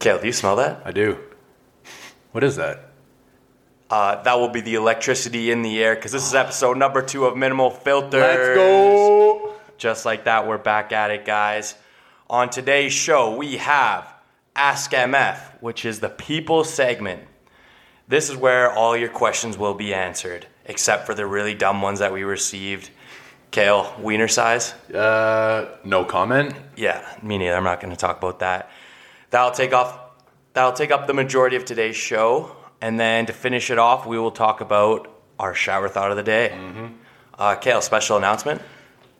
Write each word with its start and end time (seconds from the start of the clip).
Kale, 0.00 0.18
do 0.18 0.26
you 0.26 0.32
smell 0.32 0.56
that? 0.56 0.80
I 0.84 0.92
do. 0.92 1.18
What 2.32 2.42
is 2.42 2.56
that? 2.56 2.90
Uh, 3.90 4.22
that 4.22 4.38
will 4.38 4.48
be 4.48 4.62
the 4.62 4.74
electricity 4.74 5.50
in 5.50 5.60
the 5.60 5.82
air 5.82 5.94
because 5.94 6.12
this 6.12 6.26
is 6.26 6.34
episode 6.34 6.78
number 6.78 7.02
two 7.02 7.26
of 7.26 7.36
Minimal 7.36 7.70
Filters. 7.70 8.20
Let's 8.22 8.54
go. 8.56 9.54
Just 9.76 10.06
like 10.06 10.24
that, 10.24 10.46
we're 10.46 10.58
back 10.58 10.92
at 10.92 11.10
it, 11.10 11.26
guys. 11.26 11.74
On 12.30 12.48
today's 12.48 12.94
show, 12.94 13.36
we 13.36 13.58
have 13.58 14.10
Ask 14.56 14.92
MF, 14.92 15.38
which 15.60 15.84
is 15.84 16.00
the 16.00 16.08
people 16.08 16.64
segment. 16.64 17.22
This 18.08 18.30
is 18.30 18.36
where 18.36 18.72
all 18.72 18.96
your 18.96 19.08
questions 19.10 19.58
will 19.58 19.74
be 19.74 19.92
answered, 19.92 20.46
except 20.64 21.04
for 21.04 21.14
the 21.14 21.26
really 21.26 21.54
dumb 21.54 21.82
ones 21.82 21.98
that 21.98 22.12
we 22.12 22.22
received. 22.22 22.90
Kale, 23.50 23.94
wiener 23.98 24.28
size? 24.28 24.72
Uh, 24.94 25.76
no 25.84 26.04
comment. 26.04 26.54
Yeah, 26.76 27.04
me 27.22 27.36
neither. 27.36 27.54
I'm 27.54 27.64
not 27.64 27.80
going 27.80 27.90
to 27.90 27.96
talk 27.98 28.16
about 28.16 28.38
that. 28.38 28.70
That'll 29.30 29.50
take 29.52 29.72
off. 29.72 29.98
That'll 30.52 30.72
take 30.72 30.90
up 30.90 31.06
the 31.06 31.14
majority 31.14 31.56
of 31.56 31.64
today's 31.64 31.96
show, 31.96 32.56
and 32.80 32.98
then 32.98 33.26
to 33.26 33.32
finish 33.32 33.70
it 33.70 33.78
off, 33.78 34.06
we 34.06 34.18
will 34.18 34.32
talk 34.32 34.60
about 34.60 35.08
our 35.38 35.54
shower 35.54 35.88
thought 35.88 36.10
of 36.10 36.16
the 36.16 36.22
day. 36.22 36.58
Uh, 37.38 37.54
Kale, 37.54 37.80
special 37.80 38.16
announcement. 38.16 38.60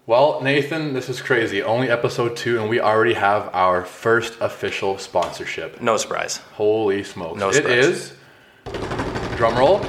Well, 0.06 0.40
Nathan, 0.42 0.92
this 0.92 1.08
is 1.08 1.20
crazy. 1.22 1.62
Only 1.62 1.88
episode 1.88 2.36
two, 2.36 2.60
and 2.60 2.68
we 2.68 2.80
already 2.80 3.14
have 3.14 3.48
our 3.52 3.84
first 3.84 4.36
official 4.40 4.98
sponsorship. 4.98 5.80
No 5.80 5.96
surprise. 5.96 6.38
Holy 6.54 7.04
smokes! 7.04 7.38
No 7.38 7.52
surprise. 7.52 7.86
is 7.86 8.12
drum 9.36 9.56
roll. 9.56 9.80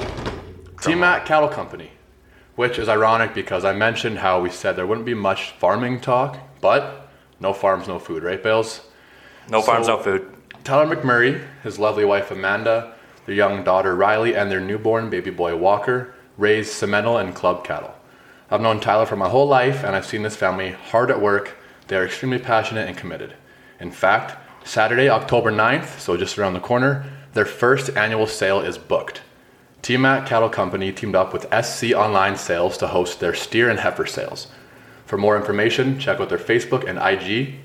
T 0.81 0.93
Mac 0.93 1.25
Cattle 1.25 1.49
Company, 1.49 1.91
which 2.55 2.77
is 2.77 2.87
ironic 2.87 3.33
because 3.33 3.65
I 3.65 3.73
mentioned 3.73 4.19
how 4.19 4.41
we 4.41 4.51
said 4.51 4.75
there 4.75 4.85
wouldn't 4.85 5.05
be 5.07 5.15
much 5.15 5.51
farming 5.51 6.01
talk, 6.01 6.37
but 6.61 7.09
no 7.39 7.51
farms, 7.51 7.87
no 7.87 7.97
food, 7.97 8.21
right, 8.21 8.41
Bales? 8.41 8.81
No 9.49 9.61
farms, 9.61 9.87
So- 9.87 9.97
no 9.97 10.01
food. 10.03 10.25
Tyler 10.63 10.95
McMurray, 10.95 11.41
his 11.63 11.79
lovely 11.79 12.05
wife 12.05 12.29
Amanda, 12.31 12.91
their 13.25 13.35
young 13.35 13.63
daughter 13.63 13.95
Riley, 13.95 14.35
and 14.35 14.51
their 14.51 14.59
newborn 14.59 15.09
baby 15.09 15.31
boy 15.31 15.55
Walker 15.55 16.13
raise 16.37 16.69
Simmental 16.69 17.19
and 17.19 17.33
club 17.33 17.63
cattle. 17.63 17.93
I've 18.49 18.61
known 18.61 18.79
Tyler 18.79 19.05
for 19.05 19.15
my 19.15 19.29
whole 19.29 19.47
life, 19.47 19.83
and 19.83 19.95
I've 19.95 20.05
seen 20.05 20.23
this 20.23 20.35
family 20.35 20.71
hard 20.91 21.09
at 21.09 21.21
work. 21.21 21.57
They 21.87 21.95
are 21.95 22.05
extremely 22.05 22.37
passionate 22.37 22.87
and 22.87 22.97
committed. 22.97 23.33
In 23.79 23.91
fact, 23.91 24.35
Saturday, 24.63 25.09
October 25.09 25.51
9th, 25.51 25.99
so 25.99 26.15
just 26.17 26.37
around 26.37 26.53
the 26.53 26.59
corner, 26.59 27.05
their 27.33 27.45
first 27.45 27.95
annual 27.97 28.27
sale 28.27 28.59
is 28.61 28.77
booked. 28.77 29.21
TMAC 29.81 30.27
Cattle 30.27 30.49
Company 30.49 30.91
teamed 30.91 31.15
up 31.15 31.33
with 31.33 31.47
SC 31.51 31.93
Online 31.95 32.35
Sales 32.35 32.77
to 32.77 32.87
host 32.87 33.19
their 33.19 33.33
steer 33.33 33.69
and 33.69 33.79
heifer 33.79 34.05
sales. 34.05 34.47
For 35.07 35.17
more 35.17 35.35
information, 35.35 35.97
check 35.97 36.19
out 36.19 36.29
their 36.29 36.37
Facebook 36.37 36.87
and 36.87 36.99
IG 36.99 37.55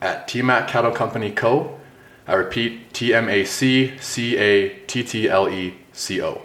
at 0.00 0.28
TMAC 0.28 0.68
Cattle 0.68 0.92
Company 0.92 1.30
Co. 1.30 1.78
I 2.26 2.34
repeat, 2.34 2.92
T 2.92 3.12
M 3.14 3.28
A 3.28 3.44
C 3.44 3.96
C 3.98 4.36
A 4.36 4.68
T 4.86 5.02
T 5.02 5.28
L 5.28 5.48
E 5.48 5.74
C 5.92 6.22
O. 6.22 6.42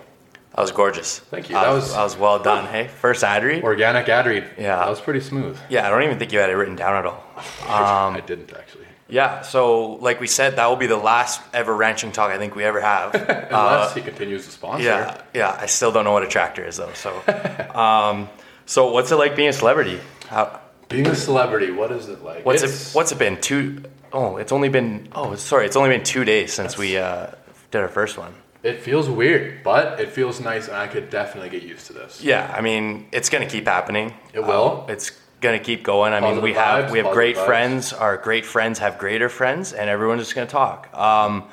That 0.55 0.61
was 0.61 0.71
gorgeous. 0.71 1.19
Thank 1.19 1.49
you. 1.49 1.55
That, 1.55 1.65
That 1.65 1.71
was, 1.73 1.83
was- 1.83 1.93
that 1.93 2.03
was 2.03 2.17
well 2.17 2.39
done. 2.39 2.65
Hey, 2.67 2.87
first 2.87 3.23
ad 3.23 3.43
read. 3.43 3.63
Organic 3.63 4.07
ad 4.07 4.25
read. 4.25 4.45
Yeah. 4.57 4.77
That 4.77 4.89
was 4.89 5.01
pretty 5.01 5.19
smooth. 5.19 5.57
Yeah, 5.69 5.85
I 5.85 5.89
don't 5.89 6.03
even 6.03 6.17
think 6.17 6.31
you 6.31 6.39
had 6.39 6.49
it 6.49 6.53
written 6.55 6.75
down 6.77 6.95
at 6.95 7.05
all. 7.05 7.21
I 7.67 8.21
didn't 8.25 8.51
actually. 8.53 8.85
Yeah, 9.07 9.41
so 9.43 9.91
like 9.97 10.19
we 10.19 10.25
said, 10.25 10.55
that 10.55 10.65
will 10.65 10.77
be 10.77 10.87
the 10.87 10.97
last 10.97 11.39
ever 11.53 11.75
ranching 11.75 12.11
talk 12.11 12.31
I 12.31 12.39
think 12.39 12.55
we 12.55 12.63
ever 12.63 12.81
have. 12.81 13.13
Unless 13.51 13.93
he 13.93 14.01
continues 14.01 14.45
to 14.45 14.51
sponsor. 14.51 14.89
Uh, 14.89 14.95
Yeah, 14.95 15.21
yeah. 15.35 15.57
I 15.59 15.67
still 15.67 15.91
don't 15.91 16.05
know 16.05 16.13
what 16.13 16.23
a 16.23 16.27
tractor 16.27 16.65
is 16.65 16.77
though. 16.77 16.91
So, 16.93 17.11
um, 17.79 18.29
so 18.65 18.91
what's 18.91 19.11
it 19.11 19.17
like 19.17 19.35
being 19.35 19.49
a 19.49 19.53
celebrity? 19.53 19.99
How, 20.27 20.59
Being 20.89 21.07
a 21.07 21.15
celebrity, 21.15 21.71
what 21.71 21.91
is 21.91 22.09
it 22.09 22.23
like? 22.23 22.45
what's 22.45 22.63
It's- 22.63 22.91
it? 22.91 22.95
What's 22.95 23.11
it 23.11 23.17
been? 23.19 23.39
Two? 23.41 23.83
Oh, 24.13 24.37
it's 24.37 24.51
only 24.51 24.69
been. 24.69 25.07
Oh, 25.13 25.35
sorry. 25.35 25.65
It's 25.65 25.75
only 25.75 25.89
been 25.89 26.03
two 26.03 26.23
days 26.23 26.53
since 26.53 26.77
we 26.77 26.97
uh, 26.97 27.27
did 27.71 27.81
our 27.81 27.87
first 27.87 28.17
one. 28.17 28.33
It 28.63 28.81
feels 28.81 29.09
weird, 29.09 29.63
but 29.63 29.99
it 29.99 30.09
feels 30.11 30.39
nice, 30.39 30.67
and 30.67 30.77
I 30.77 30.87
could 30.87 31.09
definitely 31.09 31.49
get 31.49 31.63
used 31.63 31.87
to 31.87 31.93
this. 31.93 32.23
Yeah, 32.23 32.51
I 32.55 32.61
mean, 32.61 33.07
it's 33.11 33.29
gonna 33.29 33.45
keep 33.45 33.67
happening. 33.67 34.13
It 34.33 34.39
will. 34.43 34.85
Uh, 34.87 34.91
it's 34.93 35.11
gonna 35.41 35.59
keep 35.59 35.83
going. 35.83 36.13
I 36.13 36.19
mean, 36.19 36.41
we 36.41 36.53
Positive 36.53 36.55
have 36.55 36.85
vibes, 36.85 36.91
we 36.91 36.97
have 36.99 37.11
great 37.13 37.35
vibes. 37.35 37.45
friends. 37.45 37.93
Our 37.93 38.17
great 38.17 38.45
friends 38.45 38.79
have 38.79 38.97
greater 38.97 39.29
friends, 39.29 39.73
and 39.73 39.89
everyone's 39.89 40.21
just 40.21 40.33
gonna 40.33 40.47
talk. 40.47 40.89
Um, 40.97 41.43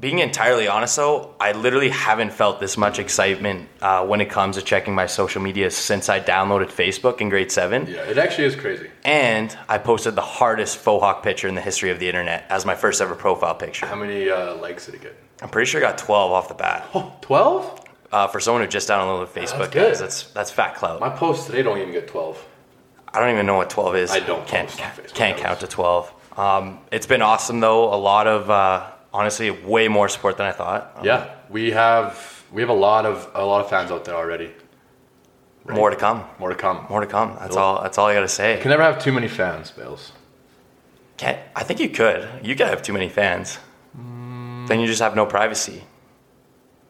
being 0.00 0.18
entirely 0.18 0.66
honest, 0.68 0.96
though, 0.96 1.34
I 1.40 1.52
literally 1.52 1.88
haven't 1.88 2.32
felt 2.32 2.60
this 2.60 2.76
much 2.76 2.98
excitement 2.98 3.68
uh, 3.80 4.04
when 4.06 4.20
it 4.20 4.28
comes 4.28 4.56
to 4.56 4.62
checking 4.62 4.94
my 4.94 5.06
social 5.06 5.40
media 5.40 5.70
since 5.70 6.08
I 6.08 6.20
downloaded 6.20 6.66
Facebook 6.70 7.20
in 7.20 7.28
grade 7.28 7.50
seven. 7.52 7.86
Yeah, 7.86 8.00
it 8.00 8.18
actually 8.18 8.46
is 8.46 8.56
crazy. 8.56 8.90
And 9.04 9.56
I 9.68 9.78
posted 9.78 10.14
the 10.14 10.22
hardest 10.22 10.78
faux 10.78 11.02
hawk 11.02 11.22
picture 11.22 11.48
in 11.48 11.54
the 11.54 11.60
history 11.60 11.90
of 11.90 11.98
the 12.00 12.08
internet 12.08 12.44
as 12.50 12.66
my 12.66 12.74
first 12.74 13.00
ever 13.00 13.14
profile 13.14 13.54
picture. 13.54 13.86
How 13.86 13.94
many 13.94 14.28
uh, 14.28 14.56
likes 14.56 14.86
did 14.86 14.96
it 14.96 15.02
get? 15.02 15.16
I'm 15.42 15.48
pretty 15.48 15.70
sure 15.70 15.80
I 15.84 15.88
got 15.88 15.98
12 15.98 16.32
off 16.32 16.48
the 16.48 16.54
bat. 16.54 16.88
Oh, 16.94 17.12
12? 17.20 17.80
Uh, 18.12 18.26
for 18.28 18.38
someone 18.40 18.62
who 18.62 18.68
just 18.68 18.88
downloaded 18.88 19.28
Facebook, 19.28 19.72
good. 19.72 19.88
guys, 19.88 20.00
that's 20.00 20.24
that's 20.32 20.50
fat 20.50 20.76
clout. 20.76 21.00
My 21.00 21.10
posts 21.10 21.46
today 21.46 21.62
don't 21.62 21.78
even 21.78 21.92
get 21.92 22.06
12. 22.06 22.46
I 23.12 23.20
don't 23.20 23.30
even 23.30 23.46
know 23.46 23.56
what 23.56 23.70
12 23.70 23.96
is. 23.96 24.10
I 24.10 24.20
don't 24.20 24.46
Can't, 24.46 24.68
post 24.68 24.80
on 24.82 24.90
Facebook. 24.90 25.14
can't 25.14 25.38
count 25.38 25.60
to 25.60 25.66
12. 25.66 26.12
Um, 26.38 26.78
it's 26.92 27.06
been 27.06 27.22
awesome 27.22 27.60
though. 27.60 27.92
A 27.92 27.96
lot 27.96 28.26
of 28.26 28.50
uh, 28.50 28.90
honestly, 29.14 29.50
way 29.50 29.88
more 29.88 30.08
support 30.08 30.36
than 30.36 30.46
I 30.46 30.52
thought. 30.52 30.92
Um, 30.96 31.04
Yeah, 31.06 31.30
we 31.48 31.70
have 31.70 32.44
we 32.52 32.60
have 32.60 32.68
a 32.78 32.80
lot 32.88 33.06
of 33.06 33.30
a 33.34 33.44
lot 33.44 33.60
of 33.64 33.70
fans 33.70 33.90
out 33.90 34.04
there 34.04 34.16
already. 34.16 34.50
More 35.66 35.88
to 35.88 35.96
come. 35.96 36.24
More 36.38 36.50
to 36.50 36.54
come. 36.66 36.86
More 36.90 37.00
to 37.00 37.06
come. 37.06 37.36
That's 37.40 37.56
all. 37.56 37.82
That's 37.82 37.96
all 37.96 38.06
I 38.08 38.14
gotta 38.14 38.28
say. 38.28 38.56
You 38.56 38.60
can 38.62 38.70
never 38.70 38.82
have 38.82 38.98
too 39.02 39.12
many 39.12 39.28
fans, 39.28 39.70
Bales. 39.70 40.12
Can't, 41.16 41.38
I 41.56 41.62
think 41.62 41.78
you 41.80 41.88
could. 41.88 42.28
You 42.42 42.54
could 42.56 42.66
have 42.66 42.82
too 42.82 42.92
many 42.92 43.08
fans. 43.08 43.58
Mm. 43.96 44.66
Then 44.68 44.80
you 44.80 44.86
just 44.86 45.00
have 45.00 45.14
no 45.14 45.24
privacy. 45.26 45.84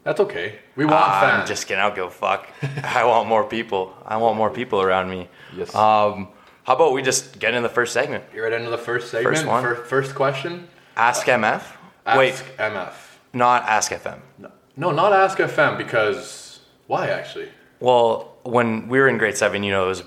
That's 0.03 0.19
okay. 0.21 0.59
We 0.77 0.85
want 0.87 1.05
fans. 1.21 1.41
I'm 1.43 1.47
just 1.47 1.67
kidding. 1.67 1.81
I 1.83 1.87
don't 1.87 1.95
give 1.95 2.07
a 2.07 2.11
fuck. 2.11 2.49
I 2.83 3.05
want 3.05 3.29
more 3.29 3.45
people. 3.45 3.93
I 4.05 4.17
want 4.17 4.37
more 4.37 4.51
people 4.51 4.81
around 4.81 5.09
me. 5.11 5.29
Yes. 5.57 5.75
Um, 5.75 6.29
how 6.65 6.75
about 6.75 6.93
we 6.95 7.03
just 7.03 7.39
get 7.39 7.55
in 7.55 7.63
the 7.63 7.69
first 7.69 7.93
segment? 7.93 8.25
You're 8.35 8.45
right 8.45 8.53
into 8.53 8.71
the 8.71 8.79
first 8.79 9.11
segment. 9.11 9.37
First 9.37 9.47
one. 9.47 9.63
Fir- 9.63 9.85
first 9.85 10.15
question. 10.15 10.69
Ask 10.97 11.27
MF. 11.27 11.63
Ask 12.07 12.19
Wait, 12.19 12.35
MF. 12.59 12.93
not 13.33 13.63
Ask 13.65 13.93
FM. 13.93 14.21
No, 14.39 14.51
no, 14.77 14.91
not 14.91 15.13
Ask 15.13 15.39
FM 15.39 15.79
because 15.79 16.61
why 16.87 17.09
actually? 17.09 17.49
Well, 17.81 18.37
when 18.43 18.89
we 18.89 18.99
were 18.99 19.09
in 19.09 19.19
grade 19.19 19.37
seven, 19.37 19.63
you 19.63 19.73
know, 19.73 19.85
it 19.85 19.89
was 19.89 20.03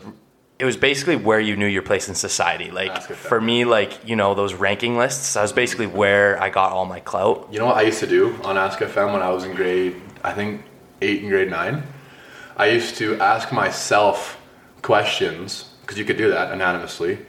it 0.59 0.65
was 0.65 0.77
basically 0.77 1.15
where 1.15 1.39
you 1.39 1.55
knew 1.55 1.67
your 1.67 1.81
place 1.83 2.09
in 2.09 2.15
society. 2.15 2.71
Like 2.71 3.01
for 3.01 3.39
me, 3.39 3.65
like 3.65 4.07
you 4.07 4.15
know, 4.15 4.33
those 4.33 4.53
ranking 4.53 4.97
lists. 4.97 5.33
That 5.33 5.41
was 5.41 5.53
basically 5.53 5.87
where 5.87 6.41
I 6.41 6.49
got 6.49 6.71
all 6.71 6.85
my 6.85 6.99
clout. 6.99 7.47
You 7.51 7.59
know 7.59 7.67
what 7.67 7.77
I 7.77 7.83
used 7.83 7.99
to 7.99 8.07
do 8.07 8.35
on 8.43 8.57
Ask 8.57 8.79
FM 8.79 9.13
when 9.13 9.21
I 9.21 9.29
was 9.29 9.43
in 9.43 9.55
grade, 9.55 9.95
I 10.23 10.33
think 10.33 10.63
eight 11.01 11.21
and 11.21 11.29
grade 11.29 11.49
nine. 11.49 11.83
I 12.55 12.67
used 12.67 12.95
to 12.97 13.19
ask 13.19 13.51
myself 13.51 14.39
questions 14.81 15.75
because 15.81 15.97
you 15.97 16.05
could 16.05 16.17
do 16.17 16.29
that 16.31 16.51
anonymously, 16.51 17.19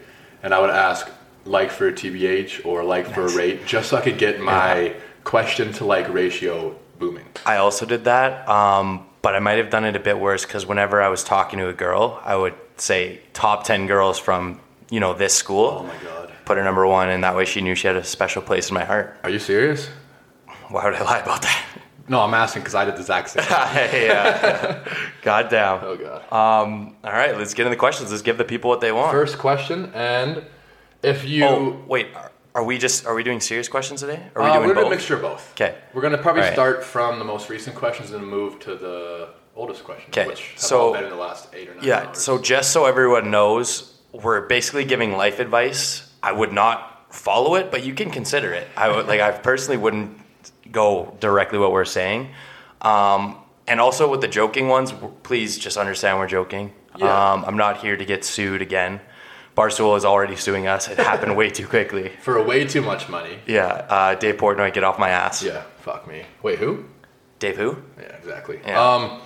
and 0.43 0.55
I 0.55 0.61
would 0.61 0.71
ask 0.71 1.11
like 1.45 1.71
for 1.71 1.89
a 1.89 1.93
TBH 1.93 2.67
or 2.67 2.85
like 2.85 3.07
for 3.07 3.27
a 3.27 3.35
rate 3.35 3.67
just 3.67 3.91
so 3.91 3.97
I 3.97 4.01
could 4.01 4.19
get 4.19 4.41
my 4.41 4.95
question 5.25 5.73
to 5.75 5.85
like 5.85 6.13
ratio 6.13 6.77
booming. 6.99 7.27
I 7.47 7.57
also 7.57 7.87
did 7.87 8.05
that, 8.05 8.49
um, 8.49 9.07
but 9.23 9.35
I 9.35 9.39
might 9.39 9.59
have 9.59 9.71
done 9.71 9.85
it 9.85 9.97
a 9.97 10.01
bit 10.01 10.19
worse 10.19 10.45
because 10.45 10.67
whenever 10.67 11.01
I 11.03 11.09
was 11.09 11.25
talking 11.25 11.59
to 11.59 11.69
a 11.69 11.73
girl, 11.73 12.21
I 12.25 12.37
would 12.37 12.55
say 12.77 13.21
top 13.33 13.65
ten 13.65 13.87
girls 13.87 14.19
from 14.19 14.61
you 14.91 15.01
know 15.01 15.15
this 15.15 15.35
school. 15.35 15.79
Oh 15.81 15.83
my 15.85 15.97
god. 16.03 16.33
Put 16.45 16.57
her 16.57 16.65
number 16.65 16.87
one, 16.87 17.11
and 17.11 17.23
that 17.25 17.37
way 17.37 17.45
she 17.45 17.61
knew 17.61 17.75
she 17.75 17.87
had 17.87 17.97
a 17.97 18.05
special 18.05 18.41
place 18.41 18.71
in 18.71 18.75
my 18.75 18.85
heart. 18.85 19.19
Are 19.23 19.29
you 19.31 19.39
serious? 19.39 19.89
Why 20.69 20.85
would 20.85 20.95
I 20.95 21.03
lie 21.03 21.19
about 21.19 21.43
that? 21.43 21.65
No, 22.09 22.21
I'm 22.23 22.33
asking 22.33 22.63
because 22.63 22.75
I 22.75 22.87
did 22.87 22.95
the 22.95 23.01
exact 23.01 23.31
same. 23.31 23.45
yeah. 23.51 24.83
God 25.23 25.51
damn. 25.51 25.85
oh 25.85 25.97
god. 25.97 26.23
Um, 26.33 26.97
all 27.05 27.13
right, 27.13 27.37
let's 27.37 27.53
get 27.53 27.67
into 27.67 27.71
the 27.71 27.79
questions. 27.79 28.11
Let's 28.11 28.23
give 28.23 28.39
the 28.39 28.45
people 28.45 28.71
what 28.71 28.81
they 28.81 28.93
want. 28.93 29.13
First 29.13 29.39
question, 29.39 29.93
and 29.95 30.43
if 31.03 31.25
you, 31.29 31.45
oh, 31.45 31.83
wait. 31.87 32.09
Are, 32.15 32.33
are 32.55 32.65
we 32.65 32.77
just 32.79 33.07
are 33.07 33.15
we 33.15 33.23
doing 33.23 33.41
serious 33.41 33.69
questions 33.69 34.01
today? 34.01 34.21
Are 34.35 34.43
we 34.43 34.49
uh, 34.49 34.55
doing 34.55 34.69
we're 34.69 34.75
doing 34.75 34.85
both? 34.87 34.93
a 34.93 34.97
mixture 34.97 35.15
of 35.15 35.23
both. 35.23 35.53
Okay, 35.53 35.77
We're 35.95 36.03
gonna 36.03 36.19
probably 36.19 36.43
Alright. 36.43 36.55
start 36.55 36.83
from 36.85 37.19
the 37.21 37.25
most 37.25 37.49
recent 37.49 37.77
questions 37.77 38.11
and 38.11 38.27
move 38.27 38.59
to 38.61 38.75
the 38.75 39.29
oldest 39.55 39.85
questions, 39.85 40.13
'Kay, 40.13 40.27
which 40.27 40.51
have 40.53 40.59
so- 40.59 40.81
all 40.89 40.93
been 40.93 41.05
in 41.05 41.11
the 41.11 41.17
last 41.17 41.49
eight 41.55 41.69
or 41.69 41.75
nine 41.75 41.85
Yeah. 41.85 42.07
hours. 42.09 42.19
So 42.19 42.39
just 42.39 42.73
so 42.73 42.87
everyone 42.87 43.31
knows, 43.31 43.93
we're 44.13 44.41
basically 44.43 44.85
giving 44.85 45.17
life 45.17 45.39
advice. 45.39 46.11
I 46.23 46.33
would 46.33 46.53
not 46.53 47.07
follow 47.15 47.55
it, 47.55 47.71
but 47.71 47.85
you 47.85 47.95
can 47.95 48.11
consider 48.11 48.53
it. 48.53 48.67
I 48.77 48.89
would 48.89 49.07
like. 49.07 49.21
I 49.21 49.31
personally 49.31 49.77
wouldn't 49.77 50.19
go 50.73 51.17
directly 51.21 51.59
what 51.59 51.71
we're 51.71 51.85
saying. 51.85 52.31
Um, 52.83 53.37
and 53.69 53.81
also 53.81 54.09
with 54.11 54.21
the 54.21 54.29
joking 54.29 54.69
ones, 54.69 54.93
please 55.23 55.59
just 55.59 55.77
understand 55.77 56.19
we're 56.19 56.27
joking. 56.27 56.73
Yeah. 56.97 57.33
Um, 57.33 57.45
I'm 57.47 57.57
not 57.57 57.79
here 57.79 57.97
to 57.97 58.05
get 58.05 58.25
sued 58.25 58.63
again. 58.63 59.01
Barstool 59.59 59.97
is 59.97 60.05
already 60.05 60.37
suing 60.37 60.69
us. 60.69 60.89
It 60.89 60.99
happened 60.99 61.37
way 61.37 61.51
too 61.51 61.67
quickly. 61.67 62.11
for 62.21 62.41
way 62.43 62.65
too 62.65 62.81
much 62.83 63.09
money. 63.09 63.39
Yeah. 63.47 63.67
Uh, 63.67 64.15
Dave 64.15 64.37
Portnoy, 64.37 64.73
get 64.73 64.85
off 64.85 64.99
my 64.99 65.09
ass. 65.09 65.43
Yeah, 65.43 65.63
fuck 65.79 66.07
me. 66.07 66.23
Wait, 66.43 66.59
who? 66.61 66.85
Dave 67.41 67.57
who? 67.57 67.77
Yeah, 68.01 68.05
exactly. 68.17 68.61
Yeah. 68.65 68.81
Um, 68.81 69.21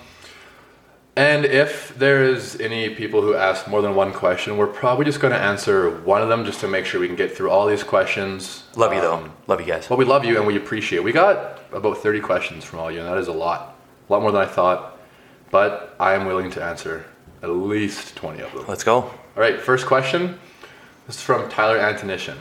And 1.15 1.45
if 1.45 1.95
there 1.99 2.23
is 2.23 2.59
any 2.59 2.89
people 2.95 3.21
who 3.21 3.35
ask 3.35 3.67
more 3.67 3.83
than 3.83 3.93
one 3.93 4.11
question, 4.11 4.57
we're 4.57 4.65
probably 4.65 5.05
just 5.05 5.19
going 5.19 5.33
to 5.33 5.39
answer 5.39 5.91
one 6.01 6.23
of 6.23 6.29
them 6.29 6.43
just 6.43 6.59
to 6.61 6.67
make 6.67 6.85
sure 6.87 6.99
we 6.99 7.05
can 7.07 7.15
get 7.15 7.37
through 7.37 7.51
all 7.51 7.67
these 7.67 7.83
questions. 7.83 8.63
Love 8.75 8.93
you 8.95 9.01
though. 9.01 9.17
Um, 9.17 9.31
Love 9.45 9.59
you 9.61 9.67
guys. 9.67 9.87
Well, 9.87 9.99
we 9.99 10.05
love 10.05 10.25
you 10.25 10.37
and 10.37 10.47
we 10.47 10.57
appreciate. 10.57 10.97
it. 10.99 11.03
We 11.03 11.11
got 11.11 11.61
about 11.71 11.99
30 11.99 12.19
questions 12.21 12.63
from 12.65 12.79
all 12.79 12.89
you, 12.91 12.99
and 13.01 13.07
that 13.07 13.19
is 13.19 13.27
a 13.27 13.31
lot. 13.45 13.75
A 14.09 14.13
lot 14.13 14.23
more 14.23 14.31
than 14.31 14.41
I 14.41 14.47
thought. 14.47 14.97
But 15.51 15.95
I 15.99 16.15
am 16.15 16.25
willing 16.25 16.49
to 16.51 16.63
answer 16.63 17.05
at 17.43 17.49
least 17.51 18.15
20 18.15 18.41
of 18.41 18.51
them. 18.53 18.65
Let's 18.67 18.83
go. 18.83 19.11
All 19.35 19.41
right, 19.41 19.59
first 19.59 19.85
question. 19.87 20.39
This 21.07 21.17
is 21.17 21.21
from 21.21 21.49
Tyler 21.49 21.79
Antonishin. 21.79 22.37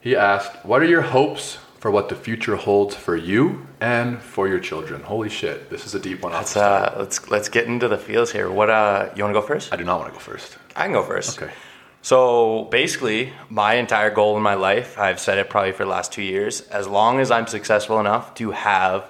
He 0.00 0.16
asked, 0.16 0.64
What 0.64 0.82
are 0.82 0.86
your 0.86 1.02
hopes 1.02 1.58
for 1.78 1.90
what 1.90 2.08
the 2.08 2.14
future 2.14 2.56
holds 2.56 2.94
for 2.96 3.16
you 3.16 3.66
and 3.80 4.20
for 4.20 4.48
your 4.48 4.58
children? 4.58 5.02
Holy 5.02 5.28
shit, 5.28 5.68
this 5.70 5.84
is 5.86 5.94
a 5.94 6.00
deep 6.00 6.22
one. 6.22 6.32
Let's 6.32 6.56
uh, 6.56 6.94
let's 6.98 7.28
let's 7.30 7.48
get 7.48 7.66
into 7.66 7.86
the 7.88 7.98
feels 7.98 8.32
here. 8.32 8.50
What 8.50 8.70
uh, 8.70 9.10
you 9.14 9.22
want 9.24 9.34
to 9.34 9.40
go 9.40 9.46
first? 9.46 9.72
I 9.72 9.76
do 9.76 9.84
not 9.84 10.00
want 10.00 10.12
to 10.12 10.18
go 10.18 10.20
first. 10.20 10.56
I 10.74 10.84
can 10.84 10.92
go 10.92 11.02
first. 11.02 11.40
Okay. 11.40 11.52
So 12.00 12.64
basically, 12.70 13.32
my 13.48 13.74
entire 13.74 14.10
goal 14.10 14.36
in 14.36 14.42
my 14.42 14.54
life, 14.54 14.98
I've 14.98 15.20
said 15.20 15.38
it 15.38 15.48
probably 15.50 15.70
for 15.72 15.84
the 15.84 15.90
last 15.90 16.12
two 16.12 16.22
years, 16.22 16.62
as 16.62 16.88
long 16.88 17.20
as 17.20 17.30
I'm 17.30 17.46
successful 17.46 18.00
enough 18.00 18.34
to 18.36 18.50
have 18.50 19.08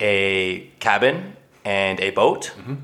a 0.00 0.66
cabin 0.80 1.36
and 1.64 2.00
a 2.00 2.10
boat 2.10 2.52
Mm-hmm. 2.58 2.74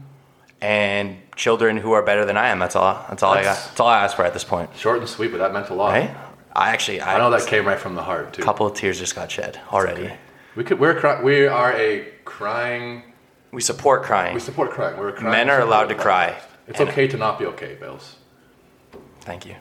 and 0.62 1.16
children 1.36 1.76
who 1.76 1.92
are 1.92 2.02
better 2.02 2.24
than 2.24 2.36
I 2.36 2.48
am. 2.48 2.58
That's 2.58 2.76
all. 2.76 3.04
That's 3.08 3.22
all 3.22 3.32
I 3.32 3.36
got. 3.36 3.42
That's- 3.44 3.66
That's 3.68 3.80
all 3.80 3.88
I 3.88 4.02
ask 4.04 4.16
for 4.16 4.24
at 4.24 4.32
this 4.32 4.44
point. 4.44 4.70
Short 4.76 4.98
and 5.00 5.08
sweet, 5.08 5.30
but 5.32 5.38
that 5.38 5.52
meant 5.52 5.68
a 5.70 5.74
lot. 5.74 5.92
Right? 5.92 6.14
I 6.56 6.70
actually, 6.70 7.00
I, 7.00 7.16
I 7.16 7.18
know 7.18 7.30
that 7.30 7.46
came 7.48 7.66
right 7.66 7.78
from 7.78 7.94
the 7.96 8.02
heart 8.02 8.34
too. 8.34 8.42
A 8.42 8.44
couple 8.44 8.66
of 8.66 8.74
tears 8.74 8.98
just 8.98 9.14
got 9.16 9.30
shed 9.30 9.60
already. 9.72 10.12
We 10.54 10.62
could. 10.62 10.78
We're 10.78 10.94
cry, 10.98 11.20
we 11.20 11.46
are 11.48 11.72
a 11.72 12.06
crying. 12.24 13.02
We 13.50 13.60
support 13.60 14.04
crying. 14.04 14.34
We 14.34 14.40
support 14.40 14.70
crying. 14.70 14.96
We're 14.98 15.12
crying. 15.12 15.32
Men 15.32 15.50
are 15.50 15.60
allowed 15.60 15.86
to 15.86 15.94
cry. 15.96 16.36
It's 16.68 16.78
And- 16.80 16.88
okay 16.88 17.08
to 17.08 17.16
not 17.16 17.38
be 17.38 17.46
okay, 17.46 17.74
Bills. 17.74 18.16
Thank 19.22 19.46
you. 19.46 19.56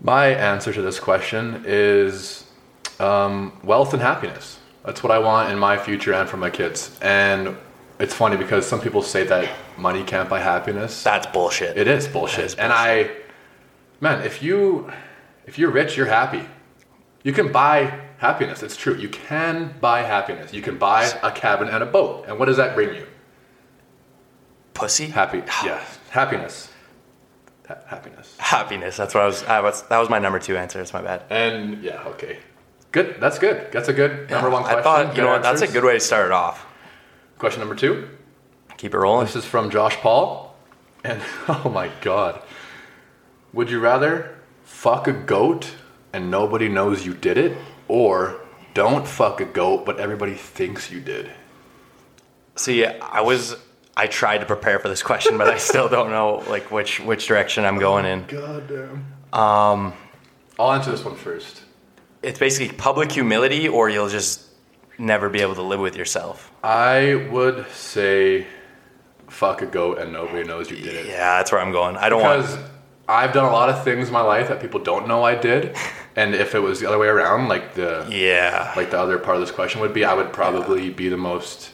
My 0.00 0.26
answer 0.28 0.72
to 0.72 0.80
this 0.82 0.98
question 1.00 1.62
is 1.66 2.44
um, 3.00 3.58
wealth 3.64 3.92
and 3.92 4.00
happiness. 4.02 4.58
That's 4.84 5.02
what 5.02 5.10
I 5.12 5.18
want 5.18 5.50
in 5.52 5.58
my 5.58 5.76
future 5.76 6.12
and 6.14 6.28
for 6.28 6.36
my 6.36 6.50
kids. 6.50 6.96
And 7.02 7.56
it's 8.00 8.14
funny 8.14 8.36
because 8.36 8.66
some 8.66 8.80
people 8.80 9.02
say 9.02 9.24
that 9.24 9.50
money 9.76 10.02
can't 10.02 10.28
buy 10.28 10.40
happiness. 10.40 11.02
That's 11.02 11.26
bullshit. 11.26 11.76
It 11.76 11.86
is 11.86 12.08
bullshit. 12.08 12.44
is 12.46 12.54
And 12.54 12.72
I, 12.72 13.10
man, 14.00 14.24
if 14.24 14.42
you 14.42 14.90
if 15.46 15.58
you're 15.58 15.70
rich, 15.70 15.96
you're 15.96 16.06
happy. 16.06 16.44
You 17.22 17.32
can 17.32 17.52
buy 17.52 18.00
happiness. 18.18 18.62
It's 18.62 18.76
true. 18.76 18.96
You 18.96 19.08
can 19.08 19.74
buy 19.80 20.02
happiness. 20.02 20.54
You 20.54 20.62
can 20.62 20.78
buy 20.78 21.10
a 21.22 21.30
cabin 21.30 21.68
and 21.68 21.82
a 21.82 21.86
boat. 21.86 22.24
And 22.26 22.38
what 22.38 22.46
does 22.46 22.56
that 22.56 22.74
bring 22.74 22.94
you? 22.94 23.06
Pussy. 24.74 25.06
Happy. 25.06 25.42
Yeah. 25.64 25.84
Happiness. 26.10 26.70
Ha- 27.68 27.78
happiness. 27.86 28.36
Happiness. 28.38 28.96
That's 28.96 29.14
what 29.14 29.22
I 29.22 29.26
was, 29.26 29.42
I 29.44 29.60
was. 29.60 29.82
That 29.88 29.98
was 29.98 30.08
my 30.08 30.18
number 30.18 30.38
two 30.38 30.56
answer. 30.56 30.80
It's 30.80 30.92
my 30.92 31.02
bad. 31.02 31.22
And 31.30 31.82
yeah, 31.82 32.02
okay. 32.08 32.38
Good. 32.90 33.16
That's 33.20 33.38
good. 33.38 33.70
That's 33.72 33.88
a 33.88 33.92
good 33.92 34.30
number 34.30 34.50
one 34.50 34.62
question. 34.62 34.80
I 34.80 34.82
thought, 34.82 35.08
you 35.08 35.14
Good 35.16 35.22
know 35.22 35.32
what? 35.32 35.42
That's 35.42 35.60
a 35.62 35.68
good 35.68 35.84
way 35.84 35.94
to 35.94 36.00
start 36.00 36.26
it 36.26 36.32
off. 36.32 36.66
Question 37.40 37.60
number 37.60 37.74
two. 37.74 38.06
Keep 38.76 38.92
it 38.92 38.98
rolling. 38.98 39.24
This 39.24 39.34
is 39.34 39.46
from 39.46 39.70
Josh 39.70 39.96
Paul. 39.96 40.54
And 41.02 41.22
oh 41.48 41.70
my 41.72 41.90
god. 42.02 42.42
Would 43.54 43.70
you 43.70 43.80
rather 43.80 44.36
fuck 44.62 45.08
a 45.08 45.14
goat 45.14 45.72
and 46.12 46.30
nobody 46.30 46.68
knows 46.68 47.06
you 47.06 47.14
did 47.14 47.38
it? 47.38 47.56
Or 47.88 48.42
don't 48.74 49.08
fuck 49.08 49.40
a 49.40 49.46
goat 49.46 49.86
but 49.86 49.98
everybody 49.98 50.34
thinks 50.34 50.90
you 50.90 51.00
did? 51.00 51.30
See, 52.56 52.84
I 52.84 53.22
was. 53.22 53.56
I 53.96 54.06
tried 54.06 54.38
to 54.38 54.46
prepare 54.46 54.78
for 54.78 54.90
this 54.90 55.02
question, 55.02 55.38
but 55.38 55.48
I 55.48 55.56
still 55.70 55.88
don't 55.88 56.10
know 56.10 56.44
like 56.46 56.70
which 56.70 57.00
which 57.00 57.26
direction 57.26 57.64
I'm 57.64 57.78
going 57.78 58.04
in. 58.04 58.26
God 58.26 58.68
damn. 58.68 59.06
Um 59.32 59.94
I'll 60.58 60.72
answer 60.72 60.90
this 60.90 61.06
one 61.06 61.16
first. 61.16 61.62
It's 62.22 62.38
basically 62.38 62.76
public 62.76 63.10
humility, 63.10 63.66
or 63.66 63.88
you'll 63.88 64.10
just 64.10 64.49
never 65.00 65.28
be 65.28 65.40
able 65.40 65.54
to 65.56 65.62
live 65.62 65.80
with 65.80 65.96
yourself. 65.96 66.52
I 66.62 67.26
would 67.30 67.66
say 67.70 68.46
fuck 69.28 69.62
a 69.62 69.66
goat 69.66 69.98
and 69.98 70.12
nobody 70.12 70.44
knows 70.44 70.70
you 70.70 70.76
did 70.76 70.94
it. 70.94 71.06
Yeah, 71.06 71.38
that's 71.38 71.50
where 71.52 71.60
I'm 71.60 71.72
going. 71.72 71.96
I 71.96 72.08
don't 72.08 72.20
want 72.22 72.42
Because 72.42 72.56
want. 72.56 72.70
I've 73.08 73.32
done 73.32 73.46
a 73.46 73.50
lot 73.52 73.68
of 73.70 73.82
things 73.82 74.06
in 74.08 74.12
my 74.12 74.20
life 74.20 74.48
that 74.48 74.60
people 74.60 74.80
don't 74.80 75.08
know 75.08 75.24
I 75.24 75.34
did. 75.34 75.76
And 76.16 76.34
if 76.34 76.56
it 76.56 76.58
was 76.58 76.80
the 76.80 76.88
other 76.88 76.98
way 76.98 77.06
around, 77.06 77.48
like 77.48 77.74
the 77.74 78.04
Yeah. 78.10 78.72
like 78.76 78.90
the 78.90 78.98
other 78.98 79.16
part 79.16 79.36
of 79.36 79.40
this 79.42 79.52
question 79.52 79.80
would 79.80 79.94
be, 79.94 80.04
I 80.04 80.12
would 80.12 80.32
probably 80.32 80.90
be 80.90 81.08
the 81.08 81.16
most 81.16 81.70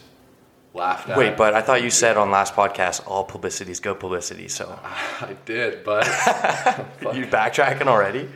laughed 0.75 1.09
at. 1.09 1.17
Wait, 1.17 1.35
but 1.35 1.55
I 1.55 1.61
thought 1.63 1.81
you 1.81 1.89
said 1.89 2.17
on 2.17 2.29
last 2.29 2.53
podcast 2.53 3.01
all 3.07 3.23
publicity 3.23 3.71
is 3.71 3.79
good 3.79 3.99
publicity. 3.99 4.47
So 4.47 4.77
I 4.83 5.35
did, 5.45 5.83
but 5.83 6.05
you 7.15 7.25
backtracking 7.25 7.87
already? 7.87 8.29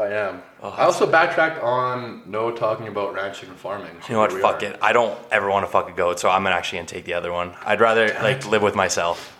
I 0.00 0.12
am. 0.12 0.42
Oh, 0.62 0.70
I 0.70 0.84
also 0.84 1.06
backtracked 1.06 1.62
on 1.62 2.22
no 2.26 2.50
talking 2.50 2.88
about 2.88 3.14
ranching 3.14 3.48
and 3.48 3.58
farming. 3.58 3.94
You 4.08 4.14
know 4.14 4.20
what? 4.20 4.32
Fuck 4.32 4.62
are. 4.62 4.66
it. 4.66 4.78
I 4.82 4.92
don't 4.92 5.18
ever 5.30 5.48
want 5.50 5.66
to 5.66 5.70
fuck 5.70 5.88
a 5.88 5.92
goat, 5.92 6.18
so 6.18 6.30
I'm 6.30 6.46
actually 6.46 6.78
gonna 6.78 6.88
take 6.88 7.04
the 7.04 7.14
other 7.14 7.32
one. 7.32 7.54
I'd 7.64 7.80
rather 7.80 8.08
like 8.22 8.46
live 8.46 8.62
with 8.62 8.74
myself, 8.74 9.38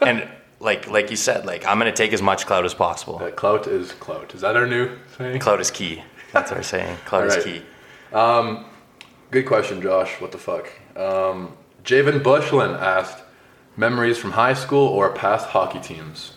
and 0.00 0.28
like 0.60 0.88
like 0.88 1.10
you 1.10 1.16
said, 1.16 1.46
like 1.46 1.66
I'm 1.66 1.78
gonna 1.78 1.92
take 1.92 2.12
as 2.12 2.22
much 2.22 2.46
clout 2.46 2.64
as 2.64 2.74
possible. 2.74 3.18
That 3.18 3.36
clout 3.36 3.66
is 3.66 3.92
clout. 3.92 4.34
Is 4.34 4.40
that 4.40 4.56
our 4.56 4.66
new 4.66 4.96
thing? 5.16 5.38
Clout 5.38 5.60
is 5.60 5.70
key. 5.70 6.02
That's 6.32 6.50
what 6.50 6.58
we're 6.58 6.64
saying. 6.64 6.96
Clout 7.04 7.26
is 7.26 7.36
Alright. 7.36 7.62
key. 8.62 8.66
Good 9.32 9.46
question, 9.46 9.80
Josh. 9.80 10.20
What 10.20 10.30
the 10.30 10.38
fuck? 10.38 10.70
Um, 10.94 11.56
Javen 11.84 12.20
Bushlin 12.22 12.78
asked, 12.78 13.22
memories 13.78 14.18
from 14.18 14.32
high 14.32 14.52
school 14.52 14.88
or 14.88 15.10
past 15.12 15.48
hockey 15.48 15.80
teams? 15.80 16.34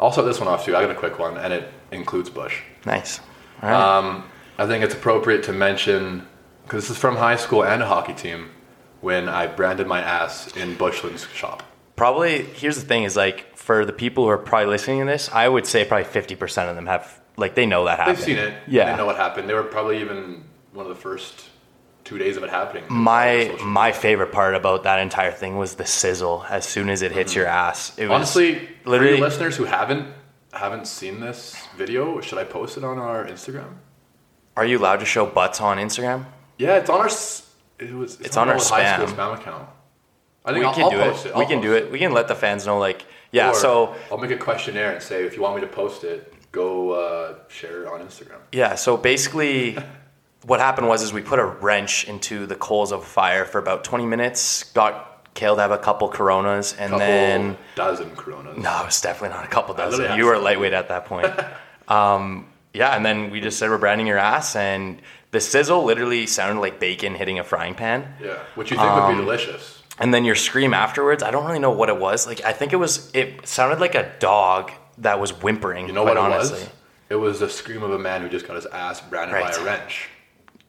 I'll 0.00 0.10
start 0.10 0.26
this 0.26 0.40
one 0.40 0.48
off 0.48 0.64
too. 0.64 0.76
I 0.76 0.82
got 0.82 0.90
a 0.90 0.94
quick 0.94 1.20
one, 1.20 1.36
and 1.36 1.52
it 1.52 1.72
includes 1.92 2.28
Bush. 2.28 2.62
Nice. 2.86 3.20
All 3.62 3.68
right. 3.68 3.98
Um, 3.98 4.24
I 4.58 4.66
think 4.66 4.82
it's 4.84 4.94
appropriate 4.94 5.42
to 5.44 5.52
mention 5.52 6.26
because 6.62 6.84
this 6.84 6.96
is 6.96 6.98
from 6.98 7.16
high 7.16 7.36
school 7.36 7.64
and 7.64 7.82
a 7.82 7.86
hockey 7.86 8.14
team 8.14 8.48
when 9.02 9.28
I 9.28 9.46
branded 9.46 9.86
my 9.86 10.00
ass 10.00 10.56
in 10.56 10.76
Bushland's 10.76 11.26
shop. 11.34 11.62
probably 11.96 12.42
here's 12.42 12.76
the 12.76 12.86
thing: 12.86 13.04
is 13.04 13.16
like 13.16 13.56
for 13.56 13.84
the 13.84 13.92
people 13.92 14.24
who 14.24 14.30
are 14.30 14.38
probably 14.38 14.68
listening 14.68 15.00
to 15.00 15.06
this, 15.06 15.28
I 15.32 15.48
would 15.48 15.66
say 15.66 15.84
probably 15.84 16.04
50 16.04 16.34
percent 16.36 16.70
of 16.70 16.76
them 16.76 16.86
have 16.86 17.20
like 17.36 17.54
they 17.54 17.66
know 17.66 17.84
that 17.84 17.98
happened. 17.98 18.16
They've 18.16 18.24
seen 18.24 18.38
it. 18.38 18.54
Yeah. 18.66 18.90
They 18.92 18.96
know 18.96 19.06
what 19.06 19.16
happened. 19.16 19.48
They 19.48 19.54
were 19.54 19.62
probably 19.64 20.00
even 20.00 20.44
one 20.72 20.86
of 20.86 20.90
the 20.90 21.00
first 21.00 21.44
two 22.04 22.18
days 22.18 22.36
of 22.36 22.44
it 22.44 22.50
happening. 22.50 22.84
My 22.88 23.54
my 23.62 23.92
favorite 23.92 24.32
part 24.32 24.54
about 24.54 24.84
that 24.84 25.00
entire 25.00 25.32
thing 25.32 25.56
was 25.58 25.74
the 25.74 25.84
sizzle 25.86 26.44
as 26.48 26.64
soon 26.64 26.88
as 26.88 27.02
it 27.02 27.12
hits 27.12 27.34
your 27.34 27.46
ass. 27.46 27.98
It 27.98 28.06
was 28.06 28.14
Honestly, 28.14 28.60
for 28.84 28.90
literally 28.90 29.20
listeners 29.20 29.56
who 29.56 29.64
haven't 29.64 30.06
haven't 30.58 30.86
seen 30.86 31.20
this 31.20 31.56
video, 31.76 32.20
should 32.20 32.38
I 32.38 32.44
post 32.44 32.76
it 32.76 32.84
on 32.84 32.98
our 32.98 33.24
Instagram? 33.26 33.74
Are 34.56 34.64
you 34.64 34.78
allowed 34.78 35.00
to 35.00 35.04
show 35.06 35.26
butts 35.26 35.60
on 35.60 35.78
Instagram? 35.78 36.24
Yeah, 36.58 36.76
it's 36.76 36.88
on 36.90 37.00
our. 37.00 37.06
It 37.78 37.92
was. 37.92 38.14
It's, 38.16 38.20
It's 38.28 38.36
on 38.36 38.48
our 38.48 38.54
high 38.54 38.94
school 38.96 39.06
spam. 39.06 39.16
spam 39.16 39.34
account. 39.38 39.68
I 40.44 40.52
think 40.52 40.60
We 40.60 40.66
I'll, 40.66 40.74
can 40.74 40.82
I'll 40.84 40.90
do 40.90 41.00
it. 41.00 41.26
it. 41.26 41.36
We 41.36 41.46
can 41.46 41.60
do 41.60 41.72
post 41.72 41.84
it. 41.86 41.92
We 41.92 41.98
can 41.98 42.12
let 42.12 42.28
the 42.28 42.34
fans 42.34 42.64
know. 42.66 42.78
Like, 42.78 43.04
yeah. 43.32 43.50
Or 43.50 43.54
So 43.54 43.94
I'll 44.10 44.18
make 44.18 44.30
a 44.30 44.36
questionnaire 44.36 44.92
and 44.92 45.02
say 45.02 45.24
if 45.24 45.36
you 45.36 45.42
want 45.42 45.56
me 45.56 45.60
to 45.62 45.66
post 45.66 46.04
it, 46.04 46.32
go 46.52 46.92
uh, 46.92 47.34
share 47.48 47.82
it 47.82 47.88
on 47.88 48.00
Instagram. 48.00 48.38
yeah. 48.52 48.76
So 48.76 48.96
basically, 48.96 49.76
what 50.44 50.60
happened 50.60 50.88
was 50.88 51.02
is 51.02 51.12
we 51.12 51.20
put 51.20 51.38
a 51.38 51.44
wrench 51.44 52.08
into 52.08 52.46
the 52.46 52.54
coals 52.54 52.92
of 52.92 53.04
fire 53.04 53.44
for 53.44 53.58
about 53.58 53.84
20 53.84 54.06
minutes. 54.06 54.62
Got 54.72 55.15
Kale 55.36 55.54
to 55.54 55.62
have 55.62 55.70
a 55.70 55.78
couple 55.78 56.08
Coronas, 56.08 56.72
and 56.72 56.90
Couple 56.90 56.98
then 56.98 57.56
dozen 57.76 58.10
Coronas. 58.16 58.56
no, 58.58 58.82
it 58.82 58.86
was 58.86 59.00
definitely 59.00 59.36
not 59.36 59.44
a 59.44 59.48
couple 59.48 59.74
dozen. 59.74 60.16
You 60.18 60.24
were 60.26 60.38
lightweight 60.38 60.72
at 60.72 60.88
that 60.88 61.04
point. 61.04 61.32
um, 61.88 62.46
yeah, 62.74 62.96
and 62.96 63.06
then 63.06 63.30
we 63.30 63.40
just 63.40 63.58
said 63.58 63.70
we're 63.70 63.78
branding 63.78 64.06
your 64.08 64.18
ass, 64.18 64.56
and 64.56 65.00
the 65.30 65.40
sizzle 65.40 65.84
literally 65.84 66.26
sounded 66.26 66.60
like 66.60 66.80
bacon 66.80 67.14
hitting 67.14 67.38
a 67.38 67.44
frying 67.44 67.74
pan. 67.74 68.14
Yeah, 68.22 68.38
which 68.56 68.70
you 68.70 68.76
think 68.76 68.88
would 68.92 69.02
Um, 69.02 69.16
be 69.16 69.20
delicious. 69.22 69.82
And 69.98 70.12
then 70.12 70.24
your 70.26 70.34
scream 70.34 70.74
afterwards, 70.74 71.22
I 71.22 71.30
don't 71.30 71.46
really 71.46 71.58
know 71.58 71.70
what 71.70 71.88
it 71.88 71.96
was. 71.98 72.26
Like 72.26 72.44
I 72.44 72.52
think 72.52 72.72
it 72.72 72.76
was 72.76 73.10
it 73.14 73.46
sounded 73.46 73.80
like 73.80 73.94
a 73.94 74.12
dog 74.18 74.72
that 74.98 75.20
was 75.20 75.30
whimpering. 75.42 75.86
You 75.86 75.92
know 75.94 76.02
quite 76.02 76.16
what 76.16 76.30
it 76.30 76.34
honestly. 76.34 76.58
was? 76.60 76.70
It 77.08 77.14
was 77.16 77.40
the 77.40 77.48
scream 77.48 77.82
of 77.82 77.92
a 77.92 77.98
man 77.98 78.20
who 78.20 78.28
just 78.28 78.46
got 78.46 78.56
his 78.56 78.66
ass 78.66 79.00
branded 79.00 79.40
by 79.40 79.50
a 79.50 79.64
wrench. 79.64 80.08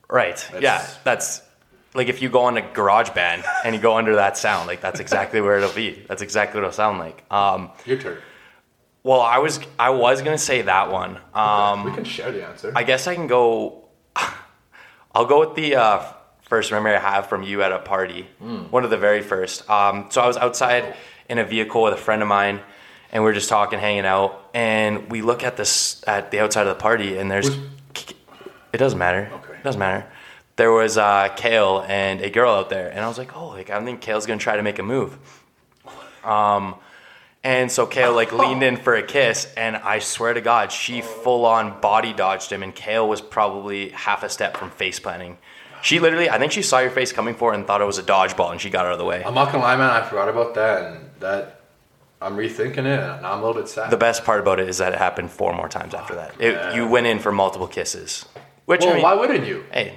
Right. 0.10 0.38
That's- 0.52 0.62
yeah. 0.64 0.88
That's 1.04 1.42
like 1.98 2.10
if 2.10 2.22
you 2.22 2.30
go 2.30 2.42
on 2.44 2.58
a 2.58 2.62
GarageBand 2.62 3.44
and 3.66 3.76
you 3.76 3.82
go 3.82 3.98
under 3.98 4.16
that 4.16 4.38
sound, 4.38 4.68
like 4.68 4.82
that's 4.82 5.00
exactly 5.00 5.42
where 5.42 5.58
it'll 5.58 5.74
be. 5.74 6.06
That's 6.08 6.22
exactly 6.22 6.60
what 6.62 6.68
it'll 6.68 6.74
sound 6.76 7.00
like. 7.00 7.24
Um, 7.32 7.72
Your 7.86 7.98
turn. 7.98 8.20
well, 9.04 9.20
I 9.22 9.40
was 9.40 9.60
I 9.80 9.90
was 9.90 10.22
gonna 10.22 10.38
say 10.38 10.62
that 10.62 10.92
one. 10.92 11.18
Um, 11.34 11.84
we 11.84 11.92
can 11.92 12.04
share 12.04 12.32
the 12.32 12.46
answer. 12.46 12.72
I 12.76 12.84
guess 12.84 13.08
I 13.08 13.16
can 13.16 13.26
go. 13.26 13.90
I'll 15.16 15.26
go 15.26 15.40
with 15.40 15.56
the 15.56 15.76
uh, 15.76 16.04
first 16.44 16.72
memory 16.72 16.96
I 16.96 17.00
have 17.00 17.28
from 17.28 17.42
you 17.42 17.64
at 17.64 17.72
a 17.72 17.80
party. 17.80 18.28
One 18.70 18.84
of 18.84 18.92
the 18.92 18.98
very 18.98 19.24
first. 19.24 19.68
Um, 19.68 20.06
so 20.12 20.22
I 20.22 20.28
was 20.28 20.38
outside 20.38 20.96
in 21.28 21.40
a 21.40 21.44
vehicle 21.44 21.82
with 21.82 21.94
a 21.96 21.98
friend 21.98 22.22
of 22.22 22.28
mine, 22.28 22.62
and 23.12 23.24
we 23.24 23.32
are 23.32 23.34
just 23.34 23.50
talking, 23.50 23.80
hanging 23.80 24.06
out, 24.06 24.52
and 24.54 25.10
we 25.10 25.24
look 25.24 25.44
at 25.44 25.58
this 25.58 26.04
at 26.06 26.30
the 26.30 26.40
outside 26.42 26.68
of 26.68 26.78
the 26.78 26.82
party, 26.82 27.18
and 27.18 27.32
there's. 27.32 27.50
It 28.74 28.78
doesn't 28.78 29.00
matter. 29.00 29.32
Okay. 29.34 29.54
It 29.54 29.64
doesn't 29.64 29.80
matter. 29.80 30.06
There 30.58 30.72
was 30.72 30.98
uh, 30.98 31.30
Kale 31.36 31.86
and 31.88 32.20
a 32.22 32.30
girl 32.30 32.52
out 32.52 32.70
there, 32.70 32.90
and 32.90 33.00
I 33.00 33.08
was 33.08 33.18
like, 33.18 33.36
"Oh, 33.38 33.48
like 33.50 33.70
I 33.70 33.84
think 33.84 34.02
Kale's 34.02 34.26
gonna 34.26 34.40
try 34.40 34.58
to 34.58 34.64
make 34.64 34.80
a 34.80 34.84
move." 34.84 35.18
Um, 36.24 36.76
and 37.44 37.72
so 37.72 37.86
Kale 37.86 38.14
like 38.14 38.34
leaned 38.34 38.64
in 38.64 38.76
for 38.76 38.96
a 38.96 39.04
kiss, 39.04 39.52
and 39.56 39.78
I 39.78 40.00
swear 40.00 40.34
to 40.34 40.42
God, 40.42 40.72
she 40.72 41.02
full 41.02 41.46
on 41.46 41.80
body 41.80 42.12
dodged 42.12 42.52
him, 42.52 42.64
and 42.64 42.76
Kale 42.76 43.08
was 43.08 43.22
probably 43.22 43.90
half 43.90 44.24
a 44.24 44.30
step 44.30 44.58
from 44.58 44.72
face 44.72 45.00
planting. 45.00 45.38
She 45.84 46.00
literally, 46.00 46.30
I 46.30 46.40
think 46.40 46.52
she 46.52 46.64
saw 46.64 46.80
your 46.80 46.90
face 46.90 47.12
coming 47.14 47.36
for 47.36 47.54
it 47.54 47.56
and 47.56 47.66
thought 47.68 47.82
it 47.82 47.86
was 47.86 48.00
a 48.00 48.04
dodgeball, 48.04 48.52
and 48.52 48.60
she 48.60 48.70
got 48.72 48.86
out 48.88 48.94
of 48.94 48.98
the 48.98 49.06
way. 49.06 49.24
I'm 49.24 49.36
not 49.36 49.52
gonna 49.52 49.64
lie, 49.64 49.78
man. 49.78 49.92
I 49.92 50.02
forgot 50.02 50.28
about 50.28 50.56
that, 50.56 50.92
and 50.92 51.10
that 51.20 51.62
I'm 52.20 52.36
rethinking 52.36 52.80
it, 52.80 53.00
and 53.00 53.26
I'm 53.26 53.40
a 53.40 53.46
little 53.46 53.62
bit 53.62 53.70
sad. 53.70 53.92
The 53.92 53.98
best 53.98 54.26
part 54.26 54.40
about 54.40 54.60
it 54.60 54.68
is 54.68 54.80
that 54.80 54.92
it 54.94 54.98
happened 54.98 55.30
four 55.30 55.54
more 55.54 55.70
times 55.70 55.94
after 55.94 56.16
that. 56.16 56.34
It, 56.42 56.76
You 56.76 56.88
went 56.88 57.06
in 57.06 57.20
for 57.20 57.32
multiple 57.32 57.68
kisses, 57.68 58.26
which 58.66 58.82
well, 58.82 58.90
I 58.90 58.94
mean, 58.96 59.04
why 59.04 59.14
wouldn't 59.14 59.46
you? 59.46 59.64
hey, 59.72 59.96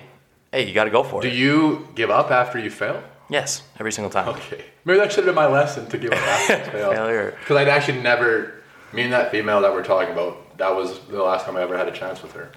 hey, 0.53 0.67
you 0.67 0.75
got 0.75 0.85
to 0.85 0.91
go 0.91 1.03
for 1.03 1.21
Do 1.23 1.29
it. 1.29 1.31
Do 1.31 1.37
you 1.37 1.89
give 1.95 2.11
up 2.11 2.31
after 2.31 2.59
you 2.59 2.71
fail? 2.71 3.03
yes, 3.29 3.63
every 3.79 3.93
single 3.93 4.11
time. 4.11 4.29
Okay, 4.31 4.65
maybe 4.85 4.99
that 4.99 5.11
should 5.13 5.25
have 5.25 5.35
been 5.35 5.35
my 5.35 5.47
lesson 5.47 5.87
to 5.89 5.99
give 5.99 6.13
up 6.13 6.19
after 6.19 6.71
fail. 6.73 6.93
Failure. 6.93 7.37
Because 7.41 7.57
I'd 7.57 7.69
actually 7.69 8.01
never. 8.03 8.55
Me 8.93 9.03
and 9.03 9.13
that 9.13 9.31
female 9.31 9.61
that 9.61 9.73
we're 9.73 9.85
talking 9.85 10.13
about, 10.13 10.59
that 10.59 10.75
was 10.75 10.99
the 11.07 11.23
last 11.23 11.47
time 11.47 11.57
I 11.57 11.63
ever 11.63 11.77
had 11.77 11.87
a 11.87 11.93
chance 11.93 12.23
with 12.25 12.33
her. 12.33 12.51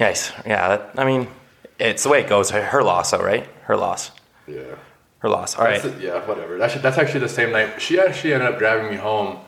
Nice. 0.00 0.32
Yeah, 0.44 0.76
that, 0.76 0.94
I 0.98 1.04
mean, 1.04 1.28
it's 1.78 2.02
the 2.02 2.08
way 2.08 2.20
it 2.22 2.28
goes. 2.28 2.50
Her, 2.50 2.62
her 2.62 2.82
loss, 2.82 3.12
though, 3.12 3.22
right? 3.22 3.46
Her 3.62 3.76
loss. 3.76 4.10
Yeah. 4.48 4.62
Her 5.20 5.28
loss. 5.28 5.56
All 5.56 5.64
right. 5.64 5.80
That's- 5.80 6.02
yeah, 6.02 6.18
whatever. 6.26 6.58
That's, 6.58 6.74
that's 6.82 6.98
actually 6.98 7.20
the 7.20 7.28
same 7.28 7.52
night. 7.52 7.80
She 7.80 8.00
actually 8.00 8.34
ended 8.34 8.48
up 8.48 8.58
driving 8.58 8.90
me 8.90 8.96
home 8.96 9.38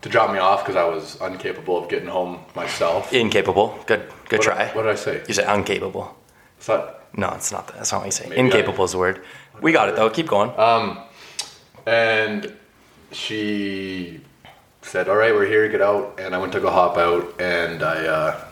to 0.00 0.08
drop 0.08 0.32
me 0.32 0.38
off 0.38 0.64
because 0.64 0.76
I 0.76 0.84
was 0.84 1.20
incapable 1.20 1.76
of 1.76 1.90
getting 1.90 2.08
home 2.08 2.40
myself. 2.54 3.12
Incapable. 3.12 3.78
Good. 3.86 4.10
Good 4.30 4.38
What, 4.38 4.42
try. 4.42 4.68
what 4.68 4.84
did 4.84 4.92
I 4.92 4.94
say? 4.94 5.22
You 5.28 5.34
said 5.34 5.54
incapable. 5.54 6.16
It's 6.56 6.68
not, 6.68 6.97
No, 7.16 7.30
it's 7.30 7.50
not. 7.52 7.66
That 7.68 7.76
that's 7.76 7.92
not 7.92 7.98
what 7.98 8.06
you 8.06 8.12
say. 8.12 8.28
Maybe 8.28 8.40
Incapable 8.40 8.82
I- 8.82 8.84
is 8.84 8.92
the 8.92 8.98
word. 8.98 9.22
We 9.60 9.72
got 9.72 9.88
it 9.88 9.96
though. 9.96 10.08
Keep 10.10 10.28
going. 10.28 10.50
Um, 10.58 10.98
and 11.86 12.54
she 13.12 14.20
said, 14.82 15.08
"All 15.08 15.16
right, 15.16 15.34
we're 15.34 15.46
here. 15.46 15.68
Get 15.68 15.82
out." 15.82 16.18
And 16.20 16.34
I 16.34 16.38
went 16.38 16.52
to 16.52 16.60
go 16.60 16.70
hop 16.70 16.96
out, 16.96 17.40
and 17.40 17.82
I 17.82 18.06
uh, 18.06 18.44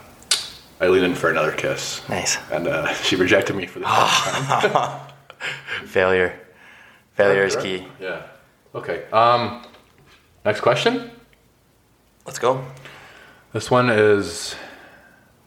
I 0.80 0.88
leaned 0.88 1.04
in 1.04 1.14
for 1.14 1.30
another 1.30 1.52
kiss, 1.52 2.06
nice. 2.08 2.38
and 2.50 2.66
uh, 2.66 2.92
she 2.94 3.16
rejected 3.16 3.54
me 3.56 3.66
for 3.66 3.78
the 3.80 3.86
second 3.86 4.72
time. 4.72 5.00
Failure. 5.86 6.38
Failure 7.14 7.44
is 7.44 7.56
key. 7.56 7.86
Yeah. 8.00 8.22
Okay. 8.74 9.04
Um, 9.12 9.64
next 10.44 10.60
question. 10.60 11.10
Let's 12.26 12.38
go. 12.38 12.64
This 13.52 13.70
one 13.70 13.88
is 13.88 14.54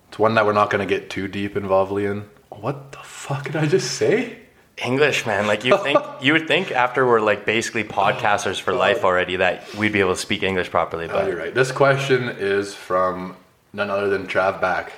it's 0.07 0.17
one 0.17 0.33
that 0.35 0.45
we're 0.45 0.53
not 0.53 0.69
going 0.69 0.87
to 0.87 0.91
get 0.91 1.09
too 1.09 1.27
deep 1.27 1.55
involved 1.57 1.91
in. 1.99 2.27
What 2.61 2.91
the 2.91 2.97
fuck 2.99 3.45
did 3.45 3.55
I 3.55 3.65
just 3.67 3.91
say? 3.91 4.37
English, 4.77 5.25
man. 5.25 5.45
Like 5.47 5.65
you 5.65 5.77
think 5.77 5.99
you 6.21 6.33
would 6.33 6.47
think 6.47 6.71
after 6.71 7.05
we're 7.05 7.19
like 7.19 7.45
basically 7.45 7.83
podcasters 7.83 8.59
for 8.59 8.73
life 8.73 9.03
already 9.03 9.35
that 9.37 9.73
we'd 9.75 9.91
be 9.91 9.99
able 9.99 10.13
to 10.15 10.19
speak 10.19 10.43
English 10.43 10.69
properly, 10.71 11.05
Oh, 11.05 11.09
but 11.13 11.27
you're 11.27 11.37
right. 11.37 11.53
This 11.53 11.71
question 11.71 12.29
is 12.29 12.73
from 12.73 13.35
none 13.73 13.89
other 13.89 14.09
than 14.09 14.25
Trav 14.27 14.59
Back. 14.61 14.93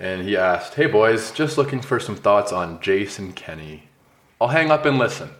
And 0.00 0.22
he 0.22 0.36
asked, 0.36 0.74
Hey 0.74 0.86
boys, 0.86 1.32
just 1.32 1.58
looking 1.58 1.80
for 1.80 1.98
some 1.98 2.14
thoughts 2.16 2.52
on 2.52 2.80
Jason 2.80 3.32
Kenney. 3.32 3.88
I'll 4.40 4.48
hang 4.48 4.70
up 4.70 4.84
and 4.86 4.98
listen. 4.98 5.30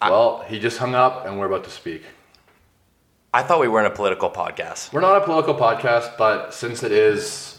well, 0.00 0.44
he 0.48 0.58
just 0.58 0.78
hung 0.78 0.94
up 0.94 1.24
and 1.26 1.38
we're 1.38 1.46
about 1.46 1.64
to 1.64 1.70
speak. 1.70 2.02
I 3.32 3.42
thought 3.42 3.60
we 3.60 3.68
weren't 3.68 3.86
a 3.86 3.90
political 3.96 4.30
podcast. 4.30 4.92
We're 4.92 5.00
not 5.00 5.16
a 5.16 5.24
political 5.24 5.54
podcast, 5.54 6.16
but 6.18 6.52
since 6.52 6.82
it 6.82 6.92
is 6.92 7.58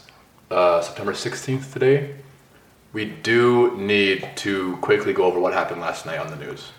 uh, 0.50 0.80
September 0.82 1.12
16th 1.12 1.72
today, 1.72 2.14
we 2.96 3.04
do 3.04 3.76
need 3.76 4.26
to 4.36 4.78
quickly 4.78 5.12
go 5.12 5.24
over 5.24 5.38
what 5.38 5.52
happened 5.52 5.82
last 5.82 6.06
night 6.06 6.18
on 6.18 6.28
the 6.28 6.36
news. 6.36 6.72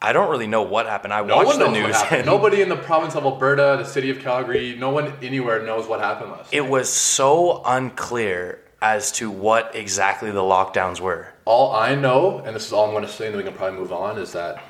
I 0.00 0.14
don't 0.14 0.30
really 0.30 0.46
know 0.46 0.62
what 0.62 0.86
happened. 0.86 1.12
I 1.12 1.22
No 1.22 1.36
watched 1.36 1.58
the 1.58 1.68
news. 1.68 1.96
Nobody 2.24 2.62
in 2.62 2.70
the 2.70 2.76
province 2.76 3.14
of 3.14 3.24
Alberta, 3.26 3.76
the 3.78 3.84
city 3.84 4.08
of 4.08 4.20
Calgary, 4.20 4.74
no 4.74 4.88
one 4.88 5.12
anywhere 5.20 5.62
knows 5.62 5.86
what 5.86 6.00
happened 6.00 6.30
last 6.30 6.50
night. 6.50 6.54
It 6.54 6.66
was 6.66 6.88
so 6.88 7.60
unclear 7.66 8.58
as 8.80 9.12
to 9.12 9.30
what 9.30 9.74
exactly 9.74 10.30
the 10.30 10.40
lockdowns 10.40 10.98
were. 10.98 11.28
All 11.44 11.74
I 11.74 11.94
know, 11.94 12.38
and 12.38 12.56
this 12.56 12.66
is 12.66 12.72
all 12.72 12.86
I'm 12.86 12.92
going 12.92 13.04
to 13.04 13.12
say, 13.12 13.26
and 13.26 13.34
then 13.34 13.44
we 13.44 13.46
can 13.46 13.54
probably 13.54 13.78
move 13.78 13.92
on, 13.92 14.16
is 14.16 14.32
that 14.32 14.62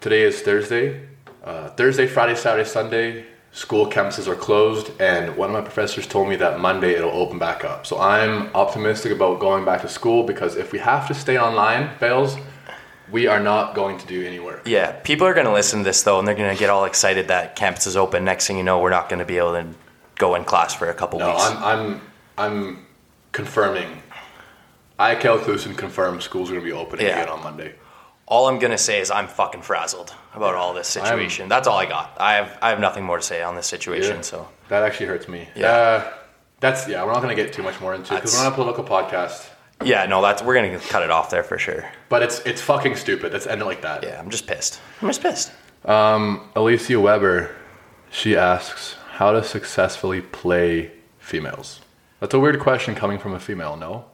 today 0.00 0.22
is 0.22 0.42
Thursday. 0.42 1.08
Uh, 1.42 1.70
Thursday, 1.70 2.06
Friday, 2.06 2.36
Saturday, 2.36 2.68
Sunday, 2.68 3.24
school 3.52 3.86
campuses 3.86 4.26
are 4.28 4.34
closed, 4.36 4.90
and 5.00 5.36
one 5.36 5.50
of 5.50 5.54
my 5.54 5.60
professors 5.60 6.06
told 6.06 6.28
me 6.28 6.36
that 6.36 6.60
Monday 6.60 6.94
it'll 6.94 7.10
open 7.10 7.38
back 7.38 7.64
up. 7.64 7.86
So 7.86 7.98
I'm 8.00 8.48
optimistic 8.54 9.12
about 9.12 9.40
going 9.40 9.64
back 9.64 9.82
to 9.82 9.88
school 9.88 10.22
because 10.24 10.56
if 10.56 10.72
we 10.72 10.78
have 10.78 11.08
to 11.08 11.14
stay 11.14 11.38
online, 11.38 11.96
fails, 11.98 12.36
we 13.10 13.26
are 13.26 13.40
not 13.40 13.74
going 13.74 13.98
to 13.98 14.06
do 14.06 14.24
any 14.24 14.38
work. 14.38 14.62
Yeah, 14.66 14.92
people 14.92 15.26
are 15.26 15.34
going 15.34 15.46
to 15.46 15.52
listen 15.52 15.80
to 15.80 15.84
this 15.84 16.02
though, 16.02 16.18
and 16.18 16.28
they're 16.28 16.34
going 16.36 16.54
to 16.54 16.58
get 16.58 16.70
all 16.70 16.84
excited 16.84 17.28
that 17.28 17.56
campus 17.56 17.86
is 17.86 17.96
open. 17.96 18.24
Next 18.24 18.46
thing 18.46 18.56
you 18.56 18.62
know, 18.62 18.78
we're 18.78 18.90
not 18.90 19.08
going 19.08 19.18
to 19.18 19.24
be 19.24 19.38
able 19.38 19.52
to 19.54 19.66
go 20.16 20.34
in 20.36 20.44
class 20.44 20.74
for 20.74 20.88
a 20.88 20.94
couple 20.94 21.18
No, 21.18 21.30
weeks. 21.30 21.42
I'm, 21.44 21.64
I'm, 21.64 22.00
I'm 22.38 22.86
confirming. 23.32 24.02
I, 24.98 25.14
Kel 25.16 25.38
Clusen, 25.38 25.76
confirm 25.76 26.20
school's 26.20 26.50
are 26.50 26.52
going 26.52 26.64
to 26.64 26.70
be 26.70 26.76
opening 26.76 27.06
Yeah. 27.06 27.22
again 27.22 27.30
on 27.30 27.42
Monday. 27.42 27.74
All 28.30 28.46
I'm 28.48 28.58
to 28.72 28.78
say 28.78 29.00
is 29.00 29.10
I'm 29.10 29.28
fucking 29.28 29.60
frazzled 29.62 30.14
about 30.34 30.54
all 30.54 30.72
this 30.72 30.96
I'm- 30.96 31.04
situation. 31.04 31.48
That's 31.48 31.68
all 31.68 31.76
I 31.76 31.84
got. 31.86 32.16
I 32.18 32.34
have 32.36 32.58
I 32.62 32.70
have 32.70 32.80
nothing 32.80 33.04
more 33.04 33.18
to 33.18 33.22
say 33.22 33.42
on 33.42 33.54
this 33.56 33.66
situation. 33.66 34.16
Yeah. 34.16 34.22
So 34.22 34.48
That 34.68 34.82
actually 34.84 35.06
hurts 35.06 35.28
me. 35.28 35.48
Yeah. 35.54 35.66
Uh, 35.70 36.12
that's 36.60 36.88
yeah. 36.88 37.04
We're 37.04 37.12
not 37.12 37.20
to 37.36 37.42
get 37.42 37.52
too 37.52 37.62
much 37.62 37.78
more 37.80 37.94
into 37.94 38.14
it 38.14 38.16
because 38.16 38.32
we're 38.34 38.44
not 38.44 38.52
a 38.52 38.54
political 38.54 38.84
podcast. 38.84 39.48
yeah, 39.84 40.04
no, 40.06 40.20
that's 40.22 40.42
we're 40.42 40.54
to 40.78 40.88
cut 40.88 41.02
it 41.02 41.10
off 41.10 41.30
there 41.30 41.42
for 41.42 41.58
sure. 41.58 41.90
But 42.08 42.22
it's 42.22 42.40
it's 42.46 42.60
fucking 42.62 42.96
stupid. 42.96 43.32
Let's 43.32 43.46
end 43.46 43.60
it 43.62 43.64
like 43.64 43.82
that. 43.82 44.02
Yeah, 44.04 44.18
I'm 44.20 44.30
just 44.30 44.46
pissed. 44.46 44.80
I'm 45.02 45.08
just 45.08 45.22
pissed. 45.22 45.52
Um, 45.84 46.50
Alicia 46.54 47.00
Weber, 47.00 47.54
she 48.10 48.36
asks 48.36 48.96
how 49.12 49.32
to 49.32 49.42
successfully 49.42 50.20
play 50.20 50.90
females. 51.18 51.80
That's 52.20 52.34
a 52.34 52.38
weird 52.38 52.60
question 52.60 52.94
coming 52.94 53.18
from 53.18 53.32
a 53.32 53.40
female. 53.40 53.76
No, 53.76 54.04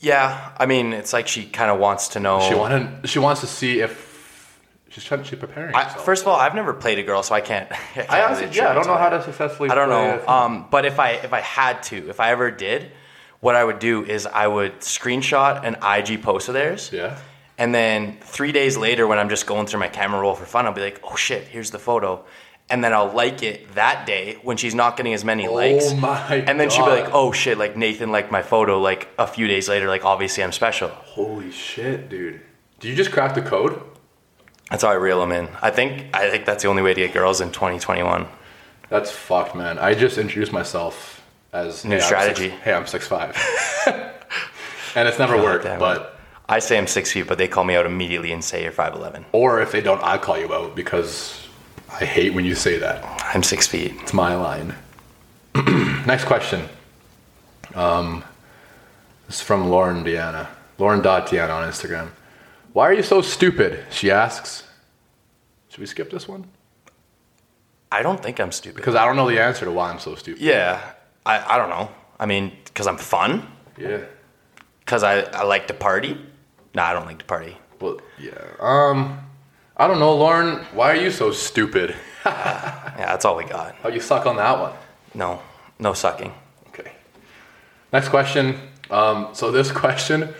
Yeah, 0.00 0.52
I 0.58 0.66
mean, 0.66 0.92
it's 0.94 1.12
like 1.12 1.28
she 1.28 1.44
kind 1.46 1.70
of 1.70 1.78
wants 1.78 2.08
to 2.08 2.20
know. 2.20 2.40
she 2.40 2.54
wanted 2.54 3.08
she 3.08 3.18
wants 3.18 3.42
to 3.42 3.46
see 3.46 3.80
if 3.80 4.58
she's 4.88 5.04
trying 5.04 5.22
she's 5.24 5.38
preparing. 5.38 5.74
I, 5.74 5.88
first 5.88 6.22
of 6.22 6.28
all, 6.28 6.36
I've 6.36 6.54
never 6.54 6.72
played 6.72 6.98
a 6.98 7.02
girl, 7.02 7.22
so 7.22 7.34
I 7.34 7.42
can't. 7.42 7.70
I, 7.72 7.76
can't 7.76 8.10
I 8.10 8.22
honestly, 8.22 8.46
really 8.46 8.56
yeah, 8.56 8.70
I 8.70 8.74
don't 8.74 8.86
know 8.86 8.96
how 8.96 9.10
to 9.10 9.22
successfully. 9.22 9.68
I 9.68 9.74
don't 9.74 9.90
know. 9.90 10.26
Um, 10.26 10.66
but 10.70 10.86
if 10.86 10.98
I 10.98 11.10
if 11.12 11.32
I 11.34 11.40
had 11.40 11.82
to, 11.84 12.08
if 12.08 12.18
I 12.18 12.30
ever 12.30 12.50
did, 12.50 12.90
what 13.40 13.56
I 13.56 13.62
would 13.64 13.78
do 13.78 14.04
is 14.04 14.26
I 14.26 14.46
would 14.46 14.80
screenshot 14.80 15.64
an 15.64 15.76
IG 15.82 16.22
post 16.22 16.48
of 16.48 16.54
theirs. 16.54 16.90
yeah. 16.92 17.18
And 17.58 17.74
then 17.74 18.16
three 18.22 18.52
days 18.52 18.78
later, 18.78 19.06
when 19.06 19.18
I'm 19.18 19.28
just 19.28 19.46
going 19.46 19.66
through 19.66 19.80
my 19.80 19.88
camera 19.88 20.18
roll 20.18 20.34
for 20.34 20.46
fun, 20.46 20.64
I'll 20.64 20.72
be 20.72 20.80
like, 20.80 21.00
"Oh 21.04 21.14
shit, 21.16 21.42
here's 21.46 21.70
the 21.70 21.78
photo," 21.78 22.24
and 22.70 22.82
then 22.84 22.92
I'll 22.92 23.10
like 23.12 23.42
it 23.42 23.74
that 23.74 24.06
day 24.06 24.38
when 24.42 24.56
she's 24.56 24.74
not 24.74 24.96
getting 24.96 25.12
as 25.12 25.24
many 25.24 25.46
oh 25.46 25.54
likes. 25.54 25.90
Oh 25.90 25.96
my 25.96 26.36
And 26.36 26.58
then 26.60 26.70
she'll 26.70 26.84
be 26.86 26.90
like, 26.92 27.10
"Oh 27.12 27.32
shit, 27.32 27.58
like 27.58 27.76
Nathan 27.76 28.10
liked 28.12 28.30
my 28.30 28.42
photo." 28.42 28.80
Like 28.80 29.08
a 29.18 29.26
few 29.26 29.46
days 29.48 29.68
later, 29.68 29.88
like 29.88 30.04
obviously 30.04 30.42
I'm 30.44 30.52
special. 30.52 30.88
Holy 30.88 31.50
shit, 31.50 32.08
dude! 32.08 32.40
Do 32.78 32.88
you 32.88 32.94
just 32.94 33.10
crack 33.12 33.34
the 33.34 33.42
code? 33.42 33.80
That's 34.70 34.82
how 34.84 34.90
I 34.90 34.94
reel 34.94 35.20
them 35.20 35.32
in. 35.32 35.48
I 35.60 35.70
think 35.70 36.14
I 36.14 36.30
think 36.30 36.44
that's 36.44 36.62
the 36.62 36.68
only 36.68 36.82
way 36.82 36.94
to 36.94 37.00
get 37.00 37.12
girls 37.12 37.40
in 37.40 37.50
2021. 37.50 38.26
That's 38.88 39.10
fucked, 39.10 39.54
man. 39.54 39.78
I 39.78 39.94
just 39.94 40.16
introduced 40.18 40.52
myself 40.52 41.22
as 41.52 41.84
New 41.84 41.90
hey, 41.90 41.96
I'm 41.96 42.02
strategy. 42.06 42.50
six- 42.50 42.62
hey, 42.62 42.72
I'm 42.72 42.86
six 42.86 43.06
five, 43.06 43.36
and 44.94 45.08
it's 45.08 45.18
never 45.18 45.36
worked. 45.36 45.64
But 45.64 46.18
I 46.48 46.58
say 46.58 46.78
I'm 46.78 46.86
six 46.86 47.12
feet, 47.12 47.26
but 47.28 47.38
they 47.38 47.48
call 47.48 47.64
me 47.64 47.74
out 47.76 47.86
immediately 47.86 48.32
and 48.32 48.42
say 48.44 48.62
you're 48.64 48.72
5'11. 48.72 49.24
or 49.32 49.60
if 49.60 49.70
they 49.70 49.80
don't, 49.80 50.02
I 50.02 50.18
call 50.18 50.36
you 50.38 50.52
out 50.52 50.74
because 50.74 51.46
I 51.92 52.04
hate 52.04 52.34
when 52.34 52.44
you 52.44 52.54
say 52.54 52.78
that. 52.78 53.04
I'm 53.34 53.42
six 53.42 53.66
feet. 53.66 53.94
It's 54.00 54.12
my 54.12 54.34
line. 54.34 54.74
Next 56.06 56.24
question. 56.24 56.68
Um, 57.74 58.24
this 59.26 59.36
is 59.36 59.42
from 59.42 59.68
Lauren 59.68 60.04
Deanna. 60.04 60.48
Lauren 60.78 61.00
Deanna 61.00 61.50
on 61.50 61.68
Instagram. 61.68 62.10
Why 62.72 62.88
are 62.88 62.92
you 62.92 63.02
so 63.02 63.20
stupid? 63.20 63.84
She 63.90 64.10
asks. 64.10 64.64
Should 65.68 65.80
we 65.80 65.86
skip 65.86 66.10
this 66.10 66.26
one? 66.26 66.46
I 67.92 68.02
don't 68.02 68.22
think 68.22 68.40
I'm 68.40 68.52
stupid. 68.52 68.76
Because 68.76 68.94
I 68.94 69.04
don't 69.04 69.16
know 69.16 69.28
the 69.28 69.40
answer 69.40 69.64
to 69.64 69.72
why 69.72 69.90
I'm 69.90 69.98
so 69.98 70.14
stupid. 70.14 70.40
Yeah, 70.40 70.80
I, 71.26 71.54
I 71.54 71.58
don't 71.58 71.70
know. 71.70 71.90
I 72.18 72.26
mean, 72.26 72.52
because 72.64 72.86
I'm 72.86 72.98
fun. 72.98 73.46
Yeah. 73.76 74.04
Because 74.80 75.02
I, 75.02 75.20
I 75.20 75.42
like 75.44 75.66
to 75.68 75.74
party. 75.74 76.18
No, 76.74 76.82
I 76.82 76.92
don't 76.92 77.06
like 77.06 77.18
to 77.18 77.24
party. 77.24 77.56
Well, 77.80 78.00
yeah. 78.18 78.32
Um, 78.60 79.18
I 79.80 79.86
don't 79.88 79.98
know, 79.98 80.14
Lauren. 80.14 80.56
Why 80.74 80.90
are 80.92 80.96
you 80.96 81.10
so 81.10 81.32
stupid? 81.32 81.94
Yeah, 82.26 83.06
that's 83.06 83.24
all 83.24 83.34
we 83.34 83.44
got. 83.44 83.74
Oh, 83.82 83.88
you 83.88 83.98
suck 83.98 84.26
on 84.26 84.36
that 84.36 84.58
one? 84.60 84.72
No, 85.14 85.40
no 85.78 85.94
sucking. 85.94 86.34
Okay. 86.68 86.92
Next 87.94 88.10
question. 88.10 88.60
Um, 88.90 89.28
so 89.32 89.50
this 89.50 89.72
question, 89.84 90.34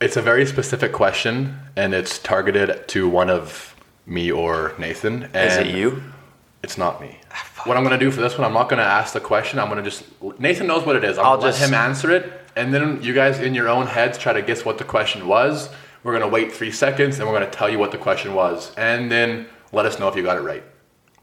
it's 0.00 0.16
a 0.16 0.22
very 0.22 0.46
specific 0.46 0.92
question, 0.92 1.58
and 1.74 1.92
it's 1.92 2.20
targeted 2.20 2.86
to 2.88 3.08
one 3.08 3.28
of 3.28 3.74
me 4.06 4.30
or 4.30 4.74
Nathan. 4.78 5.24
Is 5.34 5.56
it 5.56 5.66
you? 5.74 6.00
It's 6.62 6.78
not 6.78 7.00
me. 7.00 7.18
What 7.64 7.76
I'm 7.76 7.82
gonna 7.82 7.98
do 7.98 8.12
for 8.12 8.20
this 8.20 8.38
one, 8.38 8.44
I'm 8.46 8.54
not 8.54 8.68
gonna 8.68 8.82
ask 8.82 9.12
the 9.14 9.20
question. 9.20 9.58
I'm 9.58 9.68
gonna 9.68 9.82
just 9.82 10.04
Nathan 10.38 10.68
knows 10.68 10.86
what 10.86 10.94
it 10.94 11.02
is. 11.02 11.18
I'm 11.18 11.26
I'll 11.26 11.32
gonna 11.38 11.46
let 11.46 11.56
just- 11.58 11.68
him 11.68 11.74
answer 11.74 12.12
it, 12.12 12.32
and 12.54 12.72
then 12.72 13.02
you 13.02 13.14
guys 13.14 13.40
in 13.40 13.56
your 13.56 13.68
own 13.68 13.88
heads 13.88 14.16
try 14.16 14.32
to 14.32 14.42
guess 14.42 14.64
what 14.64 14.78
the 14.78 14.84
question 14.84 15.26
was. 15.26 15.70
We're 16.04 16.12
gonna 16.12 16.28
wait 16.28 16.52
three 16.52 16.70
seconds, 16.70 17.18
and 17.18 17.26
we're 17.26 17.34
gonna 17.34 17.50
tell 17.50 17.68
you 17.68 17.78
what 17.80 17.90
the 17.90 17.98
question 17.98 18.34
was, 18.34 18.72
and 18.76 19.10
then 19.10 19.46
Let 19.72 19.86
us 19.86 19.98
know 19.98 20.06
if 20.06 20.14
you 20.14 20.22
got 20.22 20.36
it 20.36 20.42
right. 20.42 20.62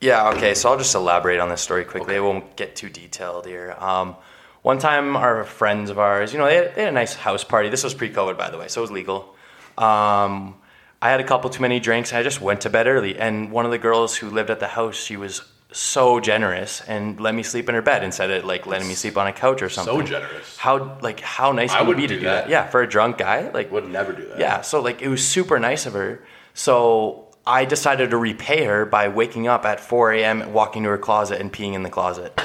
Yeah, 0.02 0.30
okay, 0.32 0.54
so 0.56 0.70
I'll 0.70 0.78
just 0.78 0.94
elaborate 0.94 1.40
on 1.40 1.48
this 1.48 1.62
story 1.62 1.86
quickly. 1.86 2.18
I 2.18 2.20
won't 2.20 2.58
get 2.58 2.76
too 2.76 2.90
detailed 2.90 3.46
here. 3.46 3.76
Um, 3.80 4.18
one 4.62 4.78
time, 4.78 5.16
our 5.16 5.46
friends 5.46 5.90
of 5.90 5.98
ours, 5.98 6.34
you 6.34 6.40
know, 6.40 6.46
they 6.46 6.56
had, 6.56 6.76
they 6.76 6.82
had 6.82 6.90
a 6.90 6.96
nice 6.96 7.16
house 7.16 7.46
party. 7.46 7.70
This 7.70 7.84
was 7.84 7.94
pre 7.94 8.10
COVID, 8.10 8.38
by 8.38 8.50
the 8.50 8.58
way, 8.58 8.68
so 8.68 8.82
it 8.82 8.84
was 8.84 8.92
legal. 8.92 9.36
Um, 9.78 10.56
I 11.02 11.10
had 11.10 11.22
a 11.22 11.24
couple 11.24 11.50
too 11.50 11.62
many 11.62 11.80
drinks. 11.80 12.12
And 12.12 12.20
I 12.20 12.24
just 12.24 12.42
went 12.42 12.62
to 12.62 12.70
bed 12.70 12.88
early. 12.88 13.18
And 13.18 13.52
one 13.52 13.64
of 13.64 13.72
the 13.72 13.78
girls 13.78 14.18
who 14.18 14.30
lived 14.30 14.50
at 14.50 14.60
the 14.60 14.68
house, 14.68 14.96
she 14.96 15.16
was 15.16 15.42
so 15.74 16.20
generous 16.20 16.82
and 16.82 17.20
let 17.20 17.34
me 17.34 17.44
sleep 17.44 17.70
in 17.70 17.76
her 17.76 17.82
bed 17.82 18.04
instead 18.04 18.30
of 18.30 18.44
like 18.46 18.66
letting 18.68 18.88
me 18.88 18.94
sleep 18.94 19.18
on 19.18 19.28
a 19.28 19.32
couch 19.34 19.62
or 19.62 19.70
something. 19.70 19.96
So 19.96 20.02
generous. 20.02 20.58
How 20.58 20.98
like 21.02 21.20
how 21.22 21.52
nice 21.52 21.72
I 21.72 21.82
would 21.82 21.98
it 21.98 22.02
be 22.02 22.08
to 22.08 22.14
do 22.16 22.20
do 22.20 22.26
that? 22.26 22.44
that. 22.46 22.50
Yeah, 22.50 22.68
for 22.68 22.82
a 22.82 22.88
drunk 22.88 23.18
guy, 23.18 23.50
like 23.52 23.72
Would 23.72 23.90
never 23.90 24.12
do 24.14 24.28
that. 24.28 24.40
yeah, 24.40 24.62
so 24.62 24.82
like 24.82 25.02
it 25.02 25.08
was 25.08 25.26
super 25.26 25.60
nice 25.60 25.86
of 25.86 25.94
her. 25.94 26.24
So 26.54 27.30
I 27.48 27.66
decided 27.66 28.10
to 28.12 28.18
repay 28.18 28.66
her 28.66 28.86
by 28.86 29.08
waking 29.08 29.48
up 29.48 29.66
at 29.66 29.80
4 29.80 30.14
a.m., 30.14 30.54
walking 30.54 30.84
to 30.84 30.90
her 30.90 30.98
closet, 30.98 31.40
and 31.42 31.52
peeing 31.52 31.74
in 31.74 31.84
the 31.84 31.90
closet. 31.90 32.40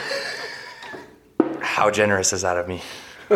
How 1.61 1.90
generous 1.90 2.33
is 2.33 2.42
that 2.42 2.56
of 2.56 2.66
me? 2.68 2.83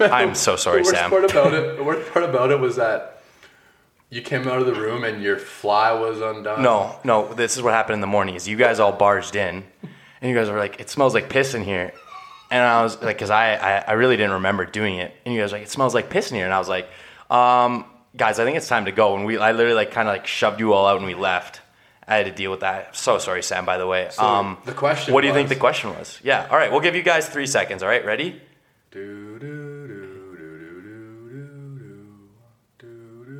I'm 0.00 0.34
so 0.34 0.56
sorry, 0.56 0.82
the 0.82 0.86
worst 0.88 0.96
Sam. 0.96 1.10
Part 1.10 1.24
about 1.30 1.54
it, 1.54 1.76
the 1.76 1.82
worst 1.84 2.10
part 2.12 2.24
about 2.24 2.50
it 2.50 2.60
was 2.60 2.76
that 2.76 3.15
you 4.10 4.22
came 4.22 4.46
out 4.46 4.58
of 4.60 4.66
the 4.66 4.74
room 4.74 5.04
and 5.04 5.22
your 5.22 5.38
fly 5.38 5.92
was 5.92 6.20
undone. 6.20 6.62
No, 6.62 6.98
no, 7.04 7.32
this 7.34 7.56
is 7.56 7.62
what 7.62 7.72
happened 7.72 7.94
in 7.94 8.00
the 8.00 8.06
morning. 8.06 8.34
Is 8.34 8.46
you 8.46 8.56
guys 8.56 8.78
all 8.80 8.92
barged 8.92 9.36
in, 9.36 9.64
and 10.20 10.30
you 10.30 10.34
guys 10.34 10.48
were 10.48 10.58
like, 10.58 10.80
"It 10.80 10.88
smells 10.90 11.14
like 11.14 11.28
piss 11.28 11.54
in 11.54 11.62
here," 11.62 11.92
and 12.50 12.62
I 12.62 12.82
was 12.82 13.00
like, 13.02 13.18
"Cause 13.18 13.30
I, 13.30 13.54
I, 13.54 13.84
I 13.88 13.92
really 13.92 14.16
didn't 14.16 14.32
remember 14.32 14.64
doing 14.64 14.96
it," 14.96 15.14
and 15.24 15.34
you 15.34 15.40
guys 15.40 15.52
were 15.52 15.58
like, 15.58 15.66
"It 15.66 15.70
smells 15.70 15.94
like 15.94 16.10
piss 16.10 16.30
in 16.30 16.36
here," 16.36 16.44
and 16.44 16.54
I 16.54 16.58
was 16.58 16.68
like, 16.68 16.88
um, 17.30 17.84
"Guys, 18.16 18.38
I 18.38 18.44
think 18.44 18.56
it's 18.56 18.68
time 18.68 18.84
to 18.84 18.92
go." 18.92 19.16
And 19.16 19.26
we, 19.26 19.38
I 19.38 19.52
literally 19.52 19.74
like 19.74 19.90
kind 19.90 20.08
of 20.08 20.14
like 20.14 20.26
shoved 20.26 20.60
you 20.60 20.72
all 20.72 20.86
out, 20.86 20.98
and 20.98 21.06
we 21.06 21.14
left. 21.14 21.60
I 22.08 22.14
had 22.14 22.26
to 22.26 22.32
deal 22.32 22.52
with 22.52 22.60
that. 22.60 22.94
So 22.94 23.18
sorry, 23.18 23.42
Sam. 23.42 23.64
By 23.64 23.78
the 23.78 23.86
way, 23.86 24.08
um, 24.18 24.58
the 24.64 24.72
question 24.72 25.12
What 25.12 25.22
do 25.22 25.26
you 25.26 25.34
think 25.34 25.48
the 25.48 25.56
question 25.56 25.90
was? 25.90 26.20
Yeah. 26.22 26.46
All 26.48 26.56
right, 26.56 26.70
we'll 26.70 26.80
give 26.80 26.94
you 26.94 27.02
guys 27.02 27.28
three 27.28 27.48
seconds. 27.48 27.82
All 27.82 27.88
right, 27.88 28.04
ready? 28.04 28.40
Do, 28.92 29.38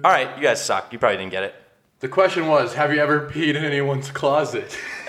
All 0.07 0.13
right, 0.13 0.37
you 0.37 0.43
guys 0.45 0.65
suck. 0.65 0.93
You 0.93 1.01
probably 1.01 1.17
didn't 1.17 1.33
get 1.33 1.43
it. 1.43 1.53
The 1.99 2.07
question 2.07 2.47
was, 2.47 2.75
have 2.75 2.95
you 2.95 3.01
ever 3.01 3.29
peed 3.29 3.57
in 3.57 3.65
anyone's 3.65 4.09
closet? 4.09 4.79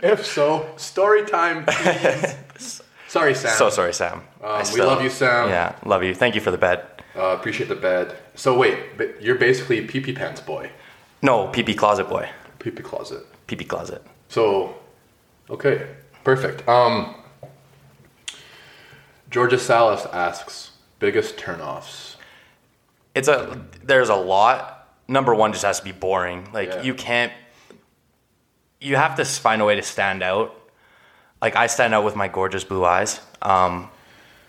if 0.00 0.24
so, 0.24 0.72
story 0.76 1.24
time, 1.26 1.66
please. 1.66 2.80
Sorry, 3.08 3.34
Sam. 3.34 3.56
So 3.56 3.68
sorry, 3.68 3.92
Sam. 3.94 4.22
Um, 4.40 4.62
we 4.72 4.80
love 4.80 5.02
you, 5.02 5.10
Sam. 5.10 5.48
Yeah, 5.48 5.74
love 5.84 6.04
you. 6.04 6.14
Thank 6.14 6.36
you 6.36 6.40
for 6.40 6.52
the 6.52 6.56
bed. 6.56 6.86
Uh, 7.16 7.34
appreciate 7.36 7.68
the 7.68 7.74
bed. 7.74 8.16
So 8.36 8.56
wait, 8.56 8.96
but 8.96 9.20
you're 9.20 9.34
basically 9.34 9.84
pee 9.84 9.98
pee 9.98 10.12
pants 10.12 10.40
boy, 10.40 10.70
No, 11.20 11.48
pee 11.48 11.64
pee 11.64 11.74
closet 11.74 12.08
boy. 12.08 12.30
pee 12.60 12.70
pee 12.70 12.84
closet. 12.84 13.26
Pee 13.48 13.56
pee 13.56 13.64
closet. 13.64 14.06
So, 14.28 14.76
okay, 15.50 15.88
perfect. 16.22 16.68
Um, 16.68 17.16
Georgia 19.28 19.58
Salas 19.58 20.06
asks, 20.12 20.70
biggest 21.00 21.36
turnoffs. 21.36 22.09
It's 23.14 23.28
a 23.28 23.60
there's 23.82 24.08
a 24.08 24.14
lot. 24.14 24.76
Number 25.08 25.34
one 25.34 25.52
just 25.52 25.64
has 25.64 25.78
to 25.78 25.84
be 25.84 25.92
boring. 25.92 26.48
Like 26.52 26.68
Yeah. 26.68 26.82
you 26.82 26.94
can't 26.94 27.32
you 28.80 28.96
have 28.96 29.16
to 29.16 29.24
find 29.24 29.60
a 29.60 29.64
way 29.64 29.76
to 29.76 29.82
stand 29.82 30.22
out. 30.22 30.54
Like 31.42 31.56
i 31.56 31.66
stand 31.68 31.94
out 31.94 32.04
with 32.04 32.14
my 32.16 32.28
gorgeous 32.28 32.64
blue 32.64 32.84
eyes 32.84 33.18
um 33.40 33.88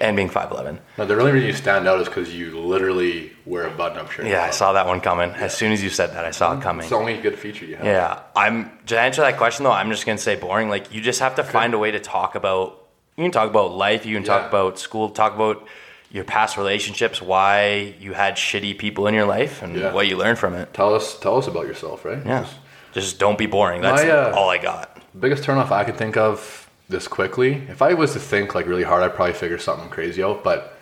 and 0.00 0.16
being 0.16 0.28
5'11 0.28 0.78
Now, 0.98 1.04
the 1.04 1.18
only 1.18 1.32
reason 1.32 1.46
you 1.48 1.54
stand 1.54 1.86
out 1.86 2.00
is 2.00 2.08
because 2.08 2.34
you 2.34 2.58
literally 2.58 3.32
wear 3.46 3.66
a 3.66 3.70
button-up 3.70 4.10
shirt. 4.10 4.26
yeah 4.26 4.42
i 4.44 4.50
saw 4.50 4.72
that 4.72 4.86
one 4.86 5.00
coming. 5.00 5.30
As 5.30 5.54
soon 5.56 5.72
as 5.72 5.82
you 5.82 5.90
said 5.90 6.10
that 6.14 6.24
i 6.24 6.30
saw 6.30 6.56
it 6.58 6.62
coming. 6.62 6.80
It's 6.80 6.90
the 6.90 6.96
only 6.96 7.18
good 7.20 7.38
feature 7.38 7.64
you 7.64 7.76
have. 7.76 7.86
yeah 7.86 8.20
i'm 8.36 8.70
to 8.86 8.98
answer 8.98 9.22
that 9.22 9.36
question 9.36 9.64
though 9.64 9.72
i'm 9.72 9.90
just 9.90 10.04
gonna 10.06 10.18
say 10.18 10.36
boring. 10.36 10.68
Like 10.68 10.92
you 10.92 11.00
just 11.00 11.20
have 11.20 11.34
to 11.36 11.44
find 11.44 11.72
a 11.74 11.78
way 11.78 11.90
to 11.92 12.00
talk 12.00 12.34
about 12.34 12.88
you 13.16 13.24
can 13.24 13.30
talk 13.32 13.48
about 13.48 13.72
life 13.72 14.04
you 14.06 14.14
can 14.16 14.24
talk 14.24 14.48
about 14.48 14.78
school 14.78 15.10
talk 15.10 15.34
about 15.34 15.66
your 16.10 16.24
past 16.24 16.56
relationships 16.56 17.22
why 17.22 17.94
you 18.00 18.12
had 18.12 18.34
shitty 18.34 18.76
people 18.78 19.06
in 19.06 19.14
your 19.14 19.26
life 19.26 19.62
and 19.62 19.76
Yeah. 19.76 19.92
what 19.92 20.08
you 20.08 20.16
learned 20.16 20.38
from 20.38 20.54
it 20.54 20.72
Tell 20.74 20.94
us, 20.94 21.18
tell 21.18 21.36
us 21.36 21.46
about 21.46 21.66
yourself, 21.66 22.04
right? 22.04 22.24
Yeah. 22.26 22.46
Just 22.92 23.18
don't 23.20 23.38
be 23.38 23.46
boring. 23.46 23.80
That's 23.82 24.02
My, 24.02 24.10
uh, 24.10 24.32
all 24.34 24.50
I 24.50 24.58
got. 24.58 24.98
Biggest 25.18 25.44
turnoff 25.44 25.70
I 25.70 25.84
could 25.84 25.96
think 25.96 26.16
of 26.16 26.68
this 26.88 27.06
quickly. 27.06 27.62
If 27.68 27.82
I 27.82 27.94
was 27.94 28.12
to 28.14 28.18
think 28.18 28.54
like 28.56 28.66
really 28.66 28.82
hard, 28.82 29.04
I'd 29.04 29.14
probably 29.14 29.34
figure 29.34 29.58
something 29.58 29.88
crazy 29.88 30.22
out. 30.24 30.42
But 30.42 30.76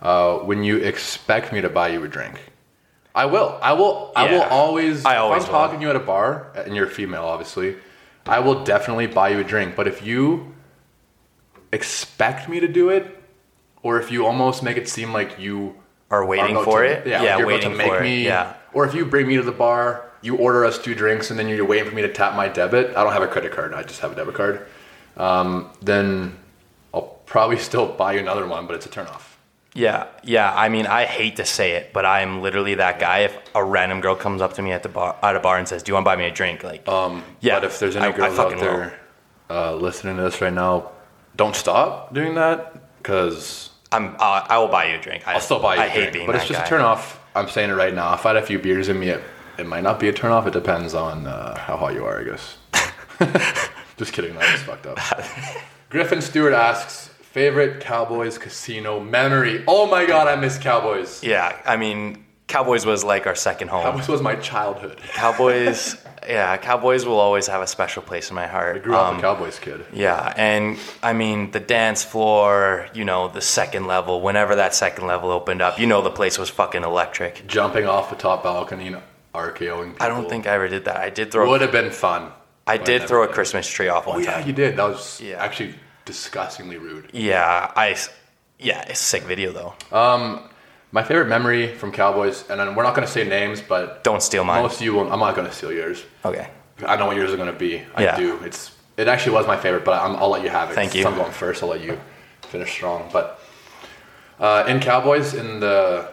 uh, 0.00 0.38
when 0.38 0.62
you 0.64 0.78
expect 0.78 1.52
me 1.52 1.60
to 1.60 1.68
buy 1.68 1.88
you 1.88 2.02
a 2.04 2.08
drink, 2.08 2.40
I 3.14 3.26
will. 3.26 3.58
I 3.62 3.74
will. 3.74 4.10
I 4.16 4.32
will 4.32 4.42
always. 4.44 5.04
I 5.04 5.16
always 5.18 5.42
if 5.42 5.50
I'm 5.50 5.52
will. 5.54 5.60
talking 5.60 5.80
to 5.80 5.84
you 5.84 5.90
at 5.90 5.96
a 5.96 6.00
bar, 6.00 6.50
and 6.56 6.74
you're 6.74 6.86
female, 6.86 7.24
obviously, 7.24 7.76
I 8.24 8.38
will 8.40 8.64
definitely 8.64 9.06
buy 9.06 9.28
you 9.28 9.40
a 9.40 9.44
drink. 9.44 9.76
But 9.76 9.86
if 9.86 10.02
you 10.02 10.54
expect 11.72 12.48
me 12.48 12.60
to 12.60 12.68
do 12.68 12.88
it, 12.88 13.21
or 13.82 13.98
if 14.00 14.10
you 14.10 14.26
almost 14.26 14.62
make 14.62 14.76
it 14.76 14.88
seem 14.88 15.12
like 15.12 15.38
you 15.38 15.74
Are 16.10 16.24
waiting 16.24 16.52
about 16.52 16.64
for 16.64 16.82
to- 16.82 16.88
it? 16.88 17.06
Yeah, 17.06 17.22
Yeah, 17.22 17.38
you're 17.38 17.46
waiting 17.46 17.66
about 17.66 17.72
to 17.72 17.78
make 17.78 17.88
for 17.88 17.98
it, 17.98 18.02
me. 18.02 18.24
yeah. 18.24 18.54
Or 18.72 18.84
if 18.86 18.94
you 18.94 19.04
bring 19.04 19.26
me 19.28 19.36
to 19.36 19.42
the 19.42 19.52
bar, 19.52 20.04
you 20.22 20.36
order 20.36 20.64
us 20.64 20.78
two 20.78 20.94
drinks, 20.94 21.30
and 21.30 21.38
then 21.38 21.48
you're 21.48 21.64
waiting 21.64 21.88
for 21.88 21.94
me 21.94 22.02
to 22.02 22.12
tap 22.12 22.34
my 22.36 22.48
debit. 22.48 22.96
I 22.96 23.02
don't 23.04 23.12
have 23.12 23.22
a 23.22 23.26
credit 23.28 23.52
card. 23.52 23.74
I 23.74 23.82
just 23.82 24.00
have 24.00 24.12
a 24.12 24.14
debit 24.14 24.34
card. 24.34 24.66
Um, 25.16 25.70
then 25.82 26.36
I'll 26.94 27.18
probably 27.26 27.58
still 27.68 27.86
buy 27.86 28.12
you 28.14 28.20
another 28.20 28.46
one, 28.46 28.66
but 28.66 28.76
it's 28.76 28.86
a 28.86 28.88
turnoff. 28.88 29.22
Yeah, 29.74 30.06
yeah. 30.22 30.52
I 30.54 30.68
mean, 30.68 30.86
I 30.86 31.06
hate 31.06 31.36
to 31.36 31.46
say 31.46 31.72
it, 31.72 31.92
but 31.94 32.04
I 32.04 32.20
am 32.20 32.42
literally 32.42 32.74
that 32.74 32.98
guy. 32.98 33.20
If 33.20 33.36
a 33.54 33.64
random 33.64 34.00
girl 34.02 34.14
comes 34.14 34.42
up 34.42 34.52
to 34.54 34.62
me 34.62 34.70
at 34.70 34.82
the 34.82 34.90
bar, 34.90 35.16
at 35.22 35.34
a 35.34 35.40
bar, 35.40 35.56
and 35.58 35.66
says, 35.66 35.82
"Do 35.82 35.90
you 35.90 35.94
want 35.94 36.04
to 36.04 36.10
buy 36.10 36.16
me 36.16 36.26
a 36.26 36.30
drink?" 36.30 36.62
Like, 36.62 36.86
Um, 36.86 37.24
Yeah, 37.40 37.54
But 37.56 37.64
if 37.64 37.78
there's 37.78 37.96
any 37.96 38.04
I- 38.04 38.08
I 38.10 38.12
girls 38.12 38.38
out 38.38 38.58
there 38.60 38.92
uh, 39.48 39.74
listening 39.74 40.16
to 40.16 40.22
this 40.22 40.40
right 40.42 40.52
now, 40.52 40.90
don't 41.36 41.56
stop 41.56 42.12
doing 42.12 42.34
that 42.34 42.74
because 43.02 43.70
I'm, 43.92 44.14
uh, 44.18 44.46
I 44.48 44.58
will 44.58 44.68
buy 44.68 44.86
you 44.86 44.98
a 44.98 45.00
drink. 45.00 45.26
I, 45.26 45.34
I'll 45.34 45.40
still 45.40 45.60
buy 45.60 45.76
you 45.76 45.80
I 45.82 45.86
a 45.86 45.88
hate 45.88 46.00
drink. 46.00 46.12
being 46.14 46.26
but 46.26 46.36
it's 46.36 46.46
just 46.46 46.60
guy. 46.60 46.66
a 46.66 46.68
turn 46.68 46.80
off. 46.80 47.20
I'm 47.34 47.48
saying 47.48 47.70
it 47.70 47.74
right 47.74 47.94
now. 47.94 48.14
If 48.14 48.24
I 48.26 48.30
had 48.34 48.36
a 48.36 48.46
few 48.46 48.58
beers 48.58 48.88
in 48.88 48.98
me, 48.98 49.08
it, 49.10 49.22
it 49.58 49.66
might 49.66 49.82
not 49.82 49.98
be 50.00 50.08
a 50.08 50.12
turn 50.12 50.32
off. 50.32 50.46
It 50.46 50.52
depends 50.52 50.94
on 50.94 51.26
uh, 51.26 51.56
how 51.58 51.76
hot 51.76 51.94
you 51.94 52.04
are, 52.04 52.20
I 52.20 52.24
guess. 52.24 52.56
just 53.96 54.12
kidding. 54.12 54.34
That 54.34 54.52
was 54.52 54.62
fucked 54.62 54.86
up. 54.86 54.98
Griffin 55.90 56.20
Stewart 56.20 56.52
asks, 56.52 57.08
favorite 57.08 57.80
Cowboys 57.80 58.36
casino 58.38 59.00
memory? 59.00 59.64
Oh 59.66 59.86
my 59.86 60.04
god, 60.04 60.28
I 60.28 60.36
miss 60.36 60.58
Cowboys. 60.58 61.22
Yeah, 61.22 61.58
I 61.64 61.76
mean, 61.76 62.24
Cowboys 62.52 62.84
was 62.84 63.02
like 63.02 63.26
our 63.26 63.34
second 63.34 63.68
home. 63.68 63.82
Cowboys 63.82 64.08
was 64.08 64.20
my 64.20 64.34
childhood. 64.36 64.98
Cowboys, 65.14 65.96
yeah, 66.28 66.56
Cowboys 66.58 67.06
will 67.06 67.18
always 67.18 67.46
have 67.46 67.62
a 67.62 67.66
special 67.66 68.02
place 68.02 68.28
in 68.28 68.34
my 68.36 68.46
heart. 68.46 68.76
I 68.76 68.78
grew 68.80 68.94
up 68.94 69.12
Um, 69.12 69.18
a 69.18 69.22
Cowboys 69.22 69.58
kid. 69.58 69.84
Yeah, 69.92 70.32
and 70.36 70.78
I 71.02 71.12
mean 71.14 71.50
the 71.50 71.60
dance 71.60 72.04
floor, 72.04 72.88
you 72.92 73.04
know, 73.04 73.28
the 73.28 73.40
second 73.40 73.86
level, 73.86 74.20
whenever 74.20 74.56
that 74.56 74.74
second 74.74 75.06
level 75.06 75.30
opened 75.30 75.62
up, 75.62 75.78
you 75.78 75.86
know 75.86 76.02
the 76.02 76.10
place 76.10 76.38
was 76.38 76.50
fucking 76.50 76.84
electric. 76.84 77.46
Jumping 77.46 77.86
off 77.86 78.10
the 78.10 78.16
top 78.16 78.42
balcony 78.42 78.88
and 78.88 78.98
RKOing 79.34 79.92
people. 79.92 79.96
I 80.04 80.08
don't 80.08 80.28
think 80.28 80.46
I 80.46 80.50
ever 80.50 80.68
did 80.68 80.84
that. 80.84 80.96
I 80.98 81.08
did 81.08 81.32
throw 81.32 81.48
would 81.48 81.62
have 81.62 81.72
been 81.72 81.90
fun. 81.90 82.32
I 82.66 82.76
did 82.76 83.08
throw 83.08 83.22
a. 83.24 83.28
Christmas 83.28 83.66
tree 83.66 83.88
off 83.88 84.06
Oh 84.06 84.10
one 84.10 84.22
yeah, 84.24 84.34
time. 84.34 84.46
you 84.46 84.52
did. 84.52 84.76
That 84.76 84.88
was 84.90 85.20
Yeah. 85.22 85.42
actually 85.42 85.74
disgustingly 86.04 86.76
rude. 86.76 87.08
Yeah, 87.14 87.72
I 87.74 87.96
yeah, 88.58 88.82
it's 88.90 89.00
a 89.00 89.04
sick 89.04 89.22
video 89.22 89.52
though. 89.52 89.74
My 90.94 91.02
favorite 91.02 91.28
memory 91.28 91.74
from 91.74 91.90
Cowboys, 91.90 92.48
and 92.50 92.76
we're 92.76 92.82
not 92.82 92.94
going 92.94 93.06
to 93.06 93.12
say 93.12 93.26
names, 93.26 93.62
but 93.62 94.04
Don't 94.04 94.22
steal 94.22 94.44
mine. 94.44 94.62
most 94.62 94.76
of 94.76 94.82
you 94.82 94.92
will. 94.92 95.10
I'm 95.10 95.20
not 95.20 95.34
going 95.34 95.48
to 95.48 95.52
steal 95.54 95.72
yours. 95.72 96.04
Okay. 96.24 96.48
I 96.86 96.96
know 96.96 97.06
what 97.06 97.16
yours 97.16 97.32
are 97.32 97.36
going 97.36 97.50
to 97.52 97.58
be. 97.58 97.82
I 97.94 98.02
Yeah. 98.02 98.16
do. 98.16 98.38
It's 98.44 98.72
it 98.98 99.08
actually 99.08 99.32
was 99.34 99.46
my 99.46 99.56
favorite, 99.56 99.84
but 99.86 100.00
I'm, 100.02 100.16
I'll 100.16 100.28
let 100.28 100.42
you 100.42 100.50
have 100.50 100.70
it. 100.70 100.74
Thank 100.74 100.94
you. 100.94 101.06
I'm 101.06 101.14
going 101.14 101.32
first. 101.32 101.62
I'll 101.62 101.70
let 101.70 101.80
you 101.82 101.98
finish 102.42 102.70
strong. 102.70 103.08
But 103.10 103.40
uh, 104.38 104.64
in 104.68 104.80
Cowboys, 104.80 105.32
in 105.32 105.60
the 105.60 106.08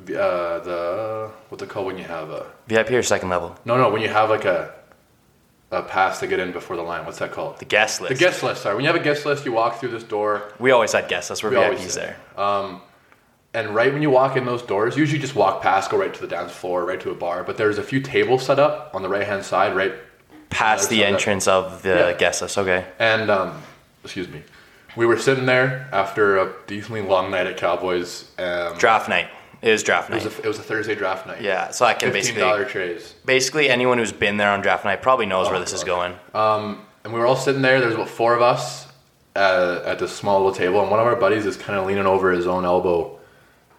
uh, 0.00 0.58
the 0.60 1.30
what's 1.48 1.62
it 1.64 1.68
called 1.68 1.86
when 1.86 1.98
you 1.98 2.04
have 2.04 2.30
a 2.30 2.46
VIP 2.68 2.92
or 2.92 3.02
second 3.02 3.30
level? 3.30 3.56
no 3.64 3.76
no 3.76 3.90
when 3.90 4.00
you 4.00 4.08
have 4.08 4.30
like 4.30 4.44
a 4.44 4.72
a 5.72 5.82
pass 5.82 6.20
to 6.20 6.26
get 6.28 6.38
in 6.38 6.52
before 6.52 6.76
the 6.76 6.82
line. 6.82 7.04
What's 7.04 7.18
that 7.18 7.32
called? 7.32 7.58
The 7.58 7.64
guest 7.64 8.00
list. 8.00 8.12
The 8.14 8.18
guest 8.18 8.42
list. 8.44 8.62
Sorry, 8.62 8.76
when 8.76 8.84
you 8.84 8.90
have 8.92 9.00
a 9.00 9.04
guest 9.04 9.26
list, 9.26 9.44
you 9.44 9.50
walk 9.52 9.80
through 9.80 9.90
this 9.90 10.04
door. 10.04 10.52
We 10.60 10.70
always 10.70 10.92
had 10.92 11.08
guests. 11.08 11.28
That's 11.28 11.42
where 11.42 11.50
We 11.50 11.58
VIPs 11.58 11.94
there. 11.96 12.16
And 13.58 13.74
right 13.74 13.92
when 13.92 14.02
you 14.02 14.10
walk 14.10 14.36
in 14.36 14.44
those 14.46 14.62
doors, 14.62 14.96
usually 14.96 15.18
just 15.18 15.34
walk 15.34 15.60
past, 15.62 15.90
go 15.90 15.98
right 15.98 16.14
to 16.14 16.20
the 16.20 16.28
dance 16.28 16.52
floor, 16.52 16.84
right 16.84 17.00
to 17.00 17.10
a 17.10 17.14
bar. 17.14 17.42
But 17.42 17.56
there's 17.56 17.76
a 17.76 17.82
few 17.82 18.00
tables 18.00 18.46
set 18.46 18.60
up 18.60 18.92
on 18.94 19.02
the 19.02 19.08
right 19.08 19.26
hand 19.26 19.44
side, 19.44 19.74
right? 19.74 19.94
Past 20.48 20.88
the 20.90 21.04
entrance 21.04 21.48
of 21.48 21.82
the 21.82 21.88
Yeah. 21.88 22.12
guest 22.12 22.40
list. 22.40 22.56
Okay. 22.56 22.84
And 23.00 23.28
um, 23.32 23.60
excuse 24.04 24.28
me, 24.28 24.42
we 24.94 25.06
were 25.06 25.18
sitting 25.18 25.46
there 25.46 25.88
after 25.92 26.38
a 26.38 26.52
decently 26.68 27.02
long 27.02 27.32
night 27.32 27.48
at 27.48 27.56
Cowboys. 27.56 28.30
Um, 28.38 28.78
Draft 28.78 29.08
night. 29.08 29.26
It 29.60 29.72
was 29.72 29.82
draft 29.82 30.08
it 30.08 30.14
was 30.14 30.24
night. 30.24 30.38
a, 30.38 30.42
it 30.44 30.46
was 30.46 30.60
a 30.60 30.62
Thursday 30.62 30.94
draft 30.94 31.26
night. 31.26 31.42
yeah, 31.42 31.72
so 31.72 31.84
I 31.84 31.92
can 31.94 32.12
basically 32.12 32.42
dollar 32.42 32.64
trays. 32.64 33.14
basically 33.26 33.68
anyone 33.68 33.98
who's 33.98 34.12
been 34.12 34.36
there 34.36 34.50
on 34.50 34.60
draft 34.60 34.84
night 34.84 35.02
probably 35.02 35.26
knows 35.26 35.48
Oh, 35.48 35.50
where 35.50 35.58
this 35.58 35.72
is 35.72 35.82
God. 35.82 36.14
going. 36.32 36.78
And 37.02 37.12
we 37.12 37.18
were 37.18 37.26
all 37.26 37.34
sitting 37.34 37.60
there. 37.62 37.80
There's 37.80 37.94
about 37.94 38.08
four 38.08 38.34
of 38.36 38.40
us 38.42 38.86
uh, 39.34 39.82
at 39.84 39.98
this 39.98 40.12
small 40.14 40.38
little 40.38 40.54
table, 40.54 40.80
and 40.80 40.92
one 40.92 41.00
of 41.00 41.06
our 41.06 41.16
buddies 41.16 41.44
is 41.44 41.56
kind 41.56 41.76
of 41.76 41.86
leaning 41.88 42.06
over 42.06 42.30
his 42.30 42.46
own 42.46 42.64
elbow. 42.64 43.17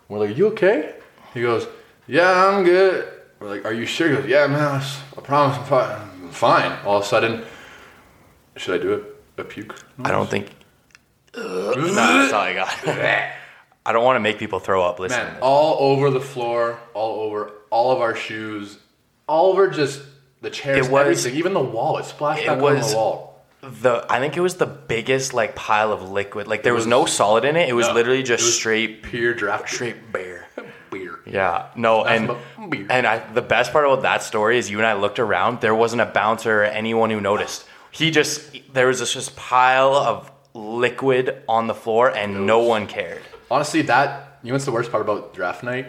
We're 0.10 0.18
like, 0.20 0.30
Are 0.32 0.34
"You 0.34 0.48
okay?" 0.48 0.96
He 1.34 1.42
goes, 1.42 1.68
Yeah, 2.08 2.48
I'm 2.48 2.64
good. 2.66 3.08
We're 3.40 3.48
like, 3.50 3.66
Are 3.66 3.72
you 3.74 3.86
sure? 3.86 4.10
He 4.10 4.16
goes, 4.16 4.26
Yeah, 4.26 4.48
man, 4.48 4.82
I 4.82 5.22
promise 5.22 5.58
I'm 5.58 5.66
fine. 5.66 6.10
I'm 6.24 6.30
fine. 6.32 6.72
All 6.86 6.98
of 6.98 7.04
a 7.04 7.06
sudden, 7.06 7.46
should 8.58 8.80
I 8.80 8.84
do 8.84 9.06
a, 9.38 9.42
a 9.42 9.46
puke? 9.46 9.76
I 10.04 10.12
don't 10.12 10.30
think. 10.30 10.50
no, 11.38 11.74
that's 11.94 12.34
all 12.34 12.42
I 12.42 12.54
got. 12.54 12.88
I 13.86 13.92
don't 13.94 14.04
want 14.04 14.18
to 14.18 14.20
make 14.20 14.38
people 14.40 14.60
throw 14.60 14.84
up. 14.84 15.00
Listen, 15.00 15.18
Man, 15.26 15.38
all 15.42 15.94
over 15.94 16.10
the 16.10 16.20
floor, 16.22 16.80
all 16.94 17.22
over 17.22 17.52
all 17.70 17.92
of 17.92 18.02
our 18.02 18.16
shoes, 18.16 18.78
all 19.28 19.52
over 19.52 19.70
just 19.70 20.02
the 20.42 20.50
chairs, 20.50 20.88
It 20.88 20.92
was- 20.92 21.02
everything, 21.02 21.36
even 21.36 21.54
the 21.54 21.60
wall. 21.60 21.98
It 22.00 22.06
splashed 22.06 22.44
It 22.44 22.48
back 22.48 22.58
on 22.62 22.80
the 22.80 22.96
wall. 22.96 23.29
The 23.62 24.06
I 24.10 24.20
think 24.20 24.38
it 24.38 24.42
was 24.42 24.56
the 24.56 24.66
biggest 24.66 25.34
like 25.34 25.56
pile 25.56 25.92
of 25.92 26.10
liquid. 26.10 26.48
Like 26.48 26.64
there 26.64 26.74
was, 26.74 26.82
was- 26.82 26.88
no 26.88 27.06
solid 27.06 27.44
in 27.46 27.56
it. 27.56 27.68
It 27.70 27.74
was 27.74 27.88
No, 27.88 27.94
literally 27.94 28.24
just 28.24 28.44
was 28.44 28.56
straight 28.56 29.04
Pure 29.04 29.34
draft 29.36 29.70
straight 29.70 30.12
beer. 30.14 30.48
beer. 30.92 31.20
Yeah, 31.26 31.68
no, 31.76 32.04
and 32.06 32.32
beer. 32.70 32.88
and 32.90 33.06
I 33.06 33.20
the 33.34 33.42
best 33.42 33.72
part 33.72 33.86
about 33.86 34.02
that 34.04 34.24
story 34.24 34.58
is 34.58 34.70
you 34.70 34.78
and 34.78 34.88
I 34.88 34.94
looked 34.94 35.20
around. 35.20 35.62
There 35.62 35.76
wasn't 35.76 36.02
a 36.02 36.06
bouncer 36.06 36.62
or 36.62 36.66
anyone 36.66 37.10
who 37.10 37.20
noticed. 37.22 37.66
He 37.92 38.12
just 38.12 38.58
there 38.74 38.88
was 38.88 39.00
this 39.00 39.14
just 39.14 39.36
pile 39.36 39.94
of 39.96 40.32
liquid 40.54 41.44
on 41.48 41.68
the 41.68 41.76
floor, 41.76 42.10
and 42.10 42.46
no 42.48 42.60
one 42.60 42.88
cared. 42.88 43.22
Honestly, 43.52 43.82
that 43.84 44.40
you 44.42 44.50
know 44.50 44.56
what's 44.56 44.66
the 44.66 44.72
worst 44.72 44.90
part 44.92 45.02
about 45.02 45.34
draft 45.34 45.64
night? 45.64 45.88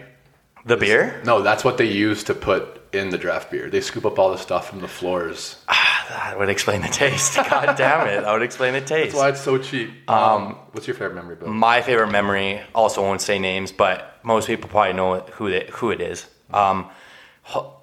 The 0.65 0.77
beer 0.77 1.21
No, 1.25 1.41
that's 1.41 1.63
what 1.63 1.77
they 1.79 1.85
use 1.85 2.23
to 2.25 2.35
put 2.35 2.81
in 2.93 3.09
the 3.09 3.17
draft 3.17 3.49
beer. 3.49 3.69
They 3.69 3.81
scoop 3.81 4.05
up 4.05 4.19
all 4.19 4.29
the 4.31 4.37
stuff 4.37 4.69
from 4.69 4.79
the 4.81 4.87
floors. 4.87 5.55
that 6.11 6.37
would 6.37 6.49
explain 6.49 6.81
the 6.81 6.87
taste. 6.87 7.35
God 7.49 7.75
damn 7.77 8.07
it, 8.07 8.21
that 8.21 8.31
would 8.33 8.41
explain 8.41 8.73
the 8.73 8.81
taste. 8.81 9.11
That's 9.11 9.15
why 9.15 9.29
it's 9.29 9.41
so 9.41 9.57
cheap. 9.57 10.09
Um, 10.09 10.55
what's 10.71 10.87
your 10.87 10.95
favorite 10.95 11.15
memory, 11.15 11.35
Bill? 11.35 11.47
My 11.49 11.81
favorite 11.81 12.11
memory, 12.11 12.61
also 12.75 13.01
won't 13.01 13.21
say 13.21 13.39
names, 13.39 13.71
but 13.71 14.19
most 14.23 14.47
people 14.47 14.69
probably 14.69 14.93
know 14.93 15.19
who 15.33 15.47
it, 15.47 15.69
who 15.69 15.91
it 15.91 16.01
is. 16.01 16.25
Um, 16.53 16.89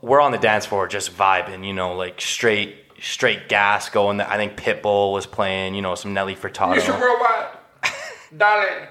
we're 0.02 0.20
on 0.20 0.32
the 0.32 0.38
dance 0.38 0.66
floor 0.66 0.86
just 0.86 1.16
vibing, 1.16 1.66
you 1.66 1.72
know, 1.72 1.94
like 1.94 2.20
straight 2.20 2.76
straight 3.00 3.48
gas 3.48 3.88
going. 3.88 4.20
I 4.20 4.36
think 4.36 4.56
Pitbull 4.56 5.12
was 5.12 5.26
playing, 5.26 5.74
you 5.74 5.82
know, 5.82 5.94
some 5.94 6.14
Nelly 6.14 6.34
Furtado. 6.34 6.86
robot, 7.00 7.62
darling. 8.36 8.88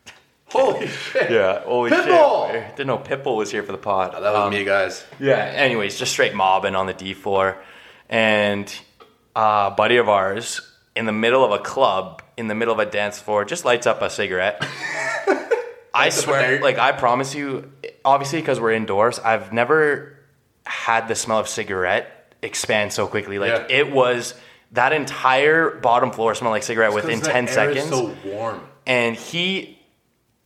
Holy 0.48 0.86
shit! 0.86 1.30
Yeah, 1.30 1.62
holy 1.64 1.90
Pitbull! 1.90 2.52
shit. 2.52 2.76
Didn't 2.76 2.86
know 2.86 2.98
Pitbull 2.98 3.36
was 3.36 3.50
here 3.50 3.64
for 3.64 3.72
the 3.72 3.78
pod. 3.78 4.12
That 4.14 4.22
was 4.32 4.50
me, 4.52 4.64
guys. 4.64 5.04
Yeah. 5.18 5.38
Anyways, 5.38 5.98
just 5.98 6.12
straight 6.12 6.34
mobbing 6.34 6.76
on 6.76 6.86
the 6.86 6.94
D 6.94 7.14
floor, 7.14 7.58
and 8.08 8.72
a 9.34 9.72
buddy 9.76 9.96
of 9.96 10.08
ours 10.08 10.60
in 10.94 11.06
the 11.06 11.12
middle 11.12 11.44
of 11.44 11.50
a 11.52 11.58
club, 11.62 12.22
in 12.36 12.48
the 12.48 12.54
middle 12.54 12.72
of 12.74 12.80
a 12.80 12.86
dance 12.90 13.18
floor, 13.18 13.44
just 13.44 13.64
lights 13.64 13.86
up 13.86 14.02
a 14.02 14.08
cigarette. 14.10 14.66
I 15.94 16.10
swear, 16.10 16.60
like 16.60 16.78
I 16.78 16.92
promise 16.92 17.34
you, 17.34 17.72
obviously 18.04 18.40
because 18.40 18.60
we're 18.60 18.72
indoors, 18.72 19.18
I've 19.18 19.52
never 19.52 20.18
had 20.64 21.08
the 21.08 21.14
smell 21.14 21.38
of 21.38 21.48
cigarette 21.48 22.34
expand 22.42 22.92
so 22.92 23.06
quickly. 23.06 23.38
Like 23.38 23.50
Yeah. 23.70 23.76
it 23.78 23.90
was 23.92 24.34
that 24.72 24.92
entire 24.92 25.70
bottom 25.70 26.10
floor 26.10 26.34
smelled 26.34 26.52
like 26.52 26.62
cigarette 26.64 26.92
within 26.92 27.18
'Cause 27.20 27.28
the 27.28 27.32
ten 27.32 27.48
seconds 27.48 27.88
so 27.88 28.14
warm. 28.24 28.60
and 28.86 29.16
he 29.16 29.78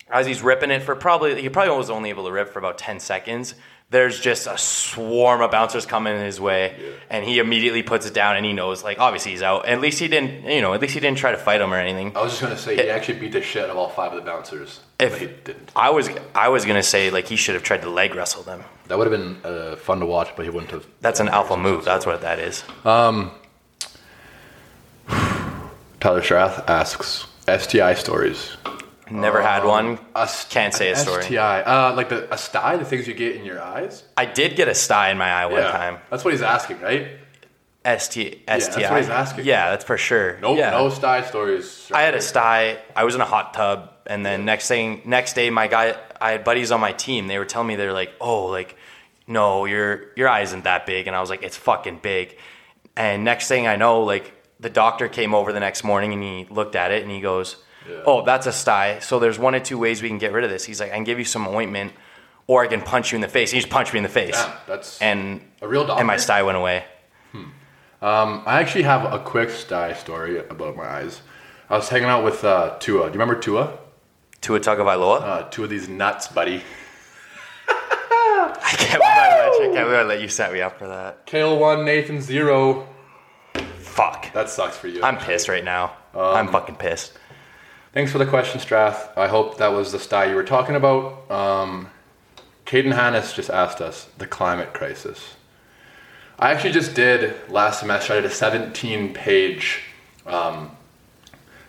as 0.08 0.26
he's 0.26 0.42
ripping 0.42 0.70
it 0.70 0.82
for 0.82 0.94
probably 0.94 1.40
he 1.40 1.48
probably 1.48 1.74
was 1.76 1.90
only 1.90 2.10
able 2.10 2.24
to 2.26 2.32
rip 2.32 2.52
for 2.52 2.58
about 2.58 2.78
10 2.78 3.00
seconds 3.00 3.54
there's 3.90 4.20
just 4.20 4.46
a 4.46 4.56
swarm 4.56 5.40
of 5.42 5.50
bouncers 5.50 5.84
coming 5.84 6.14
in 6.14 6.20
his 6.22 6.40
way 6.40 6.76
and 7.10 7.24
he 7.24 7.38
immediately 7.40 7.82
puts 7.82 8.06
it 8.06 8.14
down 8.14 8.36
and 8.36 8.46
he 8.46 8.52
knows 8.52 8.84
like 8.84 8.98
obviously 9.00 9.32
he's 9.32 9.42
out 9.42 9.66
at 9.66 9.80
least 9.80 9.98
he 9.98 10.06
didn't 10.08 10.44
you 10.44 10.60
know 10.60 10.72
at 10.74 10.80
least 10.80 10.94
he 10.94 11.00
didn't 11.00 11.18
try 11.18 11.32
to 11.32 11.36
fight 11.38 11.60
him 11.60 11.72
or 11.72 11.76
anything 11.76 12.16
I 12.16 12.22
was 12.22 12.32
just 12.32 12.42
gonna 12.42 12.56
say 12.56 12.76
he 12.76 12.88
actually 12.88 13.18
beat 13.18 13.32
the 13.32 13.42
shit 13.42 13.64
out 13.64 13.70
of 13.70 13.76
all 13.76 13.88
five 13.88 14.12
of 14.12 14.24
the 14.24 14.30
bouncers. 14.30 14.80
If- 14.98 15.18
he 15.18 15.26
didn't. 15.26 15.70
i 15.74 15.90
was 15.90 16.08
i 16.34 16.48
was 16.48 16.64
gonna 16.64 16.82
say 16.82 17.10
like 17.10 17.26
he 17.26 17.36
should 17.36 17.54
have 17.54 17.64
tried 17.64 17.82
to 17.82 17.90
leg 17.90 18.14
wrestle 18.14 18.42
them 18.44 18.62
That 18.88 18.98
would 18.98 19.10
have 19.10 19.20
been 19.20 19.36
uh, 19.44 19.76
fun 19.76 19.98
to 20.00 20.06
watch, 20.06 20.28
but 20.36 20.44
he 20.44 20.50
wouldn't 20.50 20.70
have. 20.72 20.86
that's 21.00 21.20
an 21.20 21.28
alpha 21.28 21.56
move 21.56 21.84
that's 21.84 22.06
what 22.06 22.20
that 22.20 22.38
is 22.38 22.62
Um, 22.84 23.32
Tyler 26.00 26.22
Strath 26.22 26.68
asks 26.70 27.26
STI 27.48 27.94
stories. 27.94 28.56
Never 29.10 29.42
had 29.42 29.64
one 29.64 29.98
A 30.14 30.26
st- 30.28 30.50
Can't 30.50 30.74
say 30.74 30.90
a 30.90 30.96
story. 30.96 31.22
STI, 31.24 31.62
uh, 31.62 31.94
like 31.94 32.08
the 32.08 32.32
a 32.32 32.38
sty, 32.38 32.76
the 32.76 32.84
things 32.84 33.06
you 33.08 33.14
get 33.14 33.36
in 33.36 33.44
your 33.44 33.60
eyes. 33.60 34.04
i 34.16 34.24
did 34.24 34.56
get 34.56 34.68
a 34.68 34.74
sty 34.74 35.10
in 35.10 35.18
my 35.18 35.28
eye 35.30 35.46
one 35.46 35.62
Yeah, 35.62 35.70
time 35.72 35.98
that's 36.10 36.24
what 36.24 36.32
he's 36.32 36.42
asking, 36.42 36.80
right? 36.80 37.08
ST, 37.98 38.46
that's 38.46 38.68
what 38.76 38.96
he's 38.98 39.08
asking. 39.08 39.46
Yeah, 39.46 39.70
that's 39.70 39.84
for 39.84 39.96
sure. 39.96 40.38
Nope, 40.40 40.58
yeah. 40.58 40.70
no 40.70 40.90
sty 40.90 41.22
stories. 41.22 41.90
I 41.92 42.02
had 42.02 42.14
a 42.14 42.20
sty. 42.20 42.78
I 42.94 43.04
was 43.04 43.14
in 43.14 43.22
a 43.22 43.24
hot 43.24 43.54
tub, 43.54 43.90
and 44.06 44.24
then 44.24 44.44
next 44.44 44.68
thing, 44.68 45.00
next 45.06 45.32
day, 45.32 45.48
my 45.48 45.66
guy, 45.66 45.96
I 46.20 46.32
had 46.32 46.44
buddies 46.44 46.72
on 46.72 46.80
my 46.80 46.92
team. 46.92 47.26
They 47.26 47.38
were 47.38 47.46
telling 47.46 47.68
me 47.68 47.76
they're 47.76 47.94
like, 47.94 48.12
"Oh, 48.20 48.46
like, 48.46 48.76
no, 49.26 49.64
your 49.64 50.12
your 50.14 50.28
eye 50.28 50.42
isn't 50.42 50.64
that 50.64 50.84
big," 50.84 51.06
and 51.06 51.16
I 51.16 51.20
was 51.22 51.30
like, 51.30 51.42
"It's 51.42 51.56
fucking 51.56 52.00
big." 52.02 52.36
And 52.98 53.24
next 53.24 53.48
thing 53.48 53.66
I 53.66 53.76
know, 53.76 54.02
like 54.02 54.34
the 54.60 54.68
doctor 54.68 55.08
came 55.08 55.34
over 55.34 55.50
the 55.50 55.60
next 55.60 55.82
morning 55.82 56.12
and 56.12 56.22
he 56.22 56.46
looked 56.50 56.76
at 56.76 56.90
it 56.90 57.02
and 57.02 57.10
he 57.10 57.22
goes, 57.22 57.56
Yeah. 57.90 58.02
"Oh, 58.06 58.24
that's 58.24 58.46
a 58.46 58.52
sty. 58.52 58.98
So 59.00 59.18
there's 59.18 59.38
one 59.38 59.54
or 59.54 59.60
two 59.60 59.78
ways 59.78 60.02
we 60.02 60.08
can 60.08 60.18
get 60.18 60.32
rid 60.32 60.44
of 60.44 60.50
this." 60.50 60.64
He's 60.64 60.80
like, 60.80 60.90
"I 60.92 60.94
can 60.94 61.04
give 61.04 61.18
you 61.18 61.24
some 61.24 61.46
ointment, 61.48 61.92
or 62.46 62.62
I 62.62 62.66
can 62.68 62.80
punch 62.82 63.12
you 63.12 63.16
in 63.16 63.22
the 63.22 63.28
face." 63.28 63.50
He 63.50 63.58
just 63.58 63.70
punched 63.70 63.92
me 63.92 63.98
in 63.98 64.02
the 64.04 64.08
face, 64.08 64.36
Damn, 64.36 64.52
that's 64.66 65.00
and 65.02 65.40
a 65.62 65.68
real 65.68 65.90
and 65.90 66.06
my 66.06 66.16
sty 66.16 66.42
went 66.42 66.56
away. 66.58 66.84
Um, 68.02 68.42
I 68.46 68.60
actually 68.60 68.84
have 68.84 69.12
a 69.12 69.18
quick 69.18 69.50
sty 69.50 69.92
story 69.92 70.38
about 70.38 70.74
my 70.74 70.86
eyes. 70.86 71.20
I 71.68 71.76
was 71.76 71.88
hanging 71.90 72.08
out 72.08 72.24
with 72.24 72.42
uh, 72.44 72.76
Tua. 72.80 73.00
Do 73.02 73.06
you 73.06 73.20
remember 73.20 73.38
Tua? 73.38 73.78
Tua 74.40 74.58
Tagovailoa. 74.58 75.20
Uh, 75.22 75.42
two 75.50 75.64
of 75.64 75.70
these 75.70 75.86
nuts, 75.86 76.26
buddy. 76.28 76.62
I 77.68 78.74
can't 78.78 79.02
believe 79.02 79.02
I 79.04 79.48
let 79.50 79.58
you, 79.60 79.74
can't 79.74 79.86
believe 79.86 80.00
I 80.00 80.02
let 80.02 80.20
you 80.22 80.28
set 80.28 80.50
me 80.52 80.62
up 80.62 80.78
for 80.78 80.88
that. 80.88 81.26
Kale 81.26 81.58
one, 81.58 81.84
Nathan 81.84 82.22
zero. 82.22 82.88
Fuck. 83.78 84.32
That 84.32 84.48
sucks 84.48 84.78
for 84.78 84.88
you. 84.88 85.02
I'm 85.02 85.18
pissed 85.18 85.48
right 85.48 85.62
now. 85.64 85.92
Um, 86.14 86.20
I'm 86.22 86.48
fucking 86.48 86.76
pissed. 86.76 87.12
Thanks 87.92 88.12
for 88.12 88.18
the 88.18 88.26
question, 88.26 88.60
Strath. 88.60 89.10
I 89.18 89.26
hope 89.26 89.58
that 89.58 89.72
was 89.72 89.90
the 89.90 89.98
sty 89.98 90.26
you 90.26 90.36
were 90.36 90.44
talking 90.44 90.76
about. 90.76 91.28
Um, 91.28 91.90
Caden 92.64 92.94
Hannes 92.94 93.32
just 93.32 93.50
asked 93.50 93.80
us 93.80 94.08
the 94.16 94.28
climate 94.28 94.72
crisis. 94.72 95.34
I 96.38 96.52
actually 96.52 96.70
just 96.70 96.94
did 96.94 97.34
last 97.50 97.80
semester. 97.80 98.12
I 98.12 98.16
did 98.16 98.26
a 98.26 98.30
17 98.30 99.12
page 99.12 99.82
um, 100.24 100.70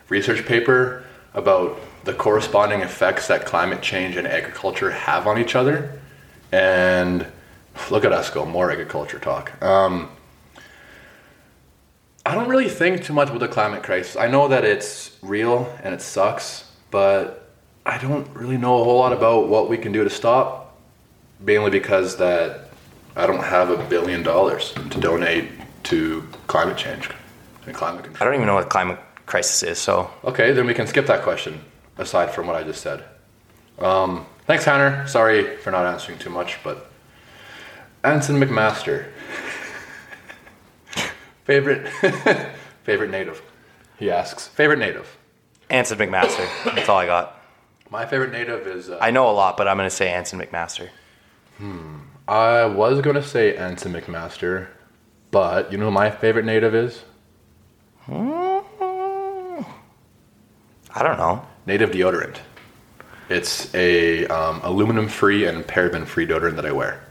research 0.10 0.46
paper 0.46 1.04
about 1.34 1.80
the 2.04 2.14
corresponding 2.14 2.82
effects 2.82 3.28
that 3.28 3.48
climate 3.48 3.82
change 3.82 4.16
and 4.16 4.28
agriculture 4.28 4.92
have 4.92 5.26
on 5.26 5.40
each 5.40 5.56
other. 5.56 6.00
And 6.52 7.26
look 7.90 8.06
at 8.06 8.14
us 8.14 8.30
go, 8.30 8.46
more 8.46 8.70
agriculture 8.70 9.18
talk. 9.18 9.60
Um, 9.64 10.12
I 12.26 12.36
don't 12.36 12.50
really 12.50 12.70
think 12.70 13.04
too 13.04 13.14
much 13.14 13.30
about 13.30 13.40
the 13.40 13.48
climate 13.48 13.84
crisis. 13.84 14.16
I 14.16 14.28
know 14.28 14.48
that 14.48 14.64
it's 14.64 15.18
real 15.22 15.76
and 15.84 15.94
it 15.94 16.02
sucks, 16.02 16.70
but 16.92 17.50
I 17.86 17.98
don't 17.98 18.28
really 18.36 18.58
know 18.58 18.80
a 18.80 18.84
whole 18.84 18.98
lot 18.98 19.12
about 19.12 19.48
what 19.48 19.70
we 19.70 19.78
can 19.78 19.92
do 19.92 20.04
to 20.04 20.10
stop. 20.10 20.78
Mainly 21.40 21.72
because 21.72 22.18
that 22.18 22.70
I 23.16 23.26
don't 23.26 23.44
have 23.44 23.72
a 23.72 23.84
billion 23.90 24.22
dollars 24.22 24.74
to 24.74 25.00
donate 25.00 25.50
to 25.86 26.28
climate 26.46 26.78
change 26.78 27.10
and 27.66 27.74
climate 27.74 28.04
control. 28.04 28.22
I 28.22 28.26
don't 28.26 28.36
even 28.36 28.46
know 28.46 28.54
what 28.54 28.70
climate 28.70 29.00
crisis 29.26 29.64
is, 29.64 29.80
so 29.80 30.12
Okay, 30.24 30.52
then 30.52 30.68
we 30.68 30.76
can 30.76 30.86
skip 30.86 31.08
that 31.08 31.24
question. 31.24 31.60
Aside 31.98 32.32
from 32.32 32.46
what 32.46 32.56
I 32.56 32.64
just 32.64 32.82
said. 32.82 33.04
Um, 33.80 34.28
thanks, 34.46 34.64
Hannah. 34.64 35.08
Sorry 35.08 35.58
for 35.58 35.72
not 35.72 35.88
answering 35.88 36.20
too 36.20 36.30
much, 36.30 36.60
but 36.64 36.92
Anson 38.04 38.40
McMaster. 38.40 39.08
favorite 41.44 41.88
favorite 42.84 43.10
native. 43.12 43.42
He 43.98 44.10
asks. 44.12 44.48
Favorite 44.48 44.80
native. 44.80 45.18
Anson 45.70 45.98
McMaster. 45.98 46.48
That's 46.76 46.90
all 46.90 46.98
I 46.98 47.06
got. 47.06 47.40
My 47.90 48.06
favorite 48.06 48.32
native 48.32 48.68
is. 48.68 48.90
Uh, 48.90 48.98
I 49.02 49.12
know 49.12 49.30
a 49.30 49.32
lot, 49.34 49.58
but 49.58 49.68
I'm 49.68 49.78
gonna 49.78 49.90
say 49.90 50.10
Anson 50.10 50.40
McMaster. 50.40 50.90
Hmm. 51.58 52.00
I 52.28 52.66
was 52.66 53.02
gonna 53.02 53.24
say 53.24 53.56
Anson 53.56 53.94
McMaster, 53.94 54.68
but 55.32 55.72
you 55.72 55.78
know 55.78 55.86
who 55.86 55.92
my 55.92 56.10
favorite 56.10 56.46
native 56.46 56.74
is? 56.76 57.04
I 58.08 58.64
don't 61.04 61.18
know. 61.18 61.46
Native 61.66 61.92
deodorant. 61.92 62.38
It's 63.30 63.74
a 63.74 64.26
um, 64.28 64.60
aluminum-free 64.64 65.46
and 65.46 65.64
paraben-free 65.66 66.28
deodorant 66.28 66.56
that 66.58 66.66
I 66.66 66.72
wear, 66.74 67.02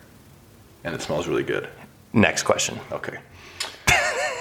and 0.85 0.95
it 0.95 1.01
smells 1.01 1.27
really 1.27 1.45
good. 1.45 1.69
Next 2.12 2.43
question. 2.43 2.79
Okay. 2.93 3.16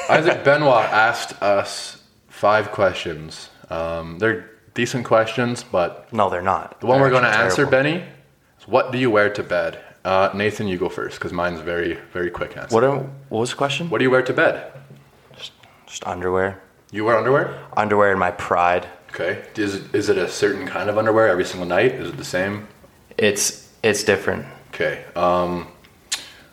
Isaac 0.09 0.43
Benoit 0.43 0.85
asked 0.85 1.41
us 1.41 2.01
five 2.27 2.71
questions. 2.71 3.49
Um, 3.69 4.17
they're 4.19 4.49
decent 4.73 5.05
questions, 5.05 5.63
but 5.63 6.11
No, 6.11 6.29
they're 6.29 6.41
not. 6.41 6.79
the 6.79 6.87
one 6.87 6.97
They're 6.99 7.07
we're 7.07 7.11
going 7.11 7.23
to 7.23 7.37
answer. 7.37 7.65
Benny, 7.65 8.03
is 8.59 8.67
what 8.67 8.91
do 8.91 8.97
you 8.97 9.11
wear 9.11 9.29
to 9.31 9.43
bed? 9.43 9.79
Uh, 10.03 10.29
Nathan, 10.33 10.67
you 10.67 10.77
go 10.77 10.89
first 10.89 11.19
because 11.19 11.33
mine's 11.33 11.59
very, 11.59 11.97
very 12.13 12.29
quick 12.31 12.57
answer. 12.57 12.73
What, 12.73 12.83
are, 12.83 12.97
what 13.29 13.39
was 13.39 13.49
the 13.51 13.55
question? 13.57 13.89
What 13.89 13.99
do 13.99 14.03
you 14.05 14.11
wear 14.11 14.21
to 14.23 14.33
bed? 14.33 14.71
Just 15.85 16.05
underwear. 16.07 16.61
You 16.91 17.05
wear 17.05 17.17
underwear? 17.17 17.59
Underwear 17.75 18.11
and 18.11 18.19
my 18.19 18.31
pride. 18.31 18.87
Okay. 19.09 19.43
Is 19.55 19.75
it, 19.75 19.93
is 19.93 20.09
it 20.09 20.17
a 20.17 20.27
certain 20.29 20.65
kind 20.67 20.89
of 20.89 20.97
underwear 20.97 21.27
every 21.27 21.45
single 21.45 21.67
night? 21.67 21.93
Is 21.93 22.09
it 22.09 22.17
the 22.17 22.23
same? 22.23 22.67
It's 23.17 23.69
it's 23.83 24.03
different. 24.03 24.45
Okay. 24.69 25.03
Um, 25.15 25.67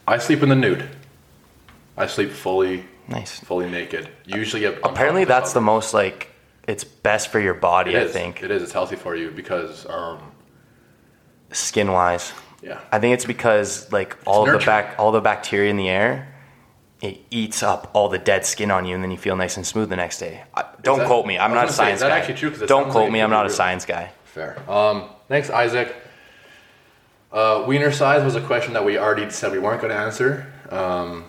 I 0.08 0.18
sleep 0.18 0.42
in 0.42 0.48
the 0.48 0.54
nude. 0.56 0.88
I 1.96 2.06
sleep 2.06 2.30
fully, 2.30 2.84
Nice. 3.08 3.38
fully 3.40 3.68
naked. 3.70 4.08
Usually, 4.24 4.64
Apparently, 4.64 5.24
that's 5.24 5.52
the 5.52 5.60
most 5.60 5.94
like 5.94 6.30
it's 6.66 6.84
best 6.84 7.28
for 7.28 7.38
your 7.40 7.54
body. 7.54 7.92
It 7.94 7.98
I 7.98 8.00
is. 8.02 8.12
think 8.12 8.42
it 8.42 8.50
is. 8.50 8.62
It's 8.62 8.72
healthy 8.72 8.96
for 8.96 9.14
you 9.14 9.30
because, 9.30 9.86
um, 9.88 10.18
skin 11.52 11.92
wise. 11.92 12.32
yeah. 12.62 12.80
I 12.90 12.98
think 12.98 13.14
it's 13.14 13.24
because 13.24 13.90
like 13.92 14.16
all 14.26 14.44
the 14.44 14.58
back 14.58 14.96
all 14.98 15.12
the 15.12 15.20
bacteria 15.20 15.70
in 15.70 15.76
the 15.76 15.88
air, 15.88 16.34
it 17.00 17.20
eats 17.30 17.62
up 17.62 17.90
all 17.92 18.08
the 18.08 18.18
dead 18.18 18.44
skin 18.44 18.70
on 18.70 18.84
you, 18.86 18.94
and 18.94 19.04
then 19.04 19.10
you 19.12 19.18
feel 19.18 19.36
nice 19.36 19.56
and 19.56 19.66
smooth 19.66 19.88
the 19.88 19.96
next 19.96 20.18
day. 20.18 20.42
I, 20.54 20.64
don't 20.82 20.98
that- 20.98 21.06
quote 21.06 21.26
me. 21.26 21.38
I'm 21.38 21.54
not 21.54 21.66
a 21.68 21.70
say, 21.70 21.76
science 21.76 21.96
is 21.98 22.00
that 22.02 22.08
guy. 22.08 22.18
actually 22.18 22.34
true? 22.50 22.66
Don't 22.66 22.90
quote 22.90 23.04
like 23.04 23.12
me. 23.12 23.20
I'm 23.20 23.30
not 23.30 23.46
a 23.46 23.50
science 23.50 23.84
guy. 23.84 24.10
Fair. 24.24 24.58
Um, 24.68 25.10
thanks, 25.28 25.48
Isaac. 25.50 25.94
Uh, 27.32 27.64
wiener 27.66 27.92
size 27.92 28.24
was 28.24 28.34
a 28.34 28.40
question 28.40 28.72
that 28.72 28.84
we 28.84 28.98
already 28.98 29.28
said 29.30 29.52
we 29.52 29.58
weren't 29.58 29.80
going 29.80 29.92
to 29.92 29.98
answer. 29.98 30.52
Um, 30.70 31.26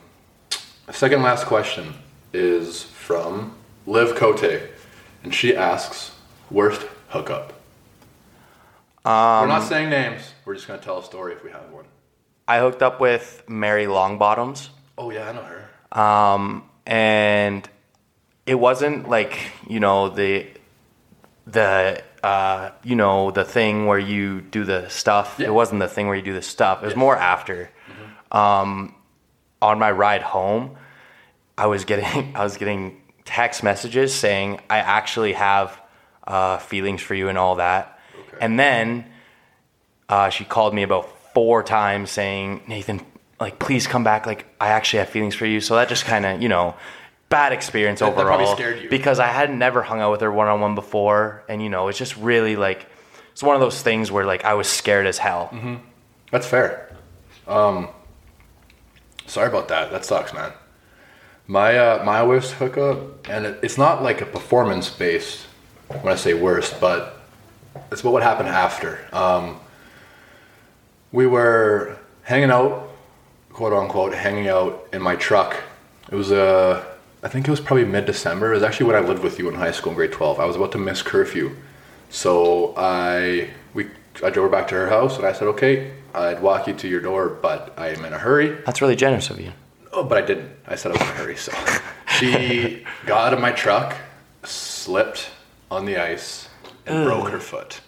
second 0.91 1.21
last 1.23 1.45
question 1.45 1.93
is 2.33 2.83
from 2.83 3.55
Liv 3.85 4.15
Cote, 4.15 4.61
and 5.23 5.33
she 5.33 5.55
asks, 5.55 6.11
"Worst 6.49 6.85
hookup." 7.09 7.53
Um, 9.05 9.41
We're 9.41 9.47
not 9.47 9.63
saying 9.63 9.89
names. 9.89 10.33
We're 10.45 10.55
just 10.55 10.67
going 10.67 10.79
to 10.79 10.85
tell 10.85 10.99
a 10.99 11.03
story 11.03 11.33
if 11.33 11.43
we 11.43 11.49
have 11.51 11.69
one. 11.71 11.85
I 12.47 12.59
hooked 12.59 12.81
up 12.81 12.99
with 12.99 13.43
Mary 13.47 13.85
Longbottoms. 13.85 14.69
Oh 14.97 15.09
yeah, 15.11 15.29
I 15.29 15.31
know 15.33 15.43
her. 15.43 15.69
um, 16.01 16.69
and 16.85 17.67
it 18.45 18.55
wasn't 18.55 19.09
like 19.09 19.51
you 19.67 19.79
know 19.79 20.09
the 20.09 20.47
the 21.45 22.01
uh, 22.23 22.71
you 22.83 22.95
know 22.95 23.31
the 23.31 23.43
thing 23.45 23.85
where 23.85 23.99
you 23.99 24.41
do 24.41 24.63
the 24.65 24.89
stuff. 24.89 25.35
Yeah. 25.37 25.47
It 25.47 25.53
wasn't 25.53 25.79
the 25.79 25.87
thing 25.87 26.07
where 26.07 26.15
you 26.15 26.21
do 26.23 26.33
the 26.33 26.41
stuff. 26.41 26.81
It 26.83 26.85
was 26.85 26.95
more 26.95 27.15
after. 27.15 27.69
Um, 28.31 28.93
on 29.61 29.79
my 29.79 29.91
ride 29.91 30.21
home, 30.21 30.75
I 31.57 31.67
was 31.67 31.85
getting 31.85 32.35
I 32.35 32.43
was 32.43 32.57
getting 32.57 33.01
text 33.25 33.63
messages 33.63 34.13
saying 34.13 34.59
I 34.69 34.77
actually 34.79 35.33
have 35.33 35.79
uh, 36.25 36.57
feelings 36.59 37.01
for 37.01 37.13
you 37.15 37.29
and 37.29 37.37
all 37.37 37.55
that, 37.55 37.99
Okay. 38.19 38.37
and 38.41 38.59
then 38.59 39.05
uh, 40.09 40.29
she 40.29 40.43
called 40.45 40.73
me 40.73 40.83
about 40.83 41.09
four 41.33 41.63
times 41.63 42.09
saying, 42.11 42.61
Nathan, 42.67 43.01
like, 43.39 43.59
please 43.59 43.85
come 43.87 44.03
back. 44.05 44.25
Like, 44.25 44.45
I 44.59 44.69
actually 44.69 44.99
have 44.99 45.09
feelings 45.09 45.35
for 45.35 45.45
you. 45.45 45.59
So 45.61 45.75
that 45.75 45.89
just 45.89 46.05
kind 46.05 46.25
of, 46.25 46.41
you 46.41 46.47
know, 46.49 46.75
bad 47.29 47.51
experience 47.51 47.99
That- 47.99 48.15
that 48.15 48.21
overall. 48.25 48.57
you. 48.81 48.89
Because 48.89 49.19
I 49.19 49.27
had 49.27 49.53
never 49.53 49.83
hung 49.83 49.99
out 49.99 50.11
with 50.11 50.21
her 50.21 50.31
one 50.31 50.47
on 50.47 50.61
one 50.61 50.75
before. 50.75 51.43
And, 51.49 51.61
you 51.61 51.67
know, 51.69 51.89
it's 51.89 51.97
just 51.97 52.15
really 52.15 52.55
like, 52.55 52.87
it's 53.33 53.43
one 53.43 53.53
of 53.55 53.59
those 53.61 53.81
things 53.81 54.09
where, 54.11 54.25
like, 54.25 54.45
I 54.45 54.53
was 54.53 54.67
scared 54.67 55.05
as 55.05 55.17
hell. 55.17 55.49
Mm-hmm. 55.51 55.75
That's 56.31 56.47
fair. 56.47 56.95
Um, 57.47 57.89
sorry 59.27 59.47
about 59.47 59.67
that. 59.67 59.91
That 59.91 60.05
sucks, 60.05 60.33
man. 60.33 60.51
My 61.47 61.77
uh, 61.77 62.03
my 62.03 62.23
worst 62.23 62.53
hookup, 62.53 63.27
and 63.29 63.45
it, 63.45 63.59
it's 63.61 63.77
not 63.77 64.03
like 64.03 64.21
a 64.21 64.25
performance 64.25 64.89
based 64.89 65.45
when 66.01 66.11
I 66.11 66.15
say 66.15 66.33
worst, 66.33 66.81
but 66.81 67.21
it's 67.91 68.01
about 68.01 68.11
what 68.11 68.13
would 68.13 68.23
happen 68.23 68.47
after. 68.47 69.07
Um, 69.13 69.59
we 71.11 71.25
were 71.25 71.97
hanging 72.23 72.51
out, 72.51 72.89
quote 73.53 73.73
unquote, 73.73 74.13
hanging 74.13 74.49
out 74.49 74.87
in 74.91 75.01
my 75.01 75.15
truck. 75.15 75.55
It 76.11 76.15
was 76.15 76.31
uh, 76.31 76.83
I 77.23 77.29
think 77.29 77.47
it 77.47 77.51
was 77.51 77.61
probably 77.61 77.85
mid 77.85 78.05
December. 78.05 78.51
It 78.51 78.55
was 78.55 78.63
actually 78.63 78.87
when 78.87 78.95
I 78.95 79.07
lived 79.07 79.23
with 79.23 79.39
you 79.39 79.47
in 79.49 79.55
high 79.55 79.71
school 79.71 79.91
in 79.91 79.95
grade 79.95 80.11
twelve. 80.11 80.39
I 80.39 80.45
was 80.45 80.55
about 80.55 80.71
to 80.73 80.77
miss 80.77 81.01
curfew, 81.01 81.55
so 82.09 82.73
I 82.75 83.49
we 83.73 83.87
I 84.23 84.29
drove 84.29 84.45
her 84.45 84.49
back 84.49 84.67
to 84.69 84.75
her 84.75 84.89
house, 84.89 85.17
and 85.17 85.25
I 85.25 85.31
said, 85.31 85.47
okay, 85.49 85.91
I'd 86.17 86.41
walk 86.41 86.67
you 86.67 86.73
to 86.73 86.87
your 86.87 87.01
door, 87.01 87.29
but 87.29 87.73
I 87.77 87.89
am 87.89 88.03
in 88.05 88.13
a 88.13 88.17
hurry. 88.17 88.57
That's 88.65 88.81
really 88.81 88.95
generous 88.95 89.29
of 89.29 89.39
you. 89.39 89.51
Oh, 89.93 90.03
but 90.03 90.17
I 90.17 90.25
didn't. 90.25 90.49
I 90.67 90.75
said 90.75 90.91
I 90.91 90.93
was 90.93 91.01
in 91.01 91.07
a 91.07 91.11
hurry. 91.11 91.35
So 91.37 91.51
she 92.19 92.85
got 93.05 93.27
out 93.27 93.33
of 93.33 93.39
my 93.39 93.51
truck, 93.51 93.95
slipped 94.43 95.29
on 95.69 95.85
the 95.85 95.97
ice, 95.97 96.49
and 96.85 97.05
broke 97.05 97.29
her 97.29 97.39
foot. 97.39 97.81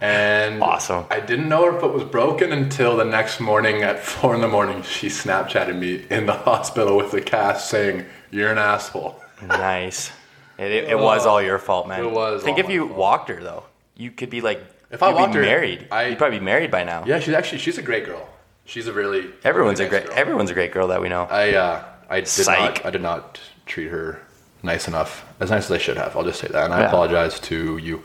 and 0.00 0.62
Awesome. 0.62 1.06
I 1.10 1.20
didn't 1.20 1.48
know 1.48 1.70
her 1.70 1.78
foot 1.78 1.92
was 1.94 2.04
broken 2.04 2.52
until 2.52 2.96
the 2.96 3.04
next 3.04 3.40
morning 3.40 3.82
at 3.82 4.00
four 4.00 4.34
in 4.34 4.40
the 4.40 4.48
morning. 4.48 4.82
She 4.82 5.08
Snapchatted 5.08 5.78
me 5.78 6.04
in 6.10 6.26
the 6.26 6.34
hospital 6.34 6.96
with 6.96 7.12
a 7.14 7.20
cast 7.20 7.68
saying, 7.68 8.04
"You're 8.30 8.50
an 8.50 8.58
asshole." 8.58 9.20
Nice. 9.46 10.10
It, 10.58 10.70
it, 10.70 10.88
it 10.90 10.98
was 10.98 11.26
oh, 11.26 11.30
all 11.30 11.42
your 11.42 11.58
fault, 11.58 11.88
man. 11.88 12.04
It 12.04 12.10
was 12.10 12.42
Think 12.42 12.58
if 12.58 12.68
you 12.68 12.86
fault. 12.86 12.98
walked 12.98 13.28
her, 13.30 13.42
though, 13.42 13.64
you 13.96 14.10
could 14.10 14.30
be 14.30 14.40
like, 14.40 14.62
If 14.92 15.02
I 15.02 15.08
you'd 15.08 15.16
be 15.16 15.20
walked 15.22 15.34
her, 15.34 15.40
married. 15.42 15.88
I- 15.90 16.06
You'd 16.06 16.18
probably 16.18 16.38
be 16.38 16.44
married 16.44 16.70
by 16.70 16.84
now. 16.84 17.04
Yeah, 17.06 17.18
she's 17.18 17.34
actually 17.34 17.58
she's 17.58 17.78
a 17.78 17.82
great 17.82 18.04
girl. 18.06 18.28
She's 18.64 18.86
a 18.86 18.92
really 18.92 19.28
Everyone's 19.42 19.80
really 19.80 19.88
a 19.88 19.90
great, 19.90 20.06
girl. 20.06 20.14
everyone's 20.16 20.50
a 20.50 20.54
great 20.54 20.70
girl 20.72 20.88
that 20.88 21.00
we 21.00 21.08
know. 21.08 21.22
I 21.24 21.54
uh, 21.54 21.84
I 22.08 22.20
did 22.20 22.28
Psych. 22.28 22.76
not 22.76 22.86
I 22.86 22.90
did 22.90 23.02
not 23.02 23.40
treat 23.66 23.88
her 23.88 24.20
nice 24.62 24.86
enough, 24.86 25.24
as 25.40 25.50
nice 25.50 25.64
as 25.64 25.70
I 25.72 25.78
should 25.78 25.96
have. 25.96 26.16
I'll 26.16 26.22
just 26.24 26.38
say 26.40 26.46
that, 26.48 26.64
and 26.66 26.72
I 26.74 26.80
Yeah. 26.82 26.86
apologize 26.88 27.40
to 27.40 27.78
you, 27.78 28.02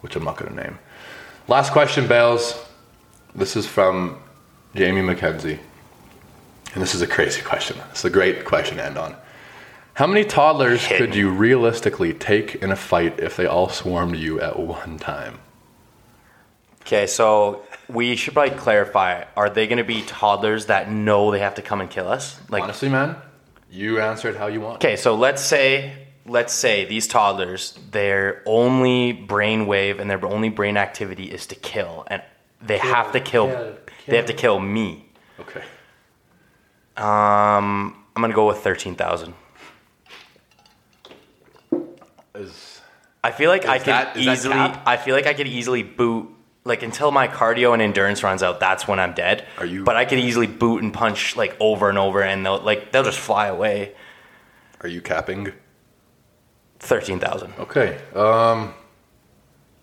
which 0.00 0.16
I'm 0.16 0.24
not 0.24 0.36
going 0.38 0.54
to 0.56 0.62
name. 0.62 0.78
Last 1.48 1.72
question, 1.72 2.06
Bales. 2.06 2.58
This 3.34 3.56
is 3.56 3.66
from 3.66 4.18
Jamie 4.74 5.02
McKenzie, 5.02 5.58
and 6.74 6.82
this 6.82 6.94
is 6.94 7.02
a 7.02 7.06
crazy 7.06 7.42
question. 7.42 7.76
It's 7.90 8.04
a 8.04 8.10
great 8.10 8.44
question 8.44 8.76
to 8.78 8.84
end 8.84 8.96
on. 8.96 9.14
How 9.94 10.06
many 10.06 10.24
toddlers 10.24 10.84
Hit 10.86 10.96
could 10.98 11.14
you 11.14 11.28
realistically 11.30 12.14
take 12.14 12.54
in 12.56 12.70
a 12.70 12.76
fight 12.76 13.18
if 13.20 13.36
they 13.36 13.46
all 13.46 13.68
swarmed 13.68 14.16
you 14.16 14.40
at 14.40 14.58
one 14.58 14.98
time? 14.98 15.38
Okay, 16.90 17.06
so 17.06 17.62
we 17.88 18.16
should 18.16 18.34
probably 18.34 18.56
clarify: 18.58 19.22
Are 19.36 19.48
they 19.48 19.68
going 19.68 19.78
to 19.78 19.84
be 19.84 20.02
toddlers 20.02 20.66
that 20.66 20.90
know 20.90 21.30
they 21.30 21.38
have 21.38 21.54
to 21.54 21.62
come 21.62 21.80
and 21.80 21.88
kill 21.88 22.08
us? 22.08 22.36
Like, 22.48 22.64
Honestly, 22.64 22.88
man, 22.88 23.14
you 23.70 24.00
answered 24.00 24.34
how 24.34 24.48
you 24.48 24.60
want. 24.60 24.76
okay, 24.84 24.96
so 24.96 25.14
let's 25.14 25.40
say, 25.40 26.08
let's 26.26 26.52
say 26.52 26.86
these 26.86 27.06
toddlers, 27.06 27.78
their 27.92 28.42
only 28.44 29.12
brain 29.12 29.68
wave 29.68 30.00
and 30.00 30.10
their 30.10 30.24
only 30.26 30.48
brain 30.48 30.76
activity 30.76 31.30
is 31.30 31.46
to 31.46 31.54
kill, 31.54 32.02
and 32.08 32.22
they 32.60 32.78
have 32.78 33.12
to 33.12 33.20
kill. 33.20 33.46
kill, 33.46 33.76
They 34.08 34.16
have 34.16 34.26
to 34.26 34.34
kill 34.34 34.58
me. 34.58 35.06
Okay. 35.38 35.62
Um, 36.96 38.02
I'm 38.16 38.20
gonna 38.20 38.34
go 38.34 38.48
with 38.48 38.58
thirteen 38.58 38.96
thousand. 38.96 39.34
Is 42.34 42.80
I 43.22 43.30
feel 43.30 43.48
like 43.48 43.64
I 43.64 43.76
Is 43.76 43.82
could 43.84 43.92
that- 43.92 44.16
is 44.16 44.24
that 44.26 44.32
easily. 44.32 44.54
I 44.56 44.96
feel 44.96 45.14
like 45.14 45.28
I 45.28 45.34
could 45.34 45.46
easily 45.46 45.84
boot. 45.84 46.30
Like 46.64 46.82
until 46.82 47.10
my 47.10 47.26
cardio 47.26 47.72
and 47.72 47.80
endurance 47.80 48.22
runs 48.22 48.42
out, 48.42 48.60
that's 48.60 48.86
when 48.86 48.98
I'm 49.00 49.14
dead. 49.14 49.46
Are 49.58 49.64
you- 49.64 49.82
But 49.84 49.96
I 49.96 50.04
could 50.04 50.18
easily 50.18 50.46
boot 50.46 50.82
and 50.82 50.92
punch 50.92 51.34
like 51.36 51.56
over 51.58 51.88
and 51.88 51.96
over, 51.98 52.22
and 52.22 52.44
they'll 52.44 52.60
like 52.60 52.92
they'll 52.92 53.02
just 53.04 53.18
fly 53.18 53.46
away. 53.46 53.92
are 54.82 54.88
you 54.88 55.00
capping? 55.00 55.52
Thirteen 56.78 57.18
thousand. 57.18 57.52
Okay. 57.58 57.98
Um, 58.14 58.72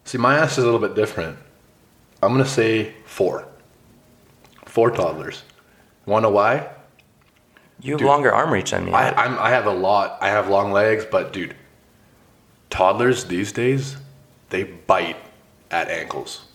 see, 0.06 0.18
my 0.18 0.38
ass 0.38 0.54
is 0.58 0.64
a 0.64 0.66
little 0.66 0.80
bit 0.80 0.96
different. 0.96 1.38
I'm 2.24 2.32
gonna 2.32 2.46
say 2.46 2.94
four. 3.06 3.48
Four 4.66 4.92
toddlers. 4.92 5.44
Want 6.06 6.26
to 6.26 6.30
why? 6.30 6.70
You 7.82 7.92
have 7.94 8.00
Dude, 8.00 8.08
longer 8.08 8.32
arm 8.34 8.52
reach 8.52 8.72
than 8.72 8.86
me. 8.86 8.92
I 8.94 9.10
I'm, 9.12 9.38
I 9.38 9.50
have 9.52 9.66
a 9.68 9.72
lot. 9.72 10.18
I 10.22 10.30
have 10.30 10.48
long 10.50 10.72
legs, 10.72 11.06
but 11.10 11.32
dude, 11.34 11.56
toddlers 12.72 13.26
these 13.26 13.52
days, 13.52 13.98
they 14.50 14.64
bite 14.64 15.18
at 15.70 15.90
ankles. 15.90 16.46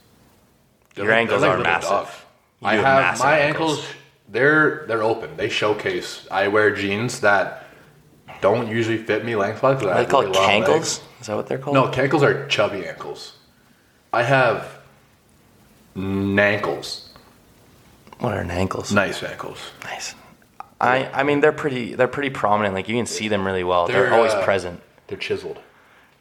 They're 0.94 1.06
Your 1.06 1.14
ankles 1.14 1.40
they're 1.40 1.50
are 1.50 1.58
little 1.58 1.72
massive. 1.72 2.26
You 2.60 2.68
I 2.68 2.74
have 2.76 3.04
have 3.04 3.18
my 3.18 3.38
ankles. 3.38 3.78
ankles. 3.78 3.94
They're 4.28 4.84
they're 4.86 5.02
open. 5.02 5.36
They 5.36 5.48
showcase. 5.48 6.26
I 6.30 6.48
wear 6.48 6.74
jeans 6.74 7.20
that 7.20 7.66
don't 8.40 8.68
usually 8.68 8.98
fit 8.98 9.24
me 9.24 9.36
lengthwise. 9.36 9.82
Are 9.82 9.94
they 9.94 10.06
called 10.06 10.26
really 10.26 10.38
legs. 10.38 10.68
cankles? 10.68 11.02
Is 11.20 11.26
that 11.26 11.36
what 11.36 11.46
they're 11.46 11.58
called? 11.58 11.74
No, 11.74 11.88
cankles 11.88 12.22
are 12.22 12.46
chubby 12.48 12.86
ankles. 12.86 13.36
I 14.12 14.22
have 14.22 14.78
nankles. 15.96 17.08
What 18.18 18.34
are 18.34 18.40
ankles? 18.40 18.92
Nice 18.92 19.22
ankles. 19.22 19.58
Nice. 19.84 20.14
I 20.80 21.06
I 21.12 21.22
mean 21.22 21.40
they're 21.40 21.52
pretty 21.52 21.94
they're 21.94 22.08
pretty 22.08 22.30
prominent. 22.30 22.74
Like 22.74 22.88
you 22.88 22.96
can 22.96 23.06
see 23.06 23.28
them 23.28 23.46
really 23.46 23.64
well. 23.64 23.86
They're, 23.86 24.04
They're, 24.04 24.14
always 24.14 24.32
uh, 24.32 24.44
present. 24.44 24.80
They're 25.06 25.18
chiseled. 25.18 25.58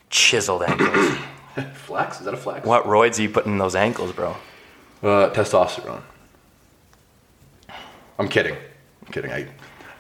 Chiseled 0.10 0.64
ankles. 0.64 1.18
Flex? 1.74 2.20
Is 2.20 2.26
that 2.26 2.34
a 2.34 2.38
flex? 2.38 2.66
what 2.66 2.86
roids 2.86 3.20
are 3.20 3.24
you 3.24 3.30
putting 3.30 3.54
in 3.54 3.58
those 3.58 3.76
ankles, 3.76 4.14
bro? 4.14 4.36
Uh, 5.04 5.30
testosterone. 5.32 6.02
I'm 8.20 8.28
kidding. 8.28 8.56
I'm 9.06 9.12
kidding. 9.12 9.32
I 9.32 9.48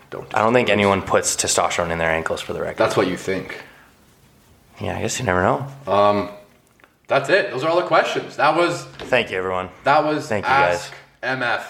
don't. 0.09 0.33
I 0.35 0.39
don't 0.39 0.53
think 0.53 0.69
anyone 0.69 1.01
puts 1.01 1.35
testosterone 1.35 1.89
in 1.91 1.97
their 1.97 2.11
ankles 2.11 2.41
for 2.41 2.53
the 2.53 2.61
record. 2.61 2.77
That's 2.77 2.95
what 2.95 3.07
you 3.07 3.17
think. 3.17 3.63
yeah, 4.79 4.97
I 4.97 5.01
guess 5.01 5.19
you 5.19 5.25
never 5.25 5.41
know. 5.41 5.67
Um, 5.91 6.29
That's 7.07 7.29
it. 7.29 7.51
Those 7.51 7.63
are 7.63 7.69
all 7.69 7.79
the 7.81 7.87
questions. 7.87 8.35
That 8.37 8.55
was 8.55 8.85
Thank 8.85 9.31
you, 9.31 9.37
everyone. 9.37 9.69
that 9.83 10.03
was 10.03 10.27
Thank 10.27 10.45
you, 10.45 10.51
Ask 10.51 10.93
MF. 11.23 11.63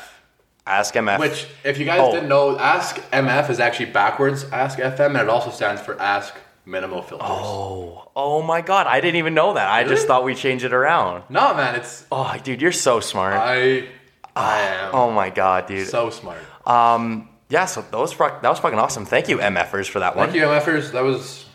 Ask 0.67 0.93
MF. 0.93 1.19
Which, 1.19 1.47
if 1.63 1.77
you 1.79 1.85
guys 1.85 1.99
Oh. 2.01 2.11
didn't 2.11 2.29
know, 2.29 2.57
Ask 2.59 2.97
MF 3.11 3.49
is 3.49 3.59
actually 3.59 3.87
backwards 3.87 4.43
Ask 4.51 4.77
FM, 4.77 5.07
and 5.11 5.17
it 5.17 5.29
also 5.29 5.49
stands 5.51 5.81
for 5.81 5.99
Ask 6.01 6.35
Minimal 6.65 7.01
Filters. 7.01 7.27
Oh, 7.29 8.11
oh 8.15 8.41
my 8.43 8.61
God! 8.61 8.85
I 8.87 9.01
didn't 9.01 9.17
even 9.17 9.33
know 9.33 9.53
that. 9.55 9.67
I 9.69 9.83
just 9.83 10.05
thought 10.07 10.23
we 10.23 10.35
changed 10.35 10.63
it 10.63 10.73
around. 10.73 11.23
No, 11.29 11.53
man, 11.55 11.75
it's 11.75 12.05
Oh, 12.11 12.35
dude, 12.43 12.61
you're 12.61 12.71
so 12.71 12.99
smart. 12.99 13.33
I 13.35 13.87
I 14.35 14.59
am 14.61 14.95
Oh 14.95 15.11
my 15.11 15.29
god, 15.31 15.67
dude. 15.67 15.87
so 15.87 16.09
smart. 16.09 16.39
Um, 16.67 17.29
yeah, 17.49 17.65
so 17.65 17.81
that 17.81 17.97
was 17.97 18.15
that 18.17 18.43
was 18.43 18.59
fucking 18.59 18.77
awesome. 18.79 19.05
Thank 19.05 19.27
you, 19.27 19.37
MFers, 19.39 19.89
for 19.89 19.99
that 19.99 20.15
one. 20.15 20.27
Thank 20.27 20.37
you, 20.37 20.43
MFers. 20.43 20.91
That 20.91 21.03
was 21.03 21.45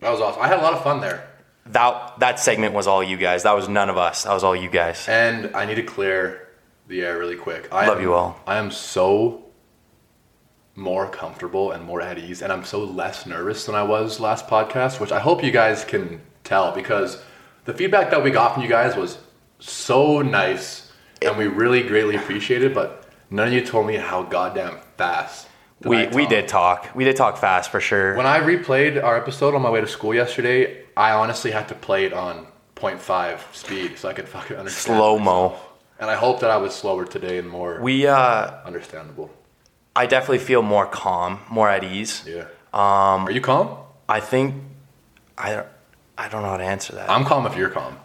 that 0.00 0.10
was 0.10 0.20
awesome. 0.20 0.40
I 0.42 0.48
had 0.48 0.58
a 0.58 0.62
lot 0.62 0.72
of 0.72 0.82
fun 0.82 1.00
there. 1.00 1.28
That 1.66 2.18
that 2.20 2.40
segment 2.40 2.72
was 2.74 2.86
all 2.86 3.04
you 3.04 3.18
guys. 3.18 3.42
That 3.42 3.52
was 3.54 3.68
none 3.68 3.90
of 3.90 3.98
us. 3.98 4.24
That 4.24 4.32
was 4.32 4.42
all 4.42 4.56
you 4.56 4.70
guys. 4.70 5.06
And 5.06 5.54
I 5.54 5.66
need 5.66 5.74
to 5.76 5.82
clear 5.82 6.48
the 6.88 7.02
air 7.02 7.18
really 7.18 7.36
quick. 7.36 7.68
I 7.72 7.86
Love 7.86 7.98
am, 7.98 8.02
you 8.02 8.14
all. 8.14 8.40
I 8.46 8.56
am 8.56 8.70
so 8.70 9.44
more 10.74 11.08
comfortable 11.08 11.72
and 11.72 11.84
more 11.84 12.00
at 12.00 12.18
ease, 12.18 12.42
and 12.42 12.52
I'm 12.52 12.64
so 12.64 12.82
less 12.84 13.26
nervous 13.26 13.66
than 13.66 13.74
I 13.74 13.82
was 13.82 14.20
last 14.20 14.46
podcast, 14.46 15.00
which 15.00 15.12
I 15.12 15.20
hope 15.20 15.42
you 15.44 15.50
guys 15.50 15.84
can 15.84 16.20
tell 16.44 16.72
because 16.72 17.22
the 17.64 17.74
feedback 17.74 18.10
that 18.10 18.22
we 18.22 18.30
got 18.30 18.54
from 18.54 18.62
you 18.62 18.68
guys 18.68 18.96
was 18.96 19.18
so 19.58 20.22
nice, 20.22 20.90
and 21.22 21.36
we 21.36 21.46
really 21.46 21.82
greatly 21.82 22.16
appreciate 22.16 22.62
it. 22.62 22.74
But 22.74 23.08
none 23.30 23.48
of 23.48 23.52
you 23.52 23.64
told 23.64 23.86
me 23.86 23.96
how 23.96 24.22
goddamn 24.22 24.78
fast. 24.96 25.48
We 25.84 26.08
we 26.08 26.26
did 26.26 26.46
talk. 26.46 26.90
We 26.94 27.04
did 27.04 27.16
talk 27.16 27.38
fast 27.38 27.70
for 27.70 27.80
sure. 27.80 28.14
When 28.14 28.26
I 28.26 28.40
replayed 28.40 29.02
our 29.02 29.16
episode 29.16 29.54
on 29.54 29.62
my 29.62 29.70
way 29.70 29.80
to 29.80 29.86
school 29.86 30.14
yesterday, 30.14 30.84
I 30.96 31.12
honestly 31.12 31.50
had 31.50 31.68
to 31.68 31.74
play 31.74 32.04
it 32.04 32.12
on 32.12 32.46
0.5 32.76 33.54
speed 33.54 33.98
so 33.98 34.08
I 34.08 34.12
could 34.12 34.28
fucking 34.28 34.56
understand. 34.56 34.96
Slow 34.96 35.18
mo. 35.18 35.56
And 35.98 36.10
I 36.10 36.16
hope 36.16 36.40
that 36.40 36.50
I 36.50 36.56
was 36.56 36.74
slower 36.74 37.04
today 37.04 37.38
and 37.38 37.48
more 37.48 37.78
We 37.80 38.06
uh, 38.06 38.52
understandable. 38.64 39.30
I 40.00 40.06
definitely 40.06 40.38
feel 40.38 40.62
more 40.62 40.86
calm, 40.86 41.40
more 41.50 41.68
at 41.68 41.84
ease. 41.84 42.24
Yeah. 42.26 42.46
Um, 42.72 43.26
Are 43.28 43.30
you 43.30 43.42
calm? 43.42 43.76
I 44.08 44.20
think 44.20 44.54
I 45.36 45.52
don't 45.52 45.66
I 46.16 46.28
don't 46.30 46.40
know 46.40 46.48
how 46.48 46.56
to 46.56 46.64
answer 46.64 46.94
that. 46.94 47.10
I'm 47.10 47.26
calm 47.26 47.44
if 47.46 47.54
you're 47.54 47.68
calm. 47.68 47.98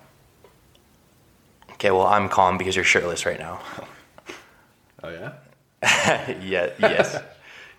okay, 1.73 1.91
well 1.91 2.05
I'm 2.05 2.27
calm 2.27 2.57
because 2.57 2.75
you're 2.75 2.83
shirtless 2.83 3.25
right 3.25 3.39
now. 3.39 3.61
Oh 5.03 5.09
yeah. 5.09 5.33
yeah. 6.41 6.71
Yes. 6.79 7.21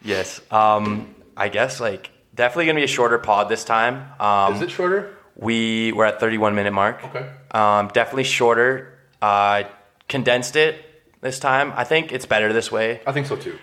yes. 0.02 0.40
Um, 0.50 1.14
I 1.36 1.50
guess 1.50 1.78
like 1.78 2.10
definitely 2.34 2.66
gonna 2.66 2.80
be 2.80 2.84
a 2.84 2.94
shorter 2.98 3.18
pod 3.18 3.50
this 3.50 3.64
time. 3.64 4.12
Um, 4.18 4.54
Is 4.54 4.62
it 4.62 4.70
shorter? 4.70 5.14
we 5.36 5.92
we're 5.92 6.06
at 6.06 6.20
31 6.20 6.54
minute 6.54 6.72
mark. 6.72 7.04
Okay. 7.04 7.28
Um, 7.50 7.88
definitely 7.88 8.24
shorter. 8.24 8.98
Uh, 9.20 9.64
condensed 10.08 10.56
it 10.56 10.95
this 11.26 11.38
time. 11.38 11.72
I 11.76 11.84
think 11.84 12.12
it's 12.12 12.24
better 12.26 12.52
this 12.52 12.70
way. 12.72 13.00
I 13.06 13.12
think 13.12 13.26
so 13.26 13.36
too. 13.36 13.58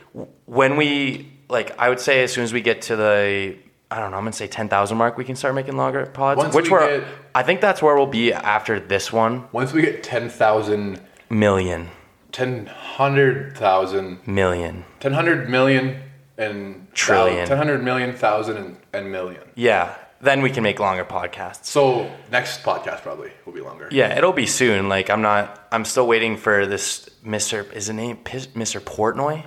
When 0.46 0.76
we 0.76 1.32
like, 1.50 1.78
I 1.80 1.90
would 1.90 2.00
say 2.00 2.24
as 2.24 2.32
soon 2.34 2.44
as 2.44 2.54
we 2.54 2.62
get 2.62 2.84
to 2.84 2.96
the 2.96 3.58
I 3.90 4.00
don't 4.00 4.12
know, 4.12 4.18
I'm 4.18 4.24
gonna 4.24 4.34
say 4.34 4.48
10,000 4.48 4.98
mark, 4.98 5.18
we 5.18 5.24
can 5.24 5.36
start 5.36 5.54
making 5.56 5.78
longer 5.78 6.06
pods. 6.08 6.38
Once 6.40 6.56
which 6.56 6.66
we 6.66 6.72
we're, 6.72 7.00
get- 7.00 7.08
I 7.36 7.44
think 7.44 7.62
that's 7.62 7.82
where 7.82 7.96
we'll 7.96 8.08
be 8.08 8.34
after 8.34 8.80
this 8.80 9.14
one. 9.14 9.48
Once 9.52 9.72
we 9.72 9.82
get 9.82 10.04
10,000, 10.04 11.00
Million, 11.30 11.90
10,000, 12.32 14.28
million. 14.28 14.86
10 15.00 15.50
million 15.52 16.02
and 16.38 16.88
Trillion. 16.94 17.48
10 17.48 17.84
million, 17.84 18.14
thousand 18.14 18.58
and, 18.58 18.78
and 18.94 19.12
million. 19.12 19.42
Yeah. 19.56 19.96
Then 20.24 20.42
we 20.42 20.52
can 20.52 20.64
make 20.64 20.80
longer 20.80 21.04
podcasts. 21.04 21.66
So 21.66 22.10
next 22.32 22.64
podcast 22.64 23.02
probably 23.02 23.32
will 23.46 23.52
be 23.52 23.60
longer. 23.60 23.90
Yeah, 23.92 24.18
it'll 24.18 24.32
be 24.32 24.46
soon. 24.46 24.88
Like 24.88 25.10
I'm 25.10 25.22
not. 25.22 25.68
I'm 25.70 25.84
still 25.84 26.08
waiting 26.08 26.38
for 26.38 26.66
this 26.66 27.10
Mr. 27.26 27.70
Is 27.74 27.88
the 27.88 27.94
name 27.94 28.16
Mr. 28.24 28.80
Portnoy? 28.80 29.46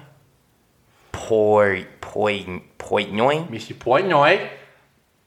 Poi 1.12 1.86
Poi 2.02 2.62
Portnoy. 2.78 3.48
Monsieur 3.48 3.74
Poignoy. 3.74 4.50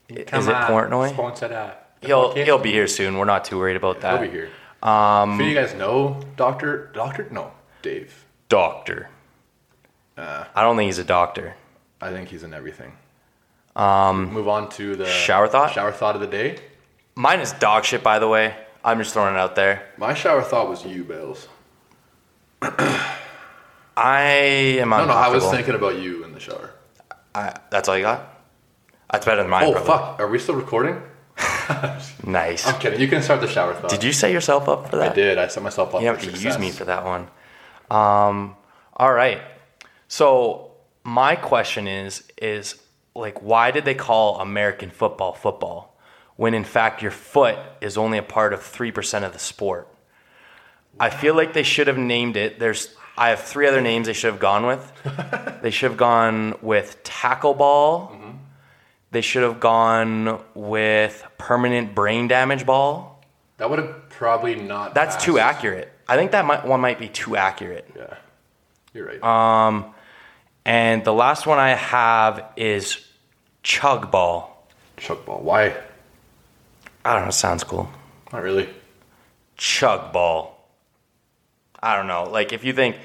Is 0.08 0.18
it 0.48 0.56
Portnoy? 0.56 1.10
Sponsor 1.14 1.48
that. 1.48 1.96
He'll 2.02 2.36
he'll 2.36 2.60
be 2.60 2.72
here 2.72 2.88
soon. 2.88 3.18
We're 3.18 3.26
not 3.26 3.44
too 3.44 3.58
worried 3.58 3.76
about 3.76 4.02
that. 4.02 4.22
He'll 4.22 4.30
be 4.30 4.38
here. 4.38 4.50
Um, 4.84 5.42
if 5.42 5.48
you 5.48 5.56
guys 5.56 5.74
know 5.74 6.22
Doctor, 6.38 6.92
Doctor, 6.94 7.28
no, 7.32 7.52
Dave. 7.82 8.24
Doctor. 8.50 9.10
Uh, 10.16 10.46
I 10.54 10.62
don't 10.62 10.78
think 10.78 10.90
he's 10.90 11.00
a 11.00 11.04
doctor. 11.04 11.56
I 12.00 12.12
think 12.12 12.30
he's 12.30 12.44
in 12.44 12.54
everything. 12.54 12.94
Um, 13.76 14.34
Move 14.34 14.48
on 14.48 14.70
to 14.72 14.96
the 14.96 15.06
Shower 15.06 15.48
thought? 15.48 15.72
Shower 15.74 15.92
thought 15.92 16.16
of 16.16 16.22
the 16.22 16.28
day. 16.28 16.60
Mine 17.16 17.40
is 17.40 17.54
dog 17.54 17.86
shit, 17.86 18.04
by 18.04 18.20
the 18.20 18.28
way. 18.28 18.56
I'm 18.84 18.98
just 19.00 19.14
throwing 19.14 19.36
it 19.36 19.38
out 19.38 19.56
there. 19.56 19.90
My 19.98 20.14
shower 20.14 20.42
thought 20.42 20.70
was 20.70 20.86
you, 20.86 21.04
Bales. 21.04 21.48
I 22.62 24.22
am 24.80 24.90
No, 24.90 25.06
no, 25.06 25.14
I 25.14 25.28
was 25.30 25.46
thinking 25.50 25.76
about 25.76 26.00
you 26.00 26.24
in 26.24 26.34
the 26.34 26.40
shower. 26.40 26.72
I, 27.36 27.58
that's 27.70 27.90
all 27.90 27.98
you 27.98 28.04
got. 28.04 28.42
That's 29.12 29.26
better 29.26 29.42
than 29.42 29.50
mine. 29.50 29.66
Oh 29.66 29.72
probably. 29.72 29.88
fuck! 29.88 30.20
Are 30.20 30.28
we 30.28 30.40
still 30.40 30.56
recording? 30.56 31.02
Nice. 32.24 32.68
I'm 32.68 32.80
kidding. 32.80 33.00
You 33.00 33.08
can 33.08 33.22
start 33.22 33.42
the 33.42 33.48
shower 33.48 33.74
thought. 33.74 33.90
Did 33.90 34.04
you 34.04 34.12
set 34.12 34.32
yourself 34.32 34.70
up 34.70 34.90
for 34.90 34.98
that? 34.98 35.14
I 35.14 35.16
did. 35.16 35.38
I 35.38 35.48
set 35.48 35.64
myself 35.64 35.96
up. 35.96 36.02
You 36.02 36.08
have 36.08 36.20
for 36.20 36.30
to 36.30 36.38
use 36.38 36.60
me 36.60 36.70
for 36.70 36.86
that 36.86 37.04
one. 37.06 37.28
Um, 37.90 38.56
all 38.96 39.14
right. 39.14 39.42
So 40.08 40.72
my 41.04 41.36
question 41.36 41.88
is 41.88 42.24
is 42.40 42.76
like 43.16 43.42
why 43.42 43.72
did 43.72 43.86
they 43.86 43.96
call 43.96 44.40
American 44.40 44.90
football 44.90 45.34
football 45.34 45.96
when 46.36 46.54
in 46.54 46.64
fact 46.64 47.02
your 47.02 47.12
foot 47.12 47.58
is 47.82 47.98
only 47.98 48.18
a 48.18 48.24
part 48.24 48.54
of 48.54 48.62
3% 48.62 49.24
of 49.24 49.34
the 49.34 49.40
sport? 49.40 49.88
I 51.00 51.10
feel 51.10 51.36
like 51.36 51.54
they 51.54 51.64
should 51.64 51.88
have 51.88 51.98
named 51.98 52.38
it. 52.38 52.60
There's 52.60 52.96
I 53.18 53.30
have 53.30 53.42
three 53.42 53.68
other 53.68 53.82
names 53.82 54.08
they 54.08 54.14
should 54.14 54.32
have 54.32 54.40
gone 54.40 54.66
with. 54.66 55.60
they 55.62 55.72
should 55.72 55.92
have 55.92 55.98
gone 55.98 56.56
with 56.62 57.04
tackle 57.04 57.54
ball. 57.54 58.16
They 59.12 59.22
should 59.22 59.44
have 59.44 59.60
gone 59.60 60.42
with 60.54 61.26
permanent 61.38 61.96
brain 61.96 62.28
damage 62.28 62.66
ball. 62.66 63.22
That 63.58 63.70
would 63.70 63.80
have 63.80 64.10
probably 64.10 64.56
not. 64.56 64.94
That's 64.94 65.22
too 65.22 65.40
accurate. 65.40 65.92
I 66.08 66.16
think 66.16 66.32
that 66.32 66.46
might, 66.46 66.66
one 66.66 66.80
might 66.80 67.00
be 67.00 67.10
too 67.10 67.36
accurate. 67.36 67.90
Yeah, 67.96 68.16
you're 68.94 69.06
right. 69.06 69.24
Um, 69.24 69.94
And 70.70 71.04
the 71.04 71.12
last 71.14 71.48
one 71.48 71.58
I 71.58 71.70
have 71.70 72.46
is 72.56 73.04
chug 73.64 74.12
ball. 74.12 74.68
Chuck 74.98 75.26
ball. 75.26 75.40
Why? 75.42 75.74
I 77.04 77.16
don't 77.16 77.26
know. 77.26 77.32
Sounds 77.32 77.64
cool. 77.64 77.90
Not 78.32 78.44
really. 78.44 78.70
Chug 79.58 80.14
ball. 80.14 80.70
I 81.82 81.96
don't 81.98 82.06
know. 82.06 82.26
Like 82.26 82.54
if 82.54 82.64
you 82.64 82.74
think, 82.74 82.98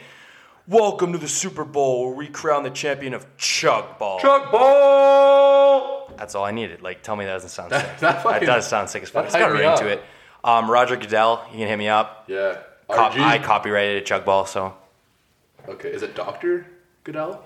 welcome 0.68 1.12
to 1.12 1.18
the 1.18 1.26
Super 1.26 1.64
Bowl 1.64 2.08
where 2.08 2.14
we 2.14 2.26
crown 2.28 2.64
the 2.64 2.70
champion 2.70 3.14
of 3.14 3.24
chug 3.38 3.98
ball. 3.98 4.20
Chuck 4.20 4.52
ball. 4.52 6.12
That's 6.18 6.34
all 6.34 6.44
I 6.44 6.50
needed. 6.50 6.82
Like 6.82 7.02
tell 7.02 7.16
me 7.16 7.24
that 7.24 7.32
doesn't 7.32 7.48
sound 7.48 7.72
sick. 7.72 7.80
That- 7.82 7.98
that 8.00 8.22
fucking- 8.24 8.46
does 8.46 8.66
sound 8.68 8.90
sick 8.90 9.04
as 9.04 9.08
fuck. 9.08 9.22
that 9.22 9.28
It's 9.28 9.36
got 9.36 9.50
a 9.50 9.54
ring 9.54 9.78
to 9.78 9.88
it. 9.88 10.02
Um, 10.44 10.70
Roger 10.70 10.96
Goodell, 10.96 11.42
you 11.50 11.60
can 11.60 11.68
hit 11.68 11.78
me 11.78 11.88
up. 11.88 12.24
Yeah. 12.28 12.58
Cop- 12.92 13.16
I 13.16 13.38
copyrighted 13.38 14.02
a 14.02 14.04
chug 14.04 14.26
ball, 14.26 14.44
so 14.44 14.74
Okay. 15.66 15.88
Is 15.88 16.02
it 16.02 16.14
Doctor 16.14 16.66
Goodell? 17.04 17.42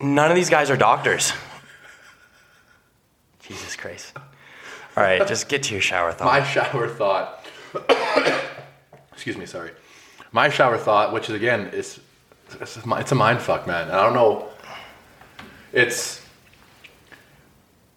None 0.00 0.30
of 0.30 0.36
these 0.36 0.50
guys 0.50 0.70
are 0.70 0.76
doctors. 0.76 1.32
Jesus 3.40 3.76
Christ. 3.76 4.12
All 4.96 5.02
right, 5.02 5.26
just 5.26 5.48
get 5.48 5.62
to 5.64 5.74
your 5.74 5.82
shower 5.82 6.12
thought. 6.12 6.26
My 6.26 6.42
shower 6.42 6.88
thought. 6.88 7.46
excuse 9.12 9.36
me, 9.36 9.46
sorry. 9.46 9.70
My 10.32 10.48
shower 10.48 10.78
thought, 10.78 11.12
which 11.12 11.28
is 11.28 11.34
again, 11.34 11.68
is 11.68 12.00
it's, 12.60 12.76
it's 12.76 13.12
a 13.12 13.14
mind 13.14 13.40
fuck, 13.40 13.66
man. 13.66 13.90
I 13.90 14.02
don't 14.02 14.14
know. 14.14 14.48
It's. 15.72 16.24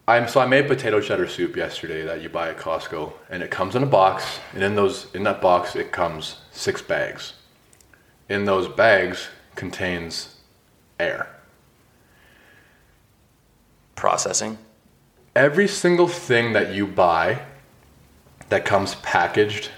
I'm 0.06 0.26
so 0.28 0.40
I 0.40 0.46
made 0.46 0.66
potato 0.66 1.00
cheddar 1.00 1.28
soup 1.28 1.56
yesterday 1.56 2.02
that 2.02 2.20
you 2.20 2.28
buy 2.28 2.50
at 2.50 2.58
Costco, 2.58 3.12
and 3.30 3.42
it 3.42 3.50
comes 3.50 3.76
in 3.76 3.82
a 3.82 3.86
box, 3.86 4.40
and 4.52 4.62
in 4.62 4.74
those 4.74 5.06
in 5.14 5.22
that 5.24 5.40
box 5.40 5.76
it 5.76 5.92
comes 5.92 6.38
six 6.50 6.82
bags. 6.82 7.34
In 8.28 8.44
those 8.44 8.68
bags 8.68 9.28
contains 9.54 10.36
air. 10.98 11.39
Processing. 14.00 14.56
every 15.36 15.68
single 15.68 16.08
thing 16.08 16.52
that 16.54 16.74
you 16.74 16.86
buy 16.86 17.42
that 18.48 18.64
comes 18.64 18.96
packaged 18.96 19.70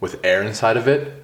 with 0.00 0.20
air 0.24 0.42
inside 0.42 0.76
of 0.76 0.86
it, 0.86 1.22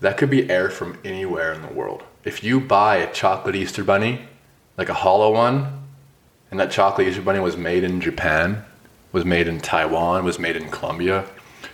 that 0.00 0.16
could 0.16 0.30
be 0.30 0.50
air 0.50 0.70
from 0.70 0.98
anywhere 1.04 1.52
in 1.52 1.62
the 1.62 1.68
world. 1.68 2.02
If 2.24 2.44
you 2.44 2.60
buy 2.60 2.96
a 2.96 3.12
chocolate 3.12 3.56
Easter 3.56 3.82
bunny, 3.82 4.22
like 4.76 4.88
a 4.88 4.94
hollow 4.94 5.32
one, 5.32 5.84
and 6.50 6.60
that 6.60 6.70
chocolate 6.70 7.08
Easter 7.08 7.22
bunny 7.22 7.40
was 7.40 7.56
made 7.56 7.84
in 7.84 8.00
Japan, 8.00 8.64
was 9.10 9.24
made 9.24 9.48
in 9.48 9.60
Taiwan, 9.60 10.24
was 10.24 10.38
made 10.38 10.56
in 10.56 10.70
Colombia, 10.70 11.24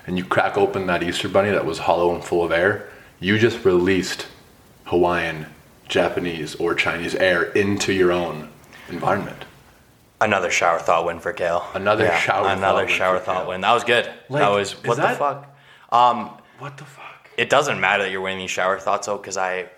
and 0.06 0.16
you 0.16 0.24
crack 0.24 0.56
open 0.56 0.86
that 0.86 1.02
Easter 1.02 1.28
bunny 1.28 1.50
that 1.50 1.66
was 1.66 1.78
hollow 1.78 2.14
and 2.14 2.24
full 2.24 2.44
of 2.44 2.52
air, 2.52 2.88
you 3.20 3.38
just 3.38 3.64
released 3.64 4.26
Hawaiian, 4.84 5.46
Japanese, 5.88 6.54
or 6.56 6.74
Chinese 6.74 7.14
air 7.14 7.42
into 7.42 7.92
your 7.92 8.12
own 8.12 8.50
environment. 8.88 9.44
Another 10.20 10.50
shower 10.50 10.78
thought 10.80 11.04
win 11.04 11.20
for 11.20 11.32
Kale. 11.32 11.64
Another 11.74 12.06
shower 12.16 12.44
thought 12.44 12.58
Another 12.58 12.84
win 12.86 12.88
shower 12.88 13.18
for 13.18 13.24
thought 13.24 13.40
Kale. 13.42 13.48
win. 13.50 13.60
That 13.60 13.72
was 13.72 13.84
good. 13.84 14.06
Like, 14.28 14.40
that 14.42 14.48
was 14.50 14.72
is 14.72 14.84
what 14.84 14.96
the 14.96 15.02
that- 15.02 15.16
fuck. 15.18 15.56
Um, 15.90 16.30
What 16.58 16.76
the 16.76 16.84
fuck? 16.84 17.30
it 17.36 17.48
doesn't 17.48 17.78
matter 17.80 18.02
that 18.02 18.10
you're 18.10 18.20
winning 18.20 18.40
these 18.40 18.50
shower 18.50 18.78
thoughts 18.80 19.06
though, 19.06 19.16
because 19.16 19.36
I 19.36 19.70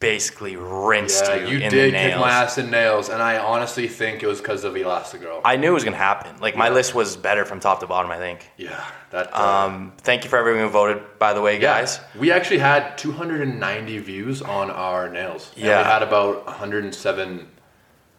basically 0.00 0.56
rinsed 0.56 1.24
Yeah, 1.26 1.34
you, 1.36 1.46
you 1.58 1.64
in 1.64 1.70
did 1.70 1.88
the 1.88 1.92
nails. 1.92 2.12
kick 2.12 2.20
my 2.20 2.30
ass 2.30 2.58
in 2.58 2.70
nails, 2.70 3.08
and 3.08 3.22
I 3.22 3.38
honestly 3.38 3.86
think 3.88 4.22
it 4.22 4.26
was 4.26 4.38
because 4.40 4.64
of 4.64 4.74
Elastigirl. 4.74 5.40
I 5.44 5.56
knew 5.56 5.68
it 5.68 5.74
was 5.74 5.84
gonna 5.84 5.96
happen. 5.96 6.34
Like 6.40 6.56
my 6.56 6.68
list 6.70 6.94
was 6.94 7.16
better 7.16 7.44
from 7.44 7.60
top 7.60 7.80
to 7.80 7.86
bottom. 7.86 8.10
I 8.10 8.16
think. 8.18 8.50
yeah, 8.56 8.84
that. 9.10 9.34
Uh, 9.34 9.66
Um, 9.66 9.92
thank 9.98 10.24
you 10.24 10.30
for 10.30 10.38
everyone 10.38 10.62
who 10.62 10.68
voted. 10.70 11.02
By 11.18 11.32
the 11.34 11.40
way, 11.40 11.54
yeah. 11.54 11.60
guys. 11.80 12.00
we 12.18 12.32
actually 12.32 12.58
had 12.58 12.96
290 12.98 13.98
views 13.98 14.42
on 14.42 14.70
our 14.70 15.08
nails. 15.08 15.52
And 15.56 15.64
Yeah. 15.66 15.78
we 15.78 15.84
had 15.84 16.02
about 16.02 16.46
107 16.46 17.48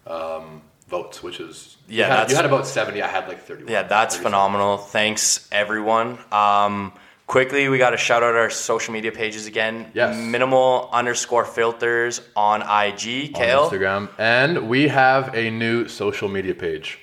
um, 0.06 0.62
votes, 0.88 1.22
which 1.22 1.40
is 1.40 1.76
Yeah, 1.88 2.06
You 2.06 2.12
had, 2.12 2.30
you 2.30 2.36
had 2.36 2.44
about 2.46 2.66
70. 2.66 3.02
I 3.02 3.08
had 3.08 3.28
like 3.28 3.42
thirty. 3.44 3.64
Yeah, 3.70 3.82
that's 3.82 4.14
37. 4.16 4.22
phenomenal. 4.22 4.76
Thanks 4.78 5.48
everyone. 5.52 6.18
Um, 6.32 6.92
quickly, 7.26 7.68
we 7.68 7.78
got 7.78 7.90
to 7.90 7.96
shout 7.96 8.22
out 8.22 8.34
our 8.34 8.50
social 8.50 8.92
media 8.94 9.12
pages 9.12 9.46
again. 9.46 9.90
Yes. 9.94 10.16
Minimal 10.16 10.88
underscore 10.92 11.44
filters 11.44 12.20
on 12.36 12.62
IG. 12.62 13.36
on 13.36 13.42
Instagram, 13.70 14.08
and 14.18 14.68
we 14.68 14.88
have 14.88 15.34
a 15.34 15.50
new 15.50 15.88
social 15.88 16.28
media 16.28 16.54
page. 16.54 16.98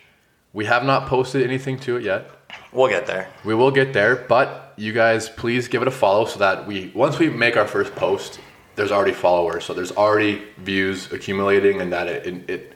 We 0.53 0.65
have 0.65 0.83
not 0.85 1.07
posted 1.07 1.43
anything 1.43 1.79
to 1.79 1.97
it 1.97 2.03
yet. 2.03 2.29
We'll 2.71 2.89
get 2.89 3.07
there. 3.07 3.27
We 3.43 3.55
will 3.55 3.71
get 3.71 3.93
there, 3.93 4.15
but 4.15 4.73
you 4.77 4.93
guys 4.93 5.27
please 5.29 5.67
give 5.67 5.81
it 5.81 5.87
a 5.87 5.91
follow 5.91 6.25
so 6.25 6.39
that 6.39 6.67
we 6.67 6.91
once 6.95 7.17
we 7.19 7.29
make 7.29 7.57
our 7.57 7.67
first 7.67 7.95
post, 7.95 8.39
there's 8.75 8.91
already 8.91 9.13
followers, 9.13 9.65
so 9.65 9.73
there's 9.73 9.91
already 9.91 10.43
views 10.57 11.11
accumulating, 11.11 11.81
and 11.81 11.91
that 11.91 12.07
it 12.07 12.25
it 12.27 12.49
it, 12.49 12.72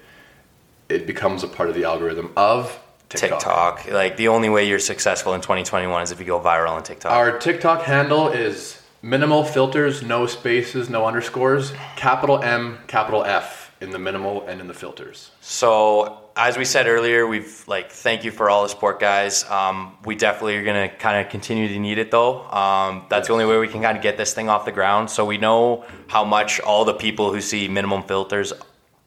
it 0.89 1.07
becomes 1.07 1.43
a 1.43 1.47
part 1.47 1.69
of 1.69 1.75
the 1.75 1.83
algorithm 1.83 2.31
of 2.37 2.79
TikTok. 3.09 3.39
TikTok. 3.39 3.91
Like 3.91 4.17
the 4.17 4.27
only 4.27 4.49
way 4.49 4.67
you're 4.67 4.79
successful 4.79 5.33
in 5.33 5.41
2021 5.41 6.03
is 6.03 6.11
if 6.11 6.19
you 6.19 6.25
go 6.25 6.39
viral 6.39 6.71
on 6.71 6.83
TikTok. 6.83 7.11
Our 7.11 7.37
TikTok 7.39 7.83
handle 7.83 8.29
is 8.29 8.81
minimal 9.01 9.43
filters, 9.43 10.03
no 10.03 10.25
spaces, 10.25 10.89
no 10.89 11.05
underscores, 11.05 11.73
capital 11.95 12.41
M, 12.43 12.79
capital 12.87 13.23
F 13.23 13.71
in 13.79 13.91
the 13.91 13.99
minimal 13.99 14.45
and 14.47 14.59
in 14.59 14.67
the 14.67 14.73
filters. 14.73 15.31
So 15.39 16.29
as 16.35 16.57
we 16.57 16.65
said 16.65 16.87
earlier, 16.87 17.27
we've 17.27 17.63
like 17.67 17.91
thank 17.91 18.23
you 18.23 18.31
for 18.31 18.49
all 18.49 18.63
the 18.63 18.69
support, 18.69 18.99
guys. 18.99 19.43
Um, 19.45 19.97
we 20.03 20.15
definitely 20.15 20.57
are 20.57 20.63
gonna 20.63 20.89
kind 20.89 21.23
of 21.23 21.31
continue 21.31 21.67
to 21.67 21.79
need 21.79 21.97
it 21.97 22.11
though. 22.11 22.43
Um, 22.49 23.05
that's 23.09 23.27
the 23.27 23.33
only 23.33 23.45
way 23.45 23.57
we 23.59 23.67
can 23.67 23.81
kind 23.81 23.95
of 23.95 24.03
get 24.03 24.17
this 24.17 24.33
thing 24.33 24.49
off 24.49 24.65
the 24.65 24.71
ground. 24.71 25.09
So 25.09 25.25
we 25.25 25.37
know 25.37 25.85
how 26.07 26.23
much 26.23 26.59
all 26.59 26.85
the 26.85 26.93
people 26.93 27.31
who 27.31 27.39
see 27.39 27.67
minimum 27.67 28.03
filters 28.03 28.51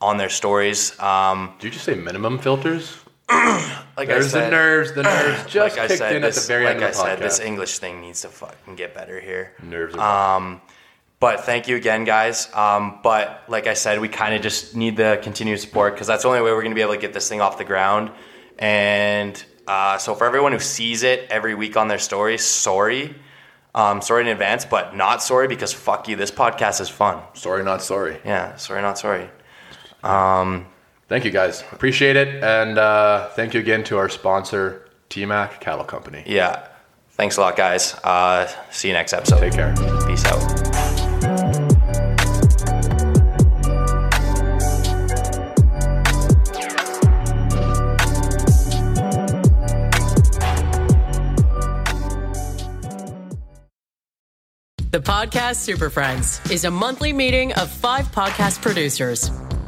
on 0.00 0.16
their 0.16 0.28
stories. 0.30 0.98
Um, 1.00 1.54
Did 1.58 1.66
you 1.66 1.70
just 1.72 1.84
say 1.84 1.94
minimum 1.94 2.38
filters? 2.38 2.96
like 3.30 4.08
There's 4.08 4.26
I 4.34 4.40
said, 4.40 4.46
the 4.46 4.50
nerves. 4.50 4.92
The 4.92 5.02
nerves 5.02 5.42
just 5.46 5.56
like 5.56 5.78
I 5.78 5.86
kicked 5.88 5.98
said, 5.98 6.16
in 6.16 6.22
this, 6.22 6.36
at 6.38 6.42
the 6.42 6.48
very 6.48 6.64
like 6.64 6.76
end 6.76 6.84
I 6.84 6.88
of 6.88 6.94
the 6.94 6.98
said, 7.00 7.18
podcast. 7.18 7.22
this 7.22 7.40
English 7.40 7.78
thing 7.78 8.00
needs 8.00 8.22
to 8.22 8.28
fucking 8.28 8.76
get 8.76 8.94
better 8.94 9.20
here. 9.20 9.52
nerves. 9.62 9.94
Are 9.94 10.36
Um, 10.36 10.60
but 11.20 11.44
thank 11.44 11.68
you 11.68 11.76
again, 11.76 12.04
guys. 12.04 12.48
Um, 12.54 12.98
but 13.02 13.42
like 13.46 13.66
I 13.66 13.74
said, 13.74 14.00
we 14.00 14.08
kind 14.08 14.34
of 14.34 14.40
just 14.42 14.74
need 14.74 14.96
the 14.96 15.20
continued 15.22 15.60
support 15.60 15.94
because 15.94 16.06
that's 16.06 16.22
the 16.22 16.28
only 16.28 16.40
way 16.40 16.50
we're 16.50 16.62
going 16.62 16.70
to 16.72 16.74
be 16.74 16.80
able 16.80 16.94
to 16.94 17.00
get 17.00 17.12
this 17.12 17.28
thing 17.28 17.40
off 17.42 17.58
the 17.58 17.64
ground. 17.64 18.10
And 18.58 19.42
uh, 19.68 19.98
so 19.98 20.14
for 20.14 20.26
everyone 20.26 20.52
who 20.52 20.58
sees 20.58 21.02
it 21.02 21.26
every 21.30 21.54
week 21.54 21.76
on 21.76 21.88
their 21.88 21.98
stories, 21.98 22.42
sorry. 22.44 23.14
Um, 23.74 24.02
sorry 24.02 24.22
in 24.22 24.28
advance, 24.28 24.64
but 24.64 24.96
not 24.96 25.22
sorry 25.22 25.46
because 25.46 25.72
fuck 25.72 26.08
you. 26.08 26.16
This 26.16 26.30
podcast 26.32 26.80
is 26.80 26.88
fun. 26.88 27.22
sorry, 27.34 27.62
not 27.62 27.82
sorry. 27.82 28.18
Yeah, 28.24 28.56
sorry, 28.56 28.82
not 28.82 28.98
sorry. 28.98 29.30
Thank 30.02 31.24
you 31.24 31.32
guys. 31.32 31.62
Appreciate 31.72 32.14
it. 32.14 32.42
And 32.42 32.78
uh, 32.78 33.30
thank 33.30 33.52
you 33.54 33.60
again 33.60 33.82
to 33.84 33.98
our 33.98 34.08
sponsor, 34.08 34.88
TMAC 35.10 35.60
Cattle 35.60 35.84
Company. 35.84 36.22
Yeah. 36.24 36.68
Thanks 37.10 37.36
a 37.36 37.40
lot, 37.40 37.56
guys. 37.56 37.94
Uh, 38.04 38.46
see 38.70 38.88
you 38.88 38.94
next 38.94 39.12
episode. 39.12 39.40
Take 39.40 39.52
care. 39.52 39.74
Peace 40.06 40.24
out. 40.24 40.38
The 54.92 55.00
Podcast 55.00 55.56
Super 55.56 55.90
Friends 55.90 56.40
is 56.50 56.64
a 56.64 56.70
monthly 56.70 57.12
meeting 57.12 57.52
of 57.54 57.70
five 57.70 58.06
podcast 58.12 58.60
producers. 58.62 59.30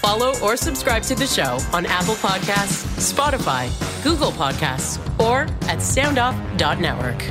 Follow 0.00 0.32
or 0.40 0.56
subscribe 0.56 1.02
to 1.02 1.14
the 1.14 1.26
show 1.26 1.58
on 1.74 1.84
Apple 1.84 2.14
Podcasts, 2.14 3.12
Spotify, 3.12 3.68
Google 4.02 4.32
Podcasts, 4.32 4.98
or 5.20 5.42
at 5.68 5.78
soundoff.network. 5.78 7.22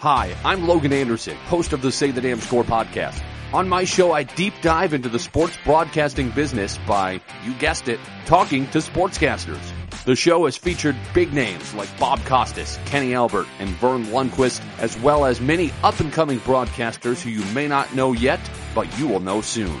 Hi, 0.00 0.34
I'm 0.44 0.66
Logan 0.66 0.92
Anderson, 0.92 1.36
host 1.36 1.72
of 1.72 1.82
the 1.82 1.92
Say 1.92 2.10
the 2.10 2.20
Damn 2.20 2.40
Score 2.40 2.64
podcast. 2.64 3.22
On 3.52 3.68
my 3.68 3.84
show, 3.84 4.10
I 4.10 4.24
deep 4.24 4.54
dive 4.60 4.92
into 4.92 5.08
the 5.08 5.20
sports 5.20 5.56
broadcasting 5.64 6.30
business 6.30 6.78
by, 6.78 7.20
you 7.44 7.54
guessed 7.54 7.88
it, 7.88 8.00
talking 8.26 8.66
to 8.70 8.78
sportscasters. 8.78 9.72
The 10.04 10.16
show 10.16 10.46
has 10.46 10.56
featured 10.56 10.96
big 11.14 11.32
names 11.32 11.74
like 11.74 11.96
Bob 11.96 12.18
Costas, 12.24 12.78
Kenny 12.86 13.14
Albert, 13.14 13.46
and 13.60 13.68
Verne 13.70 14.04
Lundquist, 14.06 14.62
as 14.80 14.98
well 14.98 15.24
as 15.24 15.40
many 15.40 15.70
up 15.84 16.00
and 16.00 16.12
coming 16.12 16.40
broadcasters 16.40 17.20
who 17.22 17.30
you 17.30 17.44
may 17.54 17.68
not 17.68 17.94
know 17.94 18.12
yet, 18.12 18.40
but 18.74 18.98
you 18.98 19.06
will 19.06 19.20
know 19.20 19.40
soon. 19.40 19.80